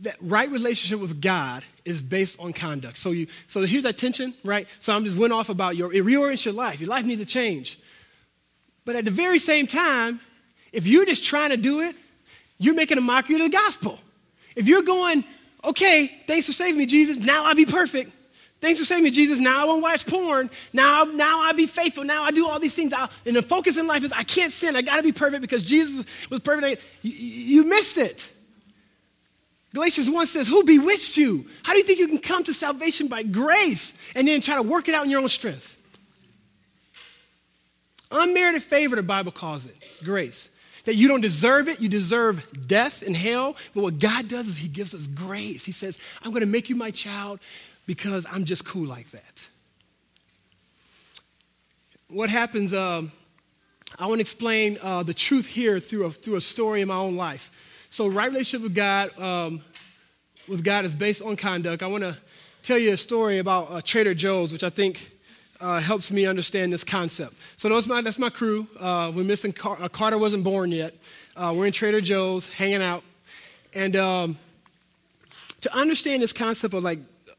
that 0.00 0.16
right 0.22 0.50
relationship 0.50 0.98
with 0.98 1.20
God 1.20 1.62
is 1.84 2.00
based 2.00 2.40
on 2.40 2.54
conduct. 2.54 2.96
So 2.96 3.10
you, 3.10 3.26
so 3.48 3.60
here's 3.66 3.82
that 3.82 3.98
tension, 3.98 4.32
right? 4.44 4.66
So 4.78 4.94
I'm 4.94 5.04
just 5.04 5.18
went 5.18 5.34
off 5.34 5.50
about 5.50 5.76
your 5.76 5.90
reorient 5.90 6.42
your 6.46 6.54
life. 6.54 6.80
Your 6.80 6.88
life 6.88 7.04
needs 7.04 7.20
to 7.20 7.26
change. 7.26 7.78
But 8.86 8.96
at 8.96 9.04
the 9.04 9.10
very 9.10 9.38
same 9.38 9.66
time, 9.66 10.20
if 10.72 10.86
you're 10.86 11.04
just 11.04 11.22
trying 11.22 11.50
to 11.50 11.58
do 11.58 11.82
it, 11.82 11.94
you're 12.56 12.74
making 12.74 12.96
a 12.96 13.02
mockery 13.02 13.34
of 13.34 13.42
the 13.42 13.50
gospel. 13.50 13.98
If 14.56 14.68
you're 14.68 14.84
going, 14.84 15.22
okay, 15.62 16.06
thanks 16.26 16.46
for 16.46 16.52
saving 16.52 16.78
me, 16.78 16.86
Jesus, 16.86 17.18
now 17.18 17.44
I'll 17.44 17.54
be 17.54 17.66
perfect. 17.66 18.10
Thanks 18.62 18.78
for 18.78 18.84
saving 18.84 19.02
me, 19.02 19.10
Jesus. 19.10 19.40
Now 19.40 19.60
I 19.60 19.64
won't 19.64 19.82
watch 19.82 20.06
porn. 20.06 20.48
Now, 20.72 21.02
now 21.02 21.42
I'll 21.42 21.52
be 21.52 21.66
faithful. 21.66 22.04
Now 22.04 22.22
I 22.22 22.30
do 22.30 22.48
all 22.48 22.60
these 22.60 22.76
things. 22.76 22.92
I'll, 22.92 23.10
and 23.26 23.34
the 23.34 23.42
focus 23.42 23.76
in 23.76 23.88
life 23.88 24.04
is 24.04 24.12
I 24.12 24.22
can't 24.22 24.52
sin. 24.52 24.76
I 24.76 24.82
got 24.82 24.98
to 24.98 25.02
be 25.02 25.10
perfect 25.10 25.42
because 25.42 25.64
Jesus 25.64 26.06
was 26.30 26.38
perfect. 26.38 26.80
You, 27.02 27.10
you 27.10 27.64
missed 27.64 27.98
it. 27.98 28.30
Galatians 29.74 30.08
1 30.08 30.26
says, 30.28 30.46
Who 30.46 30.62
bewitched 30.62 31.16
you? 31.16 31.44
How 31.64 31.72
do 31.72 31.78
you 31.78 31.84
think 31.84 31.98
you 31.98 32.06
can 32.06 32.20
come 32.20 32.44
to 32.44 32.54
salvation 32.54 33.08
by 33.08 33.24
grace 33.24 33.98
and 34.14 34.28
then 34.28 34.40
try 34.40 34.54
to 34.54 34.62
work 34.62 34.88
it 34.88 34.94
out 34.94 35.04
in 35.04 35.10
your 35.10 35.20
own 35.20 35.28
strength? 35.28 35.76
Unmerited 38.12 38.62
favor, 38.62 38.94
the 38.94 39.02
Bible 39.02 39.32
calls 39.32 39.66
it 39.66 39.74
grace. 40.04 40.50
That 40.84 40.94
you 40.94 41.08
don't 41.08 41.20
deserve 41.20 41.66
it, 41.66 41.80
you 41.80 41.88
deserve 41.88 42.46
death 42.68 43.02
and 43.02 43.16
hell. 43.16 43.56
But 43.74 43.82
what 43.82 43.98
God 43.98 44.28
does 44.28 44.46
is 44.46 44.56
He 44.56 44.68
gives 44.68 44.94
us 44.94 45.08
grace. 45.08 45.64
He 45.64 45.72
says, 45.72 45.98
I'm 46.22 46.30
going 46.30 46.42
to 46.42 46.46
make 46.46 46.70
you 46.70 46.76
my 46.76 46.92
child 46.92 47.40
because 47.92 48.24
I'm 48.32 48.46
just 48.46 48.64
cool 48.64 48.86
like 48.86 49.10
that. 49.10 49.42
What 52.08 52.30
happens, 52.30 52.72
uh, 52.72 53.02
I 53.98 54.06
want 54.06 54.16
to 54.16 54.22
explain 54.22 54.78
uh, 54.80 55.02
the 55.02 55.12
truth 55.12 55.44
here 55.44 55.78
through 55.78 56.06
a, 56.06 56.10
through 56.10 56.36
a 56.36 56.40
story 56.40 56.80
in 56.80 56.88
my 56.88 56.94
own 56.94 57.16
life. 57.16 57.50
So, 57.90 58.06
right 58.06 58.30
relationship 58.30 58.62
with 58.62 58.74
God, 58.74 59.18
um, 59.18 59.60
with 60.48 60.64
God 60.64 60.86
is 60.86 60.96
based 60.96 61.20
on 61.20 61.36
conduct. 61.36 61.82
I 61.82 61.86
want 61.86 62.02
to 62.02 62.16
tell 62.62 62.78
you 62.78 62.94
a 62.94 62.96
story 62.96 63.36
about 63.36 63.70
uh, 63.70 63.82
Trader 63.82 64.14
Joe's, 64.14 64.54
which 64.54 64.64
I 64.64 64.70
think 64.70 65.12
uh, 65.60 65.78
helps 65.78 66.10
me 66.10 66.24
understand 66.24 66.72
this 66.72 66.84
concept. 66.84 67.34
So 67.58 67.68
that's 67.68 67.86
my, 67.86 68.00
that's 68.00 68.18
my 68.18 68.30
crew. 68.30 68.66
Uh, 68.80 69.12
we're 69.14 69.22
missing 69.24 69.52
Car- 69.52 69.76
uh, 69.78 69.90
Carter 69.90 70.16
wasn't 70.16 70.44
born 70.44 70.72
yet. 70.72 70.94
Uh, 71.36 71.52
we're 71.54 71.66
in 71.66 71.72
Trader 71.72 72.00
Joe's 72.00 72.48
hanging 72.48 72.80
out, 72.80 73.04
and 73.74 73.96
um, 73.96 74.38
to 75.60 75.76
understand 75.76 76.22
this 76.22 76.32
concept 76.32 76.72
of 76.72 76.82
like 76.82 76.98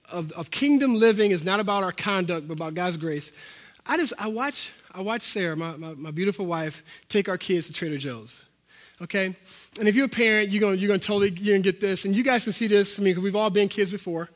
of, 0.10 0.32
of 0.34 0.52
kingdom 0.52 0.96
living 0.96 1.32
is 1.32 1.44
not 1.44 1.60
about 1.60 1.84
our 1.84 1.92
conduct, 1.92 2.48
but 2.48 2.54
about 2.54 2.74
God's 2.74 2.98
grace. 2.98 3.32
I 3.86 3.98
just, 3.98 4.14
I 4.18 4.28
watch, 4.28 4.72
I 4.94 5.02
watch 5.02 5.22
Sarah, 5.22 5.58
my, 5.58 5.76
my, 5.76 5.94
my 5.94 6.12
beautiful 6.12 6.46
wife, 6.46 6.84
take 7.10 7.28
our 7.28 7.38
kids 7.38 7.68
to 7.68 7.74
Trader 7.74 7.98
Joe's. 7.98 8.44
Okay? 9.02 9.36
And 9.80 9.88
if 9.88 9.96
you're 9.96 10.06
a 10.06 10.10
parent, 10.10 10.50
you're 10.50 10.62
going 10.62 10.80
you're 10.80 10.88
gonna 10.88 11.00
totally 11.00 11.32
you're 11.32 11.56
gonna 11.56 11.64
get 11.64 11.82
this. 11.82 12.06
And 12.06 12.16
you 12.16 12.24
guys 12.24 12.44
can 12.44 12.54
see 12.54 12.68
this. 12.68 13.00
I 13.00 13.04
mean, 13.04 13.22
we've 13.22 13.36
all 13.36 13.50
been 13.50 13.68
kids 13.68 13.92
before. 13.92 14.30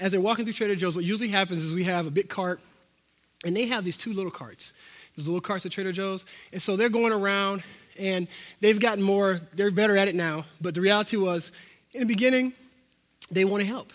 As 0.00 0.12
they're 0.12 0.20
walking 0.20 0.44
through 0.44 0.54
Trader 0.54 0.74
Joe's, 0.74 0.96
what 0.96 1.04
usually 1.04 1.28
happens 1.28 1.62
is 1.62 1.72
we 1.72 1.84
have 1.84 2.06
a 2.06 2.10
big 2.10 2.28
cart, 2.28 2.60
and 3.44 3.56
they 3.56 3.66
have 3.66 3.84
these 3.84 3.96
two 3.96 4.12
little 4.12 4.32
carts. 4.32 4.72
There's 5.14 5.28
little 5.28 5.40
carts 5.40 5.64
at 5.64 5.72
Trader 5.72 5.92
Joe's. 5.92 6.24
And 6.52 6.60
so 6.60 6.76
they're 6.76 6.88
going 6.88 7.12
around, 7.12 7.62
and 7.98 8.26
they've 8.60 8.78
gotten 8.78 9.02
more, 9.02 9.40
they're 9.52 9.70
better 9.70 9.96
at 9.96 10.08
it 10.08 10.14
now. 10.14 10.44
But 10.60 10.74
the 10.74 10.80
reality 10.80 11.16
was, 11.16 11.52
in 11.92 12.00
the 12.00 12.06
beginning, 12.06 12.52
they 13.30 13.44
want 13.44 13.62
to 13.62 13.66
help. 13.66 13.92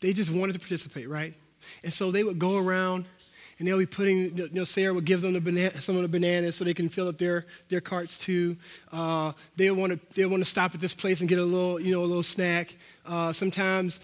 They 0.00 0.12
just 0.12 0.30
wanted 0.30 0.54
to 0.54 0.58
participate, 0.58 1.08
right? 1.08 1.34
And 1.84 1.92
so 1.92 2.10
they 2.10 2.24
would 2.24 2.38
go 2.38 2.56
around 2.56 3.04
and 3.58 3.68
they'll 3.68 3.78
be 3.78 3.86
putting, 3.86 4.38
you 4.38 4.48
know, 4.52 4.64
Sarah 4.64 4.94
would 4.94 5.04
give 5.04 5.20
them 5.20 5.34
the 5.34 5.40
banana, 5.40 5.80
some 5.82 5.94
of 5.94 6.02
the 6.02 6.08
bananas 6.08 6.56
so 6.56 6.64
they 6.64 6.72
can 6.72 6.88
fill 6.88 7.08
up 7.08 7.18
their, 7.18 7.44
their 7.68 7.82
carts 7.82 8.16
too. 8.16 8.56
Uh, 8.90 9.32
they 9.56 9.70
want 9.70 9.92
to 9.92 10.14
they 10.14 10.24
want 10.24 10.42
to 10.42 10.48
stop 10.48 10.74
at 10.74 10.80
this 10.80 10.94
place 10.94 11.20
and 11.20 11.28
get 11.28 11.38
a 11.38 11.44
little, 11.44 11.78
you 11.78 11.92
know, 11.92 12.00
a 12.00 12.08
little 12.08 12.22
snack. 12.22 12.74
Uh, 13.04 13.34
sometimes, 13.34 14.00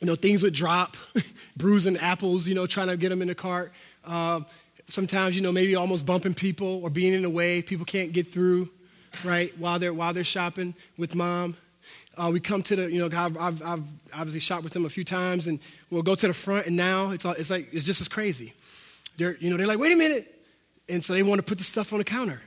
you 0.00 0.06
know, 0.08 0.16
things 0.16 0.42
would 0.42 0.52
drop, 0.52 0.96
bruising 1.56 1.96
apples, 1.98 2.48
you 2.48 2.56
know, 2.56 2.66
trying 2.66 2.88
to 2.88 2.96
get 2.96 3.10
them 3.10 3.22
in 3.22 3.28
the 3.28 3.36
cart. 3.36 3.72
Uh, 4.04 4.40
sometimes, 4.88 5.36
you 5.36 5.42
know, 5.42 5.52
maybe 5.52 5.76
almost 5.76 6.04
bumping 6.04 6.34
people 6.34 6.82
or 6.82 6.90
being 6.90 7.12
in 7.12 7.22
the 7.22 7.30
way. 7.30 7.62
People 7.62 7.86
can't 7.86 8.12
get 8.12 8.32
through, 8.32 8.68
right, 9.22 9.56
while 9.58 9.78
they're 9.78 9.94
while 9.94 10.12
they're 10.12 10.24
shopping 10.24 10.74
with 10.98 11.14
mom. 11.14 11.56
Uh, 12.16 12.30
we 12.32 12.40
come 12.40 12.62
to 12.62 12.76
the, 12.76 12.90
you 12.90 12.98
know, 12.98 13.14
I've, 13.14 13.36
I've, 13.36 13.62
I've, 13.62 13.84
obviously 14.14 14.40
shot 14.40 14.64
with 14.64 14.72
them 14.72 14.86
a 14.86 14.88
few 14.88 15.04
times, 15.04 15.46
and 15.46 15.60
we'll 15.90 16.02
go 16.02 16.14
to 16.14 16.26
the 16.26 16.32
front, 16.32 16.66
and 16.66 16.74
now 16.74 17.10
it's, 17.10 17.26
all, 17.26 17.32
it's 17.32 17.50
like, 17.50 17.68
it's 17.72 17.84
just 17.84 18.00
as 18.00 18.08
crazy. 18.08 18.54
They're, 19.18 19.36
you 19.36 19.50
know, 19.50 19.56
they're 19.56 19.66
like, 19.66 19.78
wait 19.78 19.92
a 19.92 19.96
minute. 19.96 20.32
And 20.88 21.04
so 21.04 21.12
they 21.12 21.22
want 21.22 21.40
to 21.40 21.42
put 21.42 21.58
the 21.58 21.64
stuff 21.64 21.92
on 21.92 21.98
the 21.98 22.04
counter. 22.04 22.40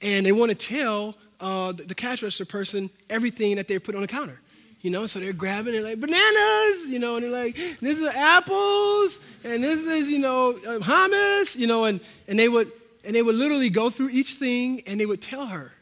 And 0.00 0.24
they 0.24 0.32
want 0.32 0.50
to 0.50 0.54
tell 0.56 1.14
uh, 1.40 1.72
the, 1.72 1.84
the, 1.84 1.94
cash 1.94 2.22
register 2.22 2.44
person 2.44 2.90
everything 3.10 3.56
that 3.56 3.68
they 3.68 3.78
put 3.78 3.94
on 3.94 4.00
the 4.00 4.08
counter. 4.08 4.40
You 4.80 4.90
know, 4.90 5.06
so 5.06 5.18
they're 5.18 5.32
grabbing, 5.32 5.72
they're 5.72 5.82
like, 5.82 6.00
bananas, 6.00 6.88
you 6.88 6.98
know, 6.98 7.16
and 7.16 7.24
they're 7.24 7.32
like, 7.32 7.56
this 7.80 7.98
is 7.98 8.06
apples, 8.06 9.20
and 9.42 9.62
this 9.62 9.84
is, 9.84 10.08
you 10.08 10.20
know, 10.20 10.50
uh, 10.50 10.78
hummus, 10.78 11.56
you 11.56 11.66
know, 11.66 11.84
and, 11.84 12.00
and 12.28 12.38
they 12.38 12.48
would, 12.48 12.70
and 13.04 13.14
they 13.14 13.22
would 13.22 13.34
literally 13.34 13.70
go 13.70 13.90
through 13.90 14.10
each 14.10 14.34
thing, 14.34 14.82
and 14.86 15.00
they 15.00 15.06
would 15.06 15.20
tell 15.20 15.46
her, 15.46 15.72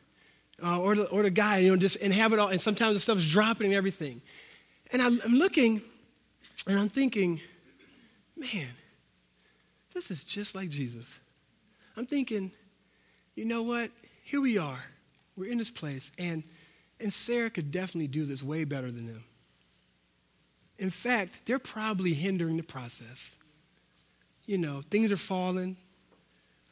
uh, 0.62 0.80
or, 0.80 0.94
the, 0.94 1.04
or 1.08 1.22
the 1.22 1.30
guy, 1.30 1.58
you 1.58 1.70
know, 1.70 1.76
just 1.76 2.00
and 2.00 2.12
have 2.12 2.32
it 2.32 2.38
all. 2.38 2.48
And 2.48 2.60
sometimes 2.60 2.94
the 2.94 3.00
stuff's 3.00 3.30
dropping 3.30 3.66
and 3.66 3.74
everything. 3.74 4.20
And 4.92 5.02
I'm, 5.02 5.20
I'm 5.24 5.34
looking 5.34 5.82
and 6.66 6.78
I'm 6.78 6.88
thinking, 6.88 7.40
man, 8.36 8.68
this 9.94 10.10
is 10.10 10.24
just 10.24 10.54
like 10.54 10.68
Jesus. 10.68 11.18
I'm 11.96 12.06
thinking, 12.06 12.52
you 13.34 13.44
know 13.44 13.62
what? 13.62 13.90
Here 14.24 14.40
we 14.40 14.58
are. 14.58 14.84
We're 15.36 15.50
in 15.50 15.58
this 15.58 15.70
place. 15.70 16.12
And, 16.18 16.42
and 17.00 17.12
Sarah 17.12 17.50
could 17.50 17.70
definitely 17.70 18.08
do 18.08 18.24
this 18.24 18.42
way 18.42 18.64
better 18.64 18.90
than 18.90 19.06
them. 19.06 19.24
In 20.78 20.90
fact, 20.90 21.38
they're 21.46 21.58
probably 21.58 22.12
hindering 22.12 22.56
the 22.56 22.62
process. 22.62 23.36
You 24.46 24.58
know, 24.58 24.82
things 24.90 25.10
are 25.10 25.16
falling. 25.16 25.76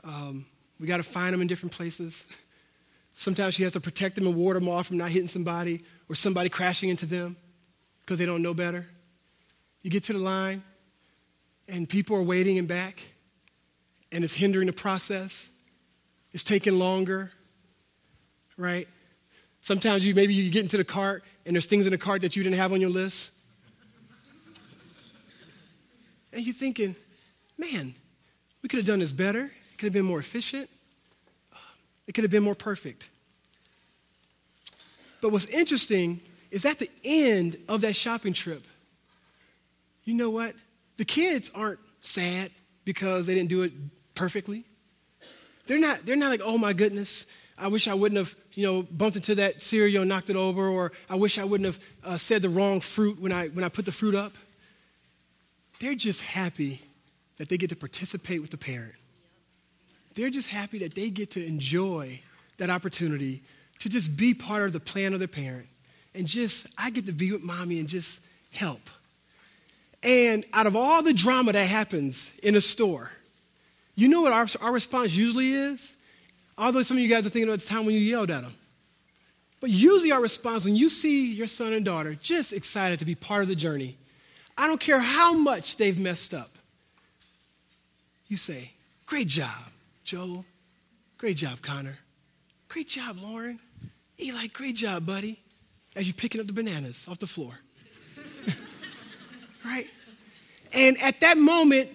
Um, 0.02 0.44
we 0.78 0.86
got 0.86 0.98
to 0.98 1.02
find 1.02 1.32
them 1.32 1.40
in 1.40 1.46
different 1.46 1.72
places. 1.72 2.26
Sometimes 3.14 3.54
she 3.54 3.62
has 3.62 3.72
to 3.72 3.80
protect 3.80 4.16
them 4.16 4.26
and 4.26 4.34
ward 4.34 4.56
them 4.56 4.68
off 4.68 4.88
from 4.88 4.98
not 4.98 5.10
hitting 5.10 5.28
somebody 5.28 5.84
or 6.08 6.16
somebody 6.16 6.48
crashing 6.48 6.90
into 6.90 7.06
them 7.06 7.36
because 8.02 8.18
they 8.18 8.26
don't 8.26 8.42
know 8.42 8.52
better. 8.52 8.86
You 9.82 9.90
get 9.90 10.04
to 10.04 10.12
the 10.12 10.18
line 10.18 10.62
and 11.68 11.88
people 11.88 12.16
are 12.16 12.22
waiting 12.22 12.56
in 12.56 12.66
back 12.66 13.02
and 14.10 14.24
it's 14.24 14.32
hindering 14.32 14.66
the 14.66 14.72
process. 14.72 15.48
It's 16.32 16.42
taking 16.42 16.78
longer, 16.78 17.30
right? 18.56 18.88
Sometimes 19.60 20.04
you 20.04 20.14
maybe 20.14 20.34
you 20.34 20.50
get 20.50 20.64
into 20.64 20.76
the 20.76 20.84
cart 20.84 21.24
and 21.46 21.54
there's 21.54 21.66
things 21.66 21.86
in 21.86 21.92
the 21.92 21.98
cart 21.98 22.22
that 22.22 22.34
you 22.34 22.42
didn't 22.42 22.56
have 22.56 22.72
on 22.72 22.80
your 22.80 22.90
list. 22.90 23.30
And 26.32 26.44
you're 26.44 26.52
thinking, 26.52 26.96
man, 27.56 27.94
we 28.60 28.68
could 28.68 28.78
have 28.78 28.86
done 28.86 28.98
this 28.98 29.12
better. 29.12 29.52
Could 29.78 29.86
have 29.86 29.92
been 29.92 30.04
more 30.04 30.18
efficient. 30.18 30.68
It 32.06 32.14
could 32.14 32.24
have 32.24 32.30
been 32.30 32.42
more 32.42 32.54
perfect. 32.54 33.08
But 35.20 35.32
what's 35.32 35.46
interesting 35.46 36.20
is 36.50 36.64
at 36.66 36.78
the 36.78 36.90
end 37.02 37.56
of 37.68 37.80
that 37.80 37.96
shopping 37.96 38.32
trip, 38.32 38.64
you 40.04 40.14
know 40.14 40.30
what? 40.30 40.54
The 40.96 41.04
kids 41.04 41.50
aren't 41.54 41.80
sad 42.02 42.50
because 42.84 43.26
they 43.26 43.34
didn't 43.34 43.48
do 43.48 43.62
it 43.62 43.72
perfectly. 44.14 44.64
They're 45.66 45.78
not, 45.78 46.04
they're 46.04 46.16
not 46.16 46.28
like, 46.28 46.42
oh 46.44 46.58
my 46.58 46.74
goodness, 46.74 47.24
I 47.56 47.68
wish 47.68 47.88
I 47.88 47.94
wouldn't 47.94 48.18
have, 48.18 48.34
you 48.52 48.66
know, 48.66 48.82
bumped 48.82 49.16
into 49.16 49.34
that 49.36 49.62
cereal 49.62 50.02
and 50.02 50.08
knocked 50.08 50.28
it 50.28 50.36
over, 50.36 50.68
or 50.68 50.92
I 51.08 51.14
wish 51.14 51.38
I 51.38 51.44
wouldn't 51.44 51.66
have 51.66 51.80
uh, 52.04 52.18
said 52.18 52.42
the 52.42 52.48
wrong 52.48 52.80
fruit 52.80 53.20
when 53.20 53.32
I, 53.32 53.48
when 53.48 53.64
I 53.64 53.68
put 53.68 53.86
the 53.86 53.92
fruit 53.92 54.14
up. 54.14 54.32
They're 55.80 55.94
just 55.94 56.20
happy 56.20 56.82
that 57.38 57.48
they 57.48 57.56
get 57.56 57.70
to 57.70 57.76
participate 57.76 58.40
with 58.40 58.50
the 58.50 58.58
parent. 58.58 58.94
They're 60.14 60.30
just 60.30 60.48
happy 60.48 60.78
that 60.80 60.94
they 60.94 61.10
get 61.10 61.32
to 61.32 61.44
enjoy 61.44 62.20
that 62.58 62.70
opportunity 62.70 63.42
to 63.80 63.88
just 63.88 64.16
be 64.16 64.34
part 64.34 64.62
of 64.62 64.72
the 64.72 64.80
plan 64.80 65.12
of 65.12 65.18
their 65.18 65.28
parent. 65.28 65.66
And 66.14 66.26
just, 66.26 66.68
I 66.78 66.90
get 66.90 67.06
to 67.06 67.12
be 67.12 67.32
with 67.32 67.42
mommy 67.42 67.80
and 67.80 67.88
just 67.88 68.24
help. 68.52 68.80
And 70.02 70.44
out 70.52 70.66
of 70.66 70.76
all 70.76 71.02
the 71.02 71.14
drama 71.14 71.52
that 71.52 71.66
happens 71.66 72.36
in 72.42 72.54
a 72.54 72.60
store, 72.60 73.10
you 73.96 74.08
know 74.08 74.22
what 74.22 74.32
our, 74.32 74.46
our 74.60 74.72
response 74.72 75.14
usually 75.16 75.52
is? 75.52 75.96
Although 76.56 76.82
some 76.82 76.96
of 76.96 77.02
you 77.02 77.08
guys 77.08 77.26
are 77.26 77.30
thinking 77.30 77.48
about 77.48 77.60
the 77.60 77.66
time 77.66 77.84
when 77.84 77.94
you 77.94 78.00
yelled 78.00 78.30
at 78.30 78.42
them. 78.42 78.54
But 79.60 79.70
usually 79.70 80.12
our 80.12 80.20
response 80.20 80.64
when 80.64 80.76
you 80.76 80.88
see 80.88 81.32
your 81.32 81.46
son 81.46 81.72
and 81.72 81.84
daughter 81.84 82.14
just 82.14 82.52
excited 82.52 82.98
to 82.98 83.04
be 83.04 83.14
part 83.14 83.42
of 83.42 83.48
the 83.48 83.56
journey, 83.56 83.96
I 84.58 84.66
don't 84.66 84.80
care 84.80 85.00
how 85.00 85.32
much 85.32 85.78
they've 85.78 85.98
messed 85.98 86.34
up, 86.34 86.50
you 88.28 88.36
say, 88.36 88.70
Great 89.06 89.28
job, 89.28 89.70
Joel. 90.04 90.44
Great 91.18 91.36
job, 91.36 91.62
Connor. 91.62 91.98
Great 92.68 92.88
job, 92.88 93.18
Lauren. 93.20 93.58
Eli, 94.20 94.46
great 94.48 94.76
job, 94.76 95.06
buddy. 95.06 95.40
As 95.96 96.06
you're 96.06 96.14
picking 96.14 96.40
up 96.40 96.46
the 96.46 96.52
bananas 96.52 97.06
off 97.08 97.18
the 97.18 97.26
floor. 97.26 97.58
right? 99.64 99.86
And 100.72 101.00
at 101.00 101.20
that 101.20 101.38
moment, 101.38 101.88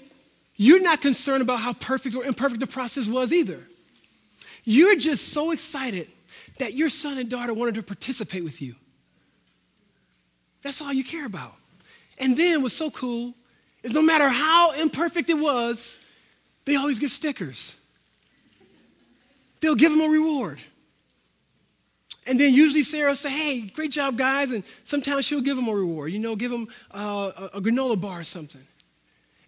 you're 0.56 0.82
not 0.82 1.02
concerned 1.02 1.42
about 1.42 1.60
how 1.60 1.74
perfect 1.74 2.16
or 2.16 2.24
imperfect 2.24 2.60
the 2.60 2.68
process 2.68 3.08
was 3.08 3.32
either. 3.32 3.62
You're 4.64 4.96
just 4.96 5.30
so 5.30 5.52
excited 5.52 6.08
that 6.60 6.74
your 6.74 6.90
son 6.90 7.18
and 7.18 7.30
daughter 7.30 7.54
wanted 7.54 7.76
to 7.76 7.84
participate 7.84 8.44
with 8.44 8.62
you. 8.62 8.76
That's 10.62 10.82
all 10.82 10.92
you 10.92 11.04
care 11.04 11.26
about. 11.26 11.54
And 12.18 12.36
then 12.36 12.62
what's 12.62 12.76
so 12.76 12.92
cool 12.92 13.34
is 13.84 13.94
no 13.94 14.02
matter 14.02 14.28
how 14.28 14.72
imperfect 14.74 15.30
it 15.30 15.38
was, 15.38 16.00
they 16.66 16.76
always 16.76 17.00
get 17.00 17.12
stickers. 17.12 17.79
They'll 19.62 19.76
give 19.76 19.92
them 19.92 20.02
a 20.02 20.08
reward. 20.08 20.60
And 22.26 22.40
then 22.40 22.54
usually 22.54 22.84
Sarah 22.84 23.10
will 23.10 23.16
say, 23.16 23.30
hey, 23.30 23.62
great 23.62 23.92
job, 23.92 24.18
guys. 24.18 24.52
And 24.52 24.64
sometimes 24.84 25.26
she'll 25.26 25.42
give 25.42 25.56
them 25.56 25.68
a 25.68 25.74
reward, 25.74 26.12
you 26.12 26.20
know, 26.20 26.36
give 26.36 26.52
them 26.52 26.68
uh, 26.94 27.32
a, 27.36 27.58
a 27.58 27.62
granola 27.62 28.00
bar 28.00 28.22
or 28.22 28.24
something. 28.24 28.62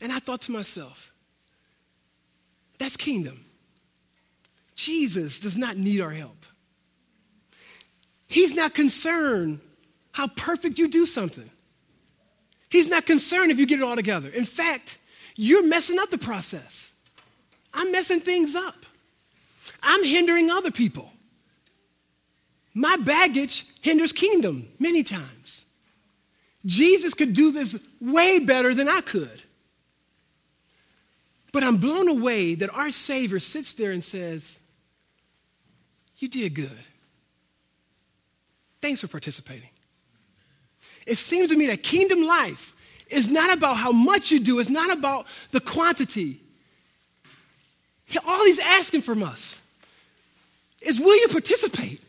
And 0.01 0.11
I 0.11 0.19
thought 0.19 0.41
to 0.43 0.51
myself, 0.51 1.11
that's 2.79 2.97
kingdom. 2.97 3.45
Jesus 4.75 5.39
does 5.39 5.57
not 5.57 5.77
need 5.77 6.01
our 6.01 6.09
help. 6.09 6.45
He's 8.27 8.55
not 8.55 8.73
concerned 8.73 9.59
how 10.13 10.27
perfect 10.29 10.79
you 10.79 10.87
do 10.87 11.05
something. 11.05 11.49
He's 12.69 12.87
not 12.87 13.05
concerned 13.05 13.51
if 13.51 13.59
you 13.59 13.67
get 13.67 13.79
it 13.79 13.83
all 13.83 13.95
together. 13.95 14.29
In 14.29 14.45
fact, 14.45 14.97
you're 15.35 15.63
messing 15.63 15.99
up 15.99 16.09
the 16.09 16.17
process. 16.17 16.93
I'm 17.73 17.91
messing 17.91 18.21
things 18.21 18.55
up. 18.55 18.85
I'm 19.81 20.03
hindering 20.03 20.49
other 20.49 20.71
people. 20.71 21.11
My 22.73 22.97
baggage 22.97 23.65
hinders 23.81 24.13
kingdom 24.13 24.67
many 24.79 25.03
times. 25.03 25.65
Jesus 26.65 27.13
could 27.13 27.33
do 27.33 27.51
this 27.51 27.83
way 27.99 28.39
better 28.39 28.73
than 28.73 28.87
I 28.87 29.01
could. 29.01 29.43
But 31.51 31.63
I'm 31.63 31.77
blown 31.77 32.07
away 32.07 32.55
that 32.55 32.73
our 32.73 32.91
Savior 32.91 33.39
sits 33.39 33.73
there 33.73 33.91
and 33.91 34.03
says, 34.03 34.57
You 36.17 36.29
did 36.29 36.55
good. 36.55 36.77
Thanks 38.79 39.01
for 39.01 39.07
participating. 39.07 39.69
It 41.05 41.17
seems 41.17 41.51
to 41.51 41.57
me 41.57 41.67
that 41.67 41.83
kingdom 41.83 42.23
life 42.23 42.75
is 43.07 43.29
not 43.29 43.51
about 43.51 43.77
how 43.77 43.91
much 43.91 44.31
you 44.31 44.39
do, 44.39 44.59
it's 44.59 44.69
not 44.69 44.91
about 44.95 45.27
the 45.51 45.59
quantity. 45.59 46.39
All 48.25 48.45
he's 48.45 48.59
asking 48.59 49.01
from 49.01 49.23
us 49.23 49.61
is 50.81 50.99
will 50.99 51.15
you 51.19 51.27
participate? 51.27 52.01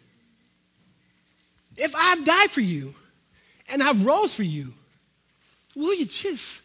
If 1.77 1.95
I've 1.95 2.25
died 2.25 2.51
for 2.51 2.61
you 2.61 2.95
and 3.71 3.83
I've 3.83 4.05
rose 4.05 4.35
for 4.35 4.43
you, 4.43 4.75
will 5.75 5.95
you 5.95 6.05
just 6.07 6.63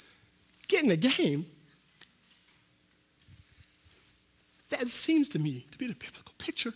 get 0.67 0.83
in 0.83 0.89
the 0.89 0.97
game? 0.97 1.45
That 4.69 4.88
seems 4.89 5.29
to 5.29 5.39
me 5.39 5.65
to 5.71 5.77
be 5.77 5.88
the 5.88 5.95
biblical 5.95 6.33
picture. 6.38 6.73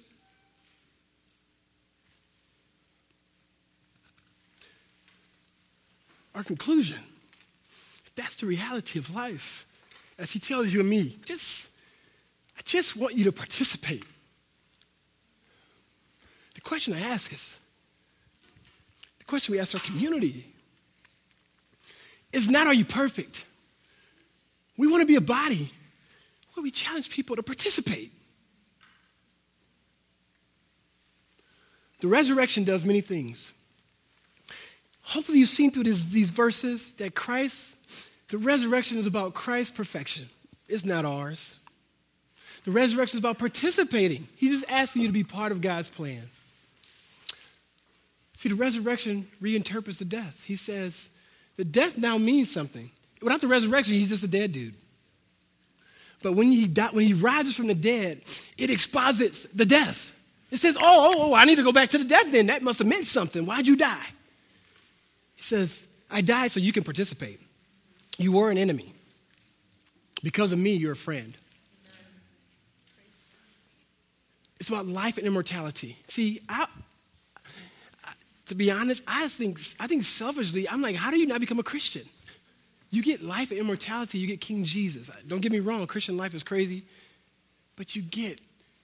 Our 6.33 6.43
conclusion 6.43 6.99
that's 8.15 8.35
the 8.35 8.45
reality 8.45 8.99
of 8.99 9.13
life. 9.13 9.65
As 10.17 10.31
he 10.31 10.39
tells 10.39 10.73
you 10.73 10.81
and 10.81 10.89
me, 10.89 11.17
just, 11.25 11.70
I 12.61 12.63
just 12.63 12.95
want 12.95 13.15
you 13.15 13.23
to 13.23 13.31
participate. 13.31 14.05
The 16.53 16.61
question 16.61 16.93
I 16.93 16.99
ask 16.99 17.33
is 17.33 17.59
the 19.17 19.25
question 19.25 19.53
we 19.53 19.59
ask 19.59 19.73
our 19.73 19.81
community 19.81 20.45
is 22.31 22.47
not 22.47 22.67
are 22.67 22.73
you 22.73 22.85
perfect? 22.85 23.45
We 24.77 24.85
want 24.85 25.01
to 25.01 25.07
be 25.07 25.15
a 25.15 25.21
body 25.21 25.71
where 26.53 26.61
we 26.61 26.69
challenge 26.69 27.09
people 27.09 27.35
to 27.35 27.41
participate. 27.41 28.11
The 32.01 32.07
resurrection 32.07 32.63
does 32.63 32.85
many 32.85 33.01
things. 33.01 33.53
Hopefully, 35.01 35.39
you've 35.39 35.49
seen 35.49 35.71
through 35.71 35.85
this, 35.85 36.03
these 36.03 36.29
verses 36.29 36.93
that 36.95 37.15
Christ, 37.15 37.75
the 38.29 38.37
resurrection 38.37 38.99
is 38.99 39.07
about 39.07 39.33
Christ's 39.33 39.75
perfection. 39.75 40.29
It's 40.67 40.85
not 40.85 41.05
ours. 41.05 41.55
The 42.63 42.71
resurrection 42.71 43.17
is 43.17 43.21
about 43.21 43.39
participating. 43.39 44.27
He's 44.37 44.51
just 44.51 44.71
asking 44.71 45.01
you 45.01 45.07
to 45.07 45.13
be 45.13 45.23
part 45.23 45.51
of 45.51 45.61
God's 45.61 45.89
plan. 45.89 46.29
See, 48.35 48.49
the 48.49 48.55
resurrection 48.55 49.27
reinterprets 49.41 49.97
the 49.99 50.05
death. 50.05 50.43
He 50.45 50.55
says, 50.55 51.09
the 51.57 51.65
death 51.65 51.97
now 51.97 52.17
means 52.17 52.51
something. 52.51 52.89
Without 53.21 53.41
the 53.41 53.47
resurrection, 53.47 53.93
he's 53.93 54.09
just 54.09 54.23
a 54.23 54.27
dead 54.27 54.51
dude. 54.51 54.73
But 56.23 56.33
when 56.33 56.51
he, 56.51 56.67
die, 56.67 56.89
when 56.91 57.05
he 57.05 57.13
rises 57.13 57.55
from 57.55 57.67
the 57.67 57.75
dead, 57.75 58.21
it 58.57 58.69
exposits 58.69 59.43
the 59.45 59.65
death. 59.65 60.11
It 60.51 60.57
says, 60.57 60.77
oh, 60.77 60.81
oh, 60.83 61.13
oh, 61.17 61.33
I 61.33 61.45
need 61.45 61.55
to 61.55 61.63
go 61.63 61.71
back 61.71 61.89
to 61.91 61.97
the 61.97 62.03
death 62.03 62.31
then. 62.31 62.47
That 62.47 62.61
must 62.61 62.79
have 62.79 62.87
meant 62.87 63.05
something. 63.05 63.45
Why'd 63.45 63.67
you 63.67 63.77
die? 63.77 64.05
He 65.35 65.43
says, 65.43 65.85
I 66.09 66.21
died 66.21 66.51
so 66.51 66.59
you 66.59 66.73
can 66.73 66.83
participate. 66.83 67.39
You 68.17 68.33
were 68.33 68.51
an 68.51 68.57
enemy. 68.57 68.93
Because 70.21 70.51
of 70.51 70.59
me, 70.59 70.73
you're 70.73 70.91
a 70.91 70.95
friend. 70.95 71.35
It's 74.61 74.69
about 74.69 74.85
life 74.85 75.17
and 75.17 75.25
immortality. 75.25 75.97
See, 76.07 76.39
I, 76.47 76.67
to 78.45 78.53
be 78.53 78.69
honest, 78.69 79.01
I 79.07 79.27
think, 79.27 79.59
I 79.79 79.87
think 79.87 80.03
selfishly, 80.03 80.69
I'm 80.69 80.83
like, 80.83 80.95
how 80.95 81.09
do 81.09 81.17
you 81.17 81.25
not 81.25 81.39
become 81.39 81.57
a 81.57 81.63
Christian? 81.63 82.03
You 82.91 83.01
get 83.01 83.23
life 83.23 83.49
and 83.49 83.59
immortality, 83.59 84.19
you 84.19 84.27
get 84.27 84.39
King 84.39 84.63
Jesus. 84.63 85.09
Don't 85.27 85.41
get 85.41 85.51
me 85.51 85.61
wrong, 85.61 85.87
Christian 85.87 86.15
life 86.15 86.35
is 86.35 86.43
crazy, 86.43 86.83
but 87.75 87.95
you 87.95 88.03
get, 88.03 88.39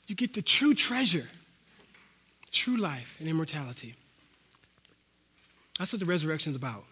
you 0.07 0.15
get 0.15 0.33
the 0.33 0.41
true 0.41 0.73
treasure, 0.73 1.27
true 2.51 2.77
life 2.77 3.15
and 3.19 3.29
immortality. 3.29 3.93
That's 5.77 5.93
what 5.93 5.99
the 5.99 6.07
resurrection 6.07 6.49
is 6.49 6.55
about. 6.55 6.85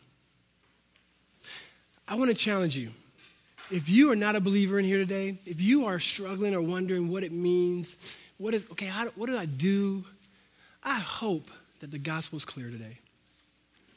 I 2.08 2.14
want 2.14 2.30
to 2.30 2.36
challenge 2.36 2.78
you. 2.78 2.92
If 3.72 3.90
you 3.90 4.12
are 4.12 4.16
not 4.16 4.36
a 4.36 4.40
believer 4.40 4.78
in 4.78 4.86
here 4.86 5.00
today, 5.00 5.40
if 5.48 5.60
you 5.60 5.88
are 5.88 6.00
struggling 6.00 6.54
or 6.54 6.62
wondering 6.62 7.10
what 7.10 7.24
it 7.24 7.32
means, 7.32 7.96
what 8.38 8.54
is, 8.54 8.70
okay, 8.72 8.86
how, 8.86 9.08
what 9.16 9.28
did 9.28 9.36
I 9.36 9.46
do? 9.46 10.04
I 10.84 11.00
hope 11.00 11.50
that 11.80 11.92
the 11.92 11.98
gospel 11.98 12.38
is 12.38 12.46
clear 12.46 12.70
today. 12.70 13.00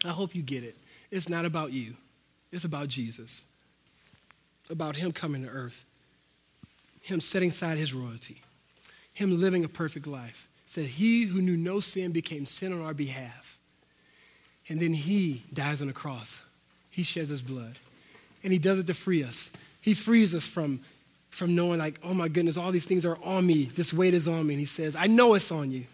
I 0.05 0.09
hope 0.09 0.35
you 0.35 0.43
get 0.43 0.65
it. 0.65 0.77
It's 1.11 1.29
not 1.29 1.45
about 1.45 1.73
you, 1.73 1.95
it's 2.53 2.65
about 2.65 2.89
Jesus, 2.89 3.45
about 4.71 4.97
Him 4.97 5.13
coming 5.13 5.43
to 5.43 5.49
earth, 5.49 5.85
him 7.09 7.21
setting 7.21 7.49
aside 7.49 7.79
his 7.79 7.95
royalty, 7.95 8.43
him 9.15 9.41
living 9.41 9.65
a 9.65 9.69
perfect 9.69 10.07
life. 10.07 10.49
Said, 10.67 10.85
He 10.85 11.25
who 11.25 11.41
knew 11.41 11.57
no 11.57 11.81
sin 11.81 12.13
became 12.13 12.45
sin 12.47 12.73
on 12.73 12.83
our 12.83 12.95
behalf. 12.95 13.59
And 14.69 14.79
then 14.81 14.93
he 14.93 15.43
dies 15.53 15.81
on 15.81 15.87
the 15.87 15.95
cross. 15.95 16.43
He 16.91 17.03
sheds 17.03 17.31
his 17.31 17.41
blood. 17.41 17.79
And 18.45 18.53
he 18.53 18.59
does 18.59 18.79
it 18.79 18.87
to 18.89 18.95
free 18.95 19.25
us. 19.25 19.51
He 19.81 19.95
frees 19.95 20.35
us 20.35 20.47
from, 20.47 20.81
from 21.29 21.55
knowing, 21.55 21.79
like, 21.79 22.01
oh 22.03 22.15
my 22.15 22.29
goodness, 22.29 22.57
all 22.57 22.73
these 22.73 22.87
things 22.87 23.05
are 23.07 23.19
on 23.23 23.47
me. 23.47 23.65
This 23.65 23.93
weight 23.93 24.15
is 24.15 24.27
on 24.27 24.47
me. 24.47 24.55
And 24.55 24.61
he 24.61 24.67
says, 24.67 24.97
I 24.97 25.07
know 25.07 25.35
it's 25.35 25.53
on 25.53 25.71
you. 25.71 25.85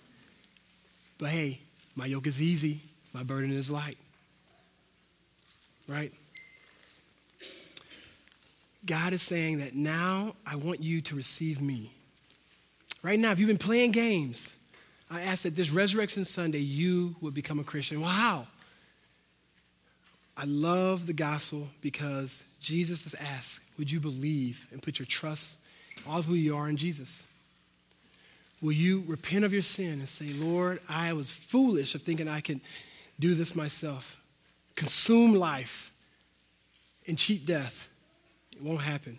But 1.18 1.30
hey, 1.30 1.60
my 1.94 2.06
yoke 2.06 2.26
is 2.26 2.42
easy, 2.42 2.80
my 3.12 3.22
burden 3.22 3.52
is 3.52 3.70
light. 3.70 3.98
Right? 5.86 6.12
God 8.86 9.12
is 9.12 9.22
saying 9.22 9.58
that 9.58 9.74
now 9.74 10.34
I 10.46 10.56
want 10.56 10.82
you 10.82 11.00
to 11.02 11.14
receive 11.16 11.60
me. 11.60 11.92
Right 13.02 13.18
now, 13.18 13.32
if 13.32 13.38
you've 13.38 13.48
been 13.48 13.58
playing 13.58 13.92
games, 13.92 14.56
I 15.10 15.22
ask 15.22 15.42
that 15.42 15.56
this 15.56 15.70
Resurrection 15.70 16.24
Sunday 16.24 16.58
you 16.58 17.16
would 17.20 17.34
become 17.34 17.58
a 17.60 17.64
Christian. 17.64 18.00
Well, 18.00 18.10
how? 18.10 18.46
I 20.36 20.44
love 20.44 21.06
the 21.06 21.12
gospel 21.12 21.68
because 21.80 22.44
Jesus 22.60 23.04
has 23.04 23.14
asked, 23.14 23.60
Would 23.78 23.90
you 23.90 24.00
believe 24.00 24.66
and 24.72 24.82
put 24.82 24.98
your 24.98 25.06
trust, 25.06 25.56
all 26.06 26.18
of 26.18 26.24
who 26.24 26.34
you 26.34 26.56
are 26.56 26.68
in 26.68 26.76
Jesus? 26.76 27.26
Will 28.60 28.72
you 28.72 29.04
repent 29.06 29.44
of 29.44 29.52
your 29.52 29.62
sin 29.62 30.00
and 30.00 30.08
say, 30.08 30.28
Lord, 30.32 30.80
I 30.88 31.12
was 31.12 31.30
foolish 31.30 31.94
of 31.94 32.02
thinking 32.02 32.28
I 32.28 32.40
can 32.40 32.60
do 33.20 33.34
this 33.34 33.54
myself, 33.54 34.20
consume 34.74 35.34
life, 35.34 35.92
and 37.06 37.18
cheat 37.18 37.46
death? 37.46 37.88
It 38.52 38.62
won't 38.62 38.80
happen. 38.80 39.18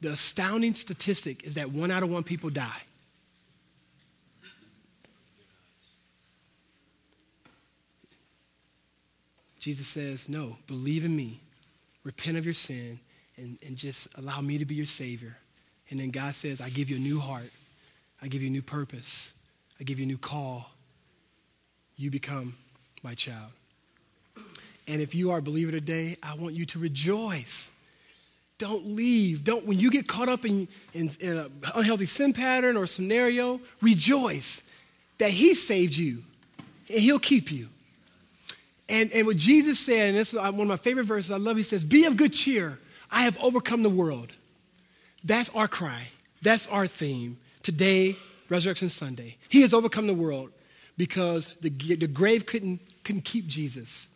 The 0.00 0.10
astounding 0.10 0.74
statistic 0.74 1.44
is 1.44 1.54
that 1.54 1.70
one 1.70 1.90
out 1.90 2.02
of 2.02 2.10
one 2.10 2.24
people 2.24 2.50
die. 2.50 2.82
Jesus 9.66 9.88
says, 9.88 10.28
No, 10.28 10.56
believe 10.68 11.04
in 11.04 11.16
me, 11.16 11.40
repent 12.04 12.38
of 12.38 12.44
your 12.44 12.54
sin, 12.54 13.00
and, 13.36 13.58
and 13.66 13.76
just 13.76 14.16
allow 14.16 14.40
me 14.40 14.58
to 14.58 14.64
be 14.64 14.76
your 14.76 14.86
Savior. 14.86 15.36
And 15.90 15.98
then 15.98 16.12
God 16.12 16.36
says, 16.36 16.60
I 16.60 16.68
give 16.68 16.88
you 16.88 16.94
a 16.94 17.00
new 17.00 17.18
heart, 17.18 17.50
I 18.22 18.28
give 18.28 18.42
you 18.42 18.46
a 18.46 18.52
new 18.52 18.62
purpose, 18.62 19.32
I 19.80 19.82
give 19.82 19.98
you 19.98 20.04
a 20.04 20.06
new 20.06 20.18
call. 20.18 20.70
You 21.96 22.12
become 22.12 22.54
my 23.02 23.16
child. 23.16 23.50
And 24.86 25.02
if 25.02 25.16
you 25.16 25.32
are 25.32 25.38
a 25.38 25.42
believer 25.42 25.72
today, 25.72 26.16
I 26.22 26.34
want 26.34 26.54
you 26.54 26.64
to 26.66 26.78
rejoice. 26.78 27.72
Don't 28.58 28.86
leave. 28.86 29.42
Don't 29.42 29.66
when 29.66 29.80
you 29.80 29.90
get 29.90 30.06
caught 30.06 30.28
up 30.28 30.44
in, 30.44 30.68
in, 30.94 31.10
in 31.18 31.38
an 31.38 31.50
unhealthy 31.74 32.06
sin 32.06 32.32
pattern 32.32 32.76
or 32.76 32.86
scenario, 32.86 33.60
rejoice 33.82 34.62
that 35.18 35.30
He 35.30 35.54
saved 35.54 35.96
you 35.96 36.22
and 36.88 37.00
He'll 37.00 37.18
keep 37.18 37.50
you. 37.50 37.68
And, 38.88 39.10
and 39.12 39.26
what 39.26 39.36
Jesus 39.36 39.78
said, 39.78 40.08
and 40.08 40.16
this 40.16 40.32
is 40.32 40.38
uh, 40.38 40.50
one 40.52 40.62
of 40.62 40.68
my 40.68 40.76
favorite 40.76 41.04
verses 41.04 41.30
I 41.30 41.38
love, 41.38 41.56
he 41.56 41.62
says, 41.62 41.84
Be 41.84 42.04
of 42.04 42.16
good 42.16 42.32
cheer. 42.32 42.78
I 43.10 43.22
have 43.22 43.38
overcome 43.42 43.82
the 43.82 43.90
world. 43.90 44.32
That's 45.24 45.54
our 45.54 45.68
cry. 45.68 46.08
That's 46.42 46.68
our 46.68 46.86
theme. 46.86 47.38
Today, 47.62 48.16
Resurrection 48.48 48.88
Sunday. 48.88 49.36
He 49.48 49.62
has 49.62 49.74
overcome 49.74 50.06
the 50.06 50.14
world 50.14 50.50
because 50.96 51.52
the, 51.60 51.70
the 51.70 52.06
grave 52.06 52.46
couldn't, 52.46 52.80
couldn't 53.04 53.24
keep 53.24 53.46
Jesus. 53.46 54.06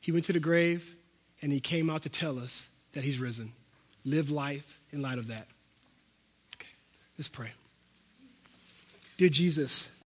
He 0.00 0.12
went 0.12 0.24
to 0.26 0.32
the 0.32 0.40
grave 0.40 0.94
and 1.42 1.52
he 1.52 1.60
came 1.60 1.90
out 1.90 2.02
to 2.02 2.08
tell 2.08 2.38
us 2.38 2.68
that 2.92 3.04
he's 3.04 3.18
risen. 3.18 3.52
Live 4.04 4.30
life 4.30 4.78
in 4.92 5.02
light 5.02 5.18
of 5.18 5.28
that. 5.28 5.46
Okay, 6.56 6.70
let's 7.18 7.28
pray. 7.28 7.50
Dear 9.16 9.28
Jesus, 9.28 9.90